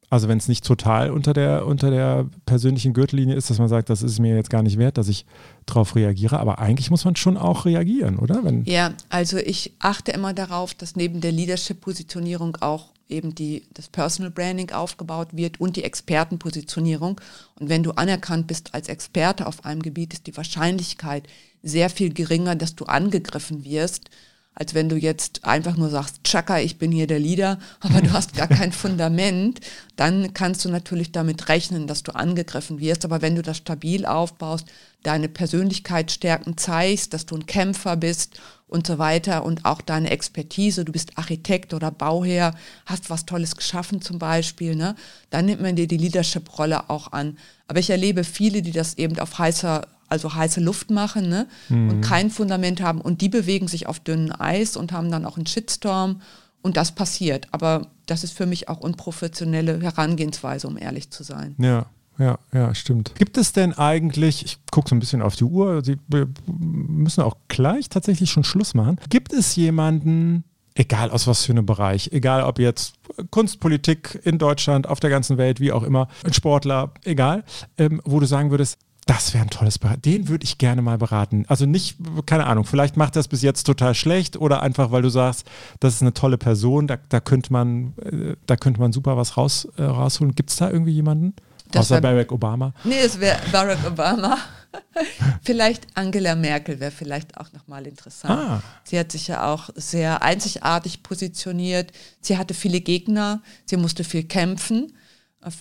also 0.09 0.29
wenn 0.29 0.39
es 0.39 0.49
nicht 0.49 0.65
total 0.65 1.11
unter 1.11 1.33
der, 1.33 1.67
unter 1.67 1.91
der 1.91 2.27
persönlichen 2.47 2.93
Gürtellinie 2.93 3.35
ist, 3.35 3.51
dass 3.51 3.59
man 3.59 3.69
sagt, 3.69 3.91
das 3.91 4.03
ist 4.03 4.21
mir 4.21 4.37
jetzt 4.37 4.51
gar 4.51 4.63
nicht 4.63 4.79
wert, 4.79 4.99
dass 4.99 5.09
ich 5.09 5.27
darauf 5.67 5.97
reagiere. 5.97 6.39
Aber 6.39 6.59
eigentlich 6.59 6.91
muss 6.91 7.05
man 7.05 7.17
schon 7.17 7.37
auch 7.37 7.65
reagieren, 7.65 8.19
oder? 8.19 8.45
Wenn 8.45 8.65
ja, 8.65 8.93
also 9.09 9.37
ich 9.39 9.73
achte 9.81 10.13
immer 10.13 10.33
darauf, 10.33 10.75
dass 10.75 10.95
neben 10.95 11.21
der 11.21 11.33
Leadership-Positionierung 11.33 12.57
auch 12.61 12.91
eben 13.09 13.35
die, 13.35 13.65
das 13.75 13.89
Personal 13.89 14.31
Branding 14.31 14.71
aufgebaut 14.71 15.29
wird 15.33 15.61
und 15.61 15.77
die 15.77 15.85
Expertenpositionierung. 15.85 17.21
Und 17.59 17.69
wenn 17.69 17.83
du 17.83 17.93
anerkannt 17.93 18.47
bist 18.47 18.75
als 18.75 18.89
Experte 18.89 19.47
auf 19.47 19.65
einem 19.65 19.83
Gebiet, 19.83 20.13
ist 20.13 20.27
die 20.27 20.37
Wahrscheinlichkeit 20.37 21.25
sehr 21.63 21.91
viel 21.91 22.13
geringer, 22.13 22.55
dass 22.55 22.77
du 22.77 22.85
angegriffen 22.85 23.65
wirst 23.65 24.11
als 24.59 24.73
wenn 24.73 24.89
du 24.89 24.97
jetzt 24.97 25.45
einfach 25.45 25.77
nur 25.77 25.91
sagst, 25.91 26.25
Chaka, 26.25 26.61
ich 26.61 26.79
bin 26.79 26.91
hier 26.91 27.07
der 27.07 27.19
Leader, 27.19 27.59
aber 27.81 28.01
du 28.01 28.11
hast 28.13 28.35
gar 28.35 28.49
kein 28.49 28.73
Fundament, 28.87 29.61
dann 29.97 30.33
kannst 30.33 30.65
du 30.65 30.71
natürlich 30.71 31.13
damit 31.13 31.51
rechnen, 31.51 31.87
dass 31.87 32.03
du 32.03 32.15
angegriffen 32.15 32.81
wirst. 32.81 33.05
Aber 33.05 33.21
wenn 33.21 33.37
du 33.37 33.43
das 33.43 33.59
stabil 33.59 34.07
aufbaust, 34.07 34.67
deine 35.03 35.29
Persönlichkeitsstärken 35.29 36.57
zeigst, 36.57 37.13
dass 37.13 37.27
du 37.27 37.37
ein 37.37 37.45
Kämpfer 37.45 37.97
bist 37.97 38.41
und 38.67 38.87
so 38.87 38.97
weiter 38.97 39.45
und 39.45 39.67
auch 39.67 39.83
deine 39.83 40.09
Expertise, 40.09 40.87
du 40.87 40.93
bist 40.93 41.19
Architekt 41.19 41.75
oder 41.75 41.91
Bauherr, 41.91 42.55
hast 42.87 43.11
was 43.11 43.27
Tolles 43.27 43.57
geschaffen 43.57 44.01
zum 44.01 44.19
Beispiel, 44.19 44.75
ne? 44.75 44.97
dann 45.29 45.45
nimmt 45.45 45.61
man 45.61 45.77
dir 45.77 45.87
die 45.87 45.99
Leadership-Rolle 45.99 46.89
auch 46.89 47.13
an. 47.13 47.37
Aber 47.69 47.79
ich 47.79 47.91
erlebe 47.91 48.25
viele, 48.25 48.63
die 48.63 48.73
das 48.73 48.97
eben 48.97 49.19
auf 49.19 49.39
heißer 49.39 49.87
also 50.09 50.35
heiße 50.35 50.61
Luft 50.61 50.91
machen 50.91 51.29
ne? 51.29 51.47
Mhm. 51.69 51.91
und 51.91 52.01
kein 52.01 52.31
Fundament 52.31 52.81
haben 52.81 53.01
und 53.01 53.21
die 53.21 53.29
bewegen 53.29 53.69
sich 53.69 53.87
auf 53.87 54.01
dünnem 54.01 54.33
Eis 54.39 54.77
und 54.77 54.93
haben 54.93 55.11
dann 55.11 55.25
auch 55.25 55.37
einen 55.37 55.47
Shitstorm 55.47 56.21
und 56.63 56.77
das 56.77 56.93
passiert. 56.93 57.49
Aber 57.53 57.89
das 58.07 58.25
ist 58.25 58.37
für 58.37 58.47
mich 58.47 58.69
auch 58.69 58.81
unprofessionelle 58.81 59.81
Herangehensweise, 59.81 60.67
um 60.67 60.77
ehrlich 60.77 61.11
zu 61.11 61.23
sein. 61.23 61.55
Ja. 61.59 61.87
Ja, 62.19 62.39
ja, 62.51 62.75
stimmt. 62.75 63.15
Gibt 63.17 63.37
es 63.37 63.53
denn 63.53 63.75
eigentlich, 63.75 64.43
ich 64.43 64.59
gucke 64.71 64.89
so 64.89 64.97
ein 64.97 65.01
bisschen 65.01 65.21
auf 65.21 65.37
die 65.37 65.45
Uhr, 65.45 65.83
wir 66.09 66.29
müssen 66.47 67.21
auch 67.21 67.37
gleich 67.49 67.91
tatsächlich 67.91 68.31
schon 68.31 68.43
Schluss 68.43 68.73
machen. 68.73 68.99
Gibt 69.11 69.35
es 69.35 69.55
jemanden, 69.55 70.45
egal 70.75 71.11
aus 71.11 71.27
was 71.27 71.45
für 71.45 71.53
einem 71.53 71.67
Bereich, 71.67 72.11
egal 72.13 72.43
ob 72.43 72.59
jetzt 72.59 72.95
Kunstpolitik 73.31 74.21
in 74.25 74.39
Deutschland, 74.39 74.87
auf 74.87 75.01
der 75.01 75.11
ganzen 75.11 75.37
Welt, 75.39 75.61
wie 75.61 75.73
auch 75.73 75.83
immer, 75.83 76.09
ein 76.25 76.33
Sportler, 76.33 76.93
egal, 77.05 77.45
ähm, 77.77 78.01
wo 78.05 78.21
du 78.21 78.27
sagen 78.27 78.51
würdest, 78.51 78.79
das 79.07 79.33
wäre 79.33 79.45
ein 79.45 79.51
tolles 79.51 79.79
Beraten. 79.79 80.03
Den 80.03 80.29
würde 80.29 80.45
ich 80.45 80.59
gerne 80.59 80.83
mal 80.83 80.99
beraten. 80.99 81.45
Also 81.47 81.65
nicht, 81.65 81.97
keine 82.27 82.47
Ahnung, 82.47 82.65
vielleicht 82.65 82.97
macht 82.97 83.15
das 83.15 83.29
bis 83.29 83.41
jetzt 83.41 83.63
total 83.63 83.95
schlecht 83.95 84.37
oder 84.37 84.63
einfach, 84.63 84.91
weil 84.91 85.03
du 85.03 85.09
sagst, 85.09 85.47
das 85.79 85.95
ist 85.95 86.03
eine 86.03 86.13
tolle 86.13 86.39
Person, 86.39 86.89
da, 86.89 86.99
da 87.09 87.21
könnte 87.21 87.53
man, 87.53 87.95
äh, 87.99 88.35
da 88.47 88.57
könnte 88.57 88.81
man 88.81 88.93
super 88.93 89.17
was 89.17 89.37
raus, 89.37 89.69
äh, 89.77 89.85
rausholen. 89.85 90.35
Gibt 90.35 90.51
es 90.51 90.57
da 90.57 90.71
irgendwie 90.71 90.91
jemanden? 90.91 91.35
Das 91.71 91.87
Außer 91.87 91.95
wär, 91.97 92.01
Barack 92.03 92.33
Obama? 92.33 92.75
Nee, 92.83 92.99
es 92.99 93.19
wäre 93.21 93.39
Barack 93.53 93.79
Obama. 93.87 94.39
vielleicht 95.43 95.87
Angela 95.95 96.35
Merkel 96.35 96.81
wäre 96.81 96.91
vielleicht 96.91 97.39
auch 97.39 97.53
nochmal 97.53 97.87
interessant. 97.87 98.39
Ah. 98.39 98.63
Sie 98.83 98.99
hat 98.99 99.13
sich 99.13 99.29
ja 99.29 99.53
auch 99.53 99.71
sehr 99.77 100.23
einzigartig 100.23 101.05
positioniert. 101.05 101.93
Sie 102.21 102.37
hatte 102.37 102.55
viele 102.55 102.81
Gegner, 102.81 103.41
sie 103.67 103.77
musste 103.77 104.03
viel 104.03 104.25
kämpfen 104.25 104.93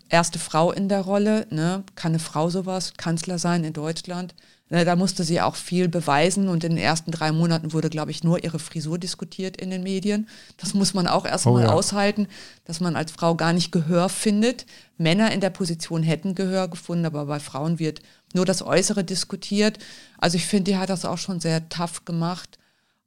erste 0.09 0.39
Frau 0.39 0.71
in 0.71 0.89
der 0.89 1.01
Rolle, 1.01 1.47
ne? 1.49 1.83
kann 1.95 2.11
eine 2.11 2.19
Frau 2.19 2.49
sowas, 2.49 2.93
Kanzler 2.97 3.39
sein 3.39 3.63
in 3.63 3.73
Deutschland. 3.73 4.33
Da 4.69 4.95
musste 4.95 5.23
sie 5.23 5.41
auch 5.41 5.55
viel 5.55 5.87
beweisen 5.87 6.49
und 6.49 6.63
in 6.63 6.71
den 6.71 6.83
ersten 6.83 7.11
drei 7.11 7.31
Monaten 7.31 7.71
wurde, 7.71 7.91
glaube 7.91 8.09
ich, 8.09 8.23
nur 8.23 8.43
ihre 8.43 8.57
Frisur 8.57 8.97
diskutiert 8.97 9.57
in 9.57 9.69
den 9.69 9.83
Medien. 9.83 10.27
Das 10.57 10.73
muss 10.73 10.95
man 10.95 11.05
auch 11.05 11.23
erstmal 11.25 11.55
oh, 11.55 11.67
ja. 11.67 11.71
aushalten, 11.71 12.27
dass 12.65 12.79
man 12.79 12.95
als 12.95 13.11
Frau 13.11 13.35
gar 13.35 13.53
nicht 13.53 13.71
Gehör 13.71 14.09
findet. 14.09 14.65
Männer 14.97 15.31
in 15.31 15.39
der 15.39 15.51
Position 15.51 16.01
hätten 16.01 16.33
Gehör 16.33 16.67
gefunden, 16.67 17.05
aber 17.05 17.27
bei 17.27 17.39
Frauen 17.39 17.77
wird 17.77 18.01
nur 18.33 18.45
das 18.45 18.63
Äußere 18.63 19.03
diskutiert. 19.03 19.77
Also 20.17 20.35
ich 20.35 20.47
finde, 20.47 20.71
die 20.71 20.77
hat 20.77 20.89
das 20.89 21.05
auch 21.05 21.19
schon 21.19 21.39
sehr 21.39 21.69
tough 21.69 22.03
gemacht. 22.03 22.57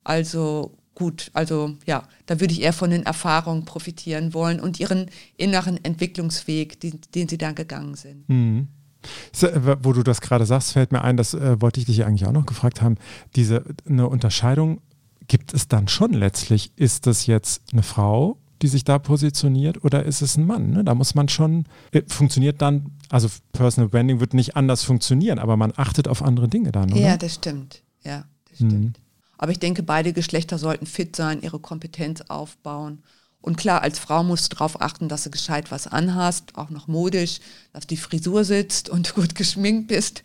Also 0.05 0.78
gut, 0.99 1.31
also 1.33 1.77
ja, 1.87 2.03
da 2.27 2.41
würde 2.41 2.53
ich 2.53 2.61
eher 2.61 2.73
von 2.73 2.91
den 2.91 3.05
Erfahrungen 3.05 3.65
profitieren 3.65 4.35
wollen 4.35 4.59
und 4.59 4.81
ihren 4.81 5.11
inneren 5.37 5.83
Entwicklungsweg, 5.85 6.81
den, 6.81 7.01
den 7.15 7.29
sie 7.29 7.39
dann 7.39 7.55
gegangen 7.55 7.95
sind. 7.95 8.29
Mhm. 8.29 8.67
Wo 9.83 9.93
du 9.93 10.03
das 10.03 10.21
gerade 10.21 10.45
sagst, 10.45 10.73
fällt 10.73 10.91
mir 10.91 11.03
ein, 11.03 11.17
das 11.17 11.35
äh, 11.35 11.61
wollte 11.61 11.79
ich 11.79 11.87
dich 11.87 12.05
eigentlich 12.05 12.27
auch 12.27 12.33
noch 12.33 12.47
gefragt 12.47 12.83
haben, 12.83 12.97
diese 13.37 13.65
eine 13.89 14.09
Unterscheidung 14.09 14.81
gibt 15.29 15.55
es 15.55 15.69
dann 15.69 15.87
schon 15.87 16.15
letztlich. 16.15 16.73
Ist 16.75 17.07
das 17.07 17.27
jetzt 17.27 17.63
eine 17.73 17.85
Frau, 17.85 18.37
die 18.61 18.67
sich 18.67 18.83
da 18.83 18.99
positioniert 18.99 19.85
oder 19.85 20.05
ist 20.05 20.21
es 20.21 20.37
ein 20.37 20.47
Mann? 20.47 20.71
Ne? 20.71 20.83
Da 20.83 20.97
muss 20.97 21.15
man 21.15 21.29
schon, 21.29 21.67
äh, 21.93 22.03
funktioniert 22.09 22.61
dann, 22.61 22.91
also 23.09 23.29
Personal 23.53 23.89
Branding 23.89 24.19
wird 24.19 24.35
nicht 24.35 24.57
anders 24.57 24.83
funktionieren, 24.83 25.39
aber 25.39 25.57
man 25.57 25.73
achtet 25.77 26.09
auf 26.09 26.23
andere 26.25 26.49
Dinge 26.49 26.73
dann, 26.73 26.91
oder? 26.91 27.01
Ja, 27.01 27.17
das 27.17 27.37
stimmt. 27.37 27.85
Ja, 28.05 28.25
das 28.49 28.57
stimmt. 28.57 28.73
Mhm. 28.73 29.08
Aber 29.39 29.53
ich 29.53 29.59
denke, 29.61 29.83
beide 29.83 30.13
Geschlechter 30.13 30.59
sollten 30.59 30.87
fit 30.87 31.17
sein, 31.17 31.41
ihre 31.43 31.61
Kompetenz 31.61 32.23
aufbauen. 32.29 33.03
Und 33.41 33.57
klar, 33.57 33.83
als 33.83 33.99
Frau 34.01 34.25
musst 34.25 34.53
du 34.53 34.57
darauf 34.57 34.81
achten, 34.81 35.09
dass 35.09 35.23
du 35.23 35.31
gescheit 35.31 35.71
was 35.71 35.87
anhast, 35.87 36.57
auch 36.57 36.71
noch 36.71 36.89
modisch, 36.89 37.39
dass 37.73 37.87
die 37.87 37.97
Frisur 37.97 38.45
sitzt 38.45 38.89
und 38.89 39.15
gut 39.15 39.35
geschminkt 39.35 39.89
bist. 39.89 40.23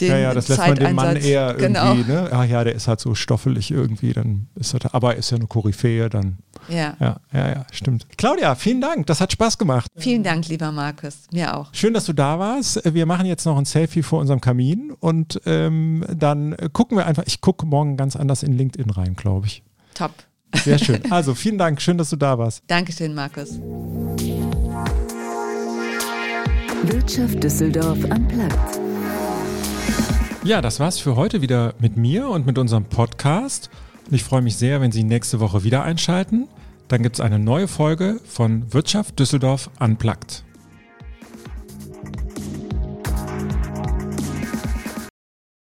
Den 0.00 0.10
ja, 0.10 0.18
ja, 0.18 0.34
das 0.34 0.48
lässt 0.48 0.60
man 0.60 0.74
dem 0.74 0.94
Mann 0.94 1.16
eher 1.16 1.54
genau. 1.54 1.94
irgendwie, 1.94 2.12
ne? 2.12 2.28
Ach 2.30 2.44
ja, 2.44 2.64
der 2.64 2.74
ist 2.74 2.86
halt 2.86 3.00
so 3.00 3.14
stoffelig 3.14 3.70
irgendwie, 3.70 4.12
dann 4.12 4.48
ist 4.54 4.74
er, 4.74 4.94
aber 4.94 5.16
ist 5.16 5.30
ja 5.30 5.38
eine 5.38 5.46
Koryphäe, 5.46 6.10
dann. 6.10 6.38
Ja. 6.68 6.96
ja. 7.00 7.20
Ja, 7.32 7.48
ja, 7.48 7.66
stimmt. 7.70 8.06
Claudia, 8.18 8.56
vielen 8.56 8.82
Dank, 8.82 9.06
das 9.06 9.20
hat 9.22 9.32
Spaß 9.32 9.56
gemacht. 9.56 9.90
Vielen 9.96 10.22
Dank, 10.22 10.48
lieber 10.48 10.70
Markus, 10.70 11.20
mir 11.32 11.56
auch. 11.56 11.72
Schön, 11.72 11.94
dass 11.94 12.04
du 12.04 12.12
da 12.12 12.38
warst. 12.38 12.82
Wir 12.84 13.06
machen 13.06 13.24
jetzt 13.24 13.46
noch 13.46 13.56
ein 13.56 13.64
Selfie 13.64 14.02
vor 14.02 14.20
unserem 14.20 14.42
Kamin 14.42 14.92
und 15.00 15.40
ähm, 15.46 16.04
dann 16.14 16.54
gucken 16.74 16.98
wir 16.98 17.06
einfach, 17.06 17.22
ich 17.26 17.40
gucke 17.40 17.64
morgen 17.64 17.96
ganz 17.96 18.16
anders 18.16 18.42
in 18.42 18.52
LinkedIn 18.52 18.90
rein, 18.90 19.14
glaube 19.16 19.46
ich. 19.46 19.62
Top. 19.94 20.12
Sehr 20.64 20.78
schön. 20.78 21.00
Also 21.10 21.34
vielen 21.34 21.58
Dank, 21.58 21.80
schön, 21.80 21.98
dass 21.98 22.10
du 22.10 22.16
da 22.16 22.38
warst. 22.38 22.62
Dankeschön, 22.66 23.14
Markus. 23.14 23.58
Wirtschaft 26.82 27.42
Düsseldorf 27.42 27.98
am 28.10 28.28
Platz. 28.28 28.80
Ja, 30.44 30.60
das 30.60 30.78
war's 30.78 30.98
für 30.98 31.16
heute 31.16 31.42
wieder 31.42 31.74
mit 31.80 31.96
mir 31.96 32.28
und 32.28 32.46
mit 32.46 32.58
unserem 32.58 32.84
Podcast. 32.84 33.68
Und 34.08 34.14
ich 34.14 34.22
freue 34.22 34.42
mich 34.42 34.56
sehr, 34.56 34.80
wenn 34.80 34.92
Sie 34.92 35.02
nächste 35.02 35.40
Woche 35.40 35.64
wieder 35.64 35.82
einschalten. 35.82 36.46
Dann 36.88 37.02
gibt 37.02 37.16
es 37.16 37.20
eine 37.20 37.40
neue 37.40 37.66
Folge 37.66 38.20
von 38.24 38.72
Wirtschaft 38.72 39.18
Düsseldorf 39.18 39.70
Unplugged. 39.80 40.45